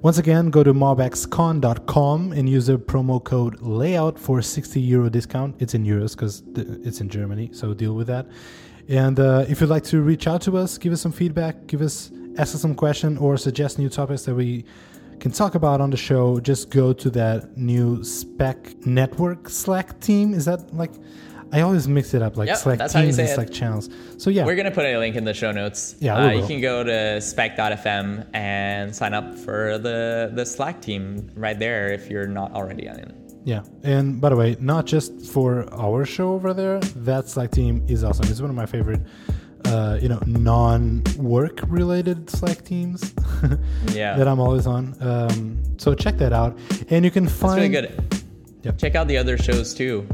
once 0.02 0.18
again, 0.18 0.50
go 0.50 0.64
to 0.64 0.74
mobxcon.com 0.74 2.32
and 2.32 2.48
use 2.48 2.66
the 2.66 2.76
promo 2.76 3.22
code 3.22 3.60
Layout 3.60 4.18
for 4.18 4.42
60 4.42 4.80
euro 4.80 5.08
discount. 5.08 5.54
It's 5.60 5.74
in 5.74 5.84
euros 5.84 6.16
because 6.16 6.42
it's 6.56 7.00
in 7.00 7.08
Germany, 7.08 7.50
so 7.52 7.72
deal 7.72 7.94
with 7.94 8.08
that. 8.08 8.26
And 8.88 9.20
uh, 9.20 9.44
if 9.48 9.60
you'd 9.60 9.70
like 9.70 9.84
to 9.84 10.00
reach 10.02 10.26
out 10.26 10.42
to 10.42 10.58
us, 10.58 10.78
give 10.78 10.92
us 10.92 11.00
some 11.00 11.12
feedback, 11.12 11.68
give 11.68 11.82
us 11.82 12.10
ask 12.36 12.52
us 12.52 12.60
some 12.60 12.74
question, 12.74 13.16
or 13.16 13.36
suggest 13.36 13.78
new 13.78 13.88
topics 13.88 14.22
that 14.22 14.34
we 14.34 14.64
can 15.20 15.30
talk 15.30 15.54
about 15.54 15.80
on 15.80 15.90
the 15.90 15.96
show, 15.96 16.40
just 16.40 16.68
go 16.68 16.92
to 16.92 17.10
that 17.10 17.56
new 17.56 18.02
Spec 18.02 18.84
Network 18.84 19.48
Slack 19.48 20.00
team. 20.00 20.34
Is 20.34 20.46
that 20.46 20.74
like? 20.74 20.90
I 21.56 21.60
always 21.62 21.88
mix 21.88 22.12
it 22.14 22.22
up, 22.22 22.36
like 22.36 22.48
Yep, 22.48 22.56
Slack 22.58 22.78
that's 22.78 22.92
teams 22.92 23.18
and 23.18 23.28
it. 23.28 23.34
Slack 23.34 23.50
channels. 23.50 23.88
So 24.18 24.28
yeah, 24.30 24.44
We're 24.44 24.56
gonna 24.56 24.70
put 24.70 24.84
a 24.84 24.98
link 24.98 25.16
in 25.16 25.24
the 25.24 25.32
show 25.34 25.52
notes. 25.52 25.96
Yeah, 26.00 26.16
Uh, 26.16 26.30
you 26.32 26.46
can 26.46 26.60
go 26.60 26.84
to 26.84 27.20
spec.fm 27.20 28.26
and 28.34 28.94
sign 28.94 29.14
up 29.14 29.34
for 29.38 29.78
the 29.78 30.30
the 30.34 30.44
Slack 30.44 30.80
team 30.82 31.30
right 31.34 31.58
there 31.58 31.92
if 31.92 32.10
you're 32.10 32.26
not 32.40 32.52
already 32.52 32.88
on 32.88 32.96
it. 33.04 33.10
yeah. 33.44 33.62
And 33.84 34.20
by 34.20 34.28
the 34.30 34.36
way, 34.36 34.56
not 34.60 34.86
just 34.86 35.10
for 35.34 35.50
our 35.72 36.04
show 36.04 36.28
over 36.34 36.52
there, 36.52 36.78
that 37.08 37.28
Slack 37.28 37.50
team 37.52 37.84
is 37.88 38.04
awesome. 38.04 38.26
It's 38.30 38.40
one 38.40 38.50
of 38.50 38.56
my 38.56 38.66
favorite, 38.66 39.02
uh, 39.66 39.98
you 40.02 40.08
know, 40.08 40.20
non-work 40.26 41.60
related 41.68 42.28
Slack 42.30 42.64
teams 42.64 43.14
Yeah. 43.94 44.16
that 44.18 44.26
I'm 44.28 44.40
always 44.40 44.66
on. 44.66 44.94
Um, 45.00 45.62
so 45.78 45.94
check 45.94 46.16
that 46.18 46.32
out, 46.32 46.58
and 46.90 47.04
you 47.04 47.10
can 47.10 47.24
It's 47.24 47.32
find 47.34 47.56
really 47.60 47.68
good. 47.88 48.22
Yep. 48.64 48.78
Check 48.78 48.94
out 48.96 49.06
the 49.08 49.16
other 49.16 49.38
shows 49.38 49.72
too. 49.74 50.06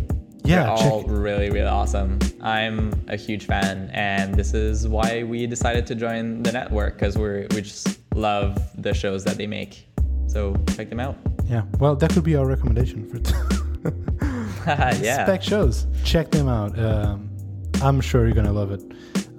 Yeah, 0.45 0.71
all 0.71 1.03
really, 1.05 1.51
really 1.51 1.69
awesome. 1.69 2.19
I'm 2.41 2.93
a 3.09 3.17
huge 3.17 3.47
fan, 3.47 3.91
and 3.93 4.35
this 4.35 4.55
is 4.55 4.89
why 4.89 5.23
we 5.23 5.47
decided 5.47 5.87
to 5.87 5.95
join 5.95 6.43
the 6.43 6.51
network 6.51 6.95
because 6.95 7.17
we're 7.17 7.47
we 7.51 7.63
just 7.63 8.01
love 8.15 8.59
the 8.83 8.93
shows 8.93 9.25
that 9.25 9.37
they 9.37 9.47
make. 9.47 9.87
So 10.27 10.57
check 10.75 10.89
them 10.89 11.01
out. 11.01 11.17
Yeah, 11.45 11.63
well, 11.79 11.95
that 11.97 12.11
could 12.11 12.25
be 12.25 12.35
our 12.37 12.47
recommendation 12.47 13.09
for 13.09 13.19
yeah. 14.67 15.25
spec 15.25 15.43
shows. 15.43 15.87
Check 16.05 16.31
them 16.31 16.49
out. 16.49 16.79
Um, 16.79 17.31
I'm 17.83 18.01
sure 18.01 18.27
you're 18.27 18.35
gonna 18.35 18.53
love 18.53 18.73
it. 18.73 18.83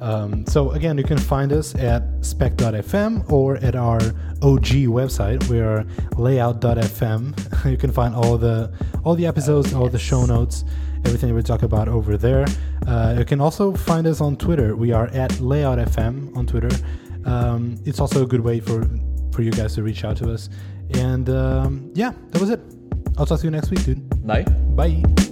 Um, 0.04 0.46
so 0.48 0.72
again, 0.72 0.98
you 0.98 1.04
can 1.06 1.18
find 1.18 1.54
us 1.54 1.76
at 1.76 2.04
spec.fm 2.22 3.32
or 3.32 3.56
at 3.58 3.76
our 3.76 4.00
OG 4.42 4.92
website. 4.92 5.48
We 5.48 5.62
are 5.62 5.86
layout.fm. 6.18 7.72
you 7.72 7.78
can 7.78 7.92
find 7.92 8.14
all 8.14 8.38
the 8.38 8.72
all 9.06 9.16
the 9.16 9.26
episodes, 9.26 9.74
all 9.74 9.88
the 9.88 10.00
show 10.00 10.26
notes, 10.26 10.66
everything 11.06 11.34
we 11.34 11.44
talk 11.44 11.64
about 11.64 11.88
over 11.88 12.18
there. 12.18 12.46
Uh, 12.88 13.16
you 13.18 13.26
can 13.26 13.42
also 13.42 13.74
find 13.74 14.08
us 14.08 14.22
on 14.22 14.36
Twitter. 14.38 14.76
We 14.76 14.92
are 14.92 15.08
at 15.08 15.32
layoutfm 15.34 16.36
on 16.36 16.46
Twitter. 16.46 16.72
Um, 17.26 17.78
it's 17.86 18.00
also 18.00 18.24
a 18.24 18.28
good 18.28 18.42
way 18.42 18.60
for 18.60 18.90
for 19.32 19.42
you 19.42 19.52
guys 19.52 19.74
to 19.76 19.84
reach 19.84 20.04
out 20.06 20.18
to 20.18 20.32
us. 20.32 20.50
And 20.94 21.30
um, 21.30 21.92
yeah, 21.96 22.14
that 22.32 22.40
was 22.40 22.50
it. 22.50 22.60
I'll 23.18 23.26
talk 23.26 23.40
to 23.40 23.46
you 23.46 23.52
next 23.52 23.70
week, 23.72 23.84
dude. 23.84 24.28
Bye. 24.28 24.44
Bye. 24.44 25.23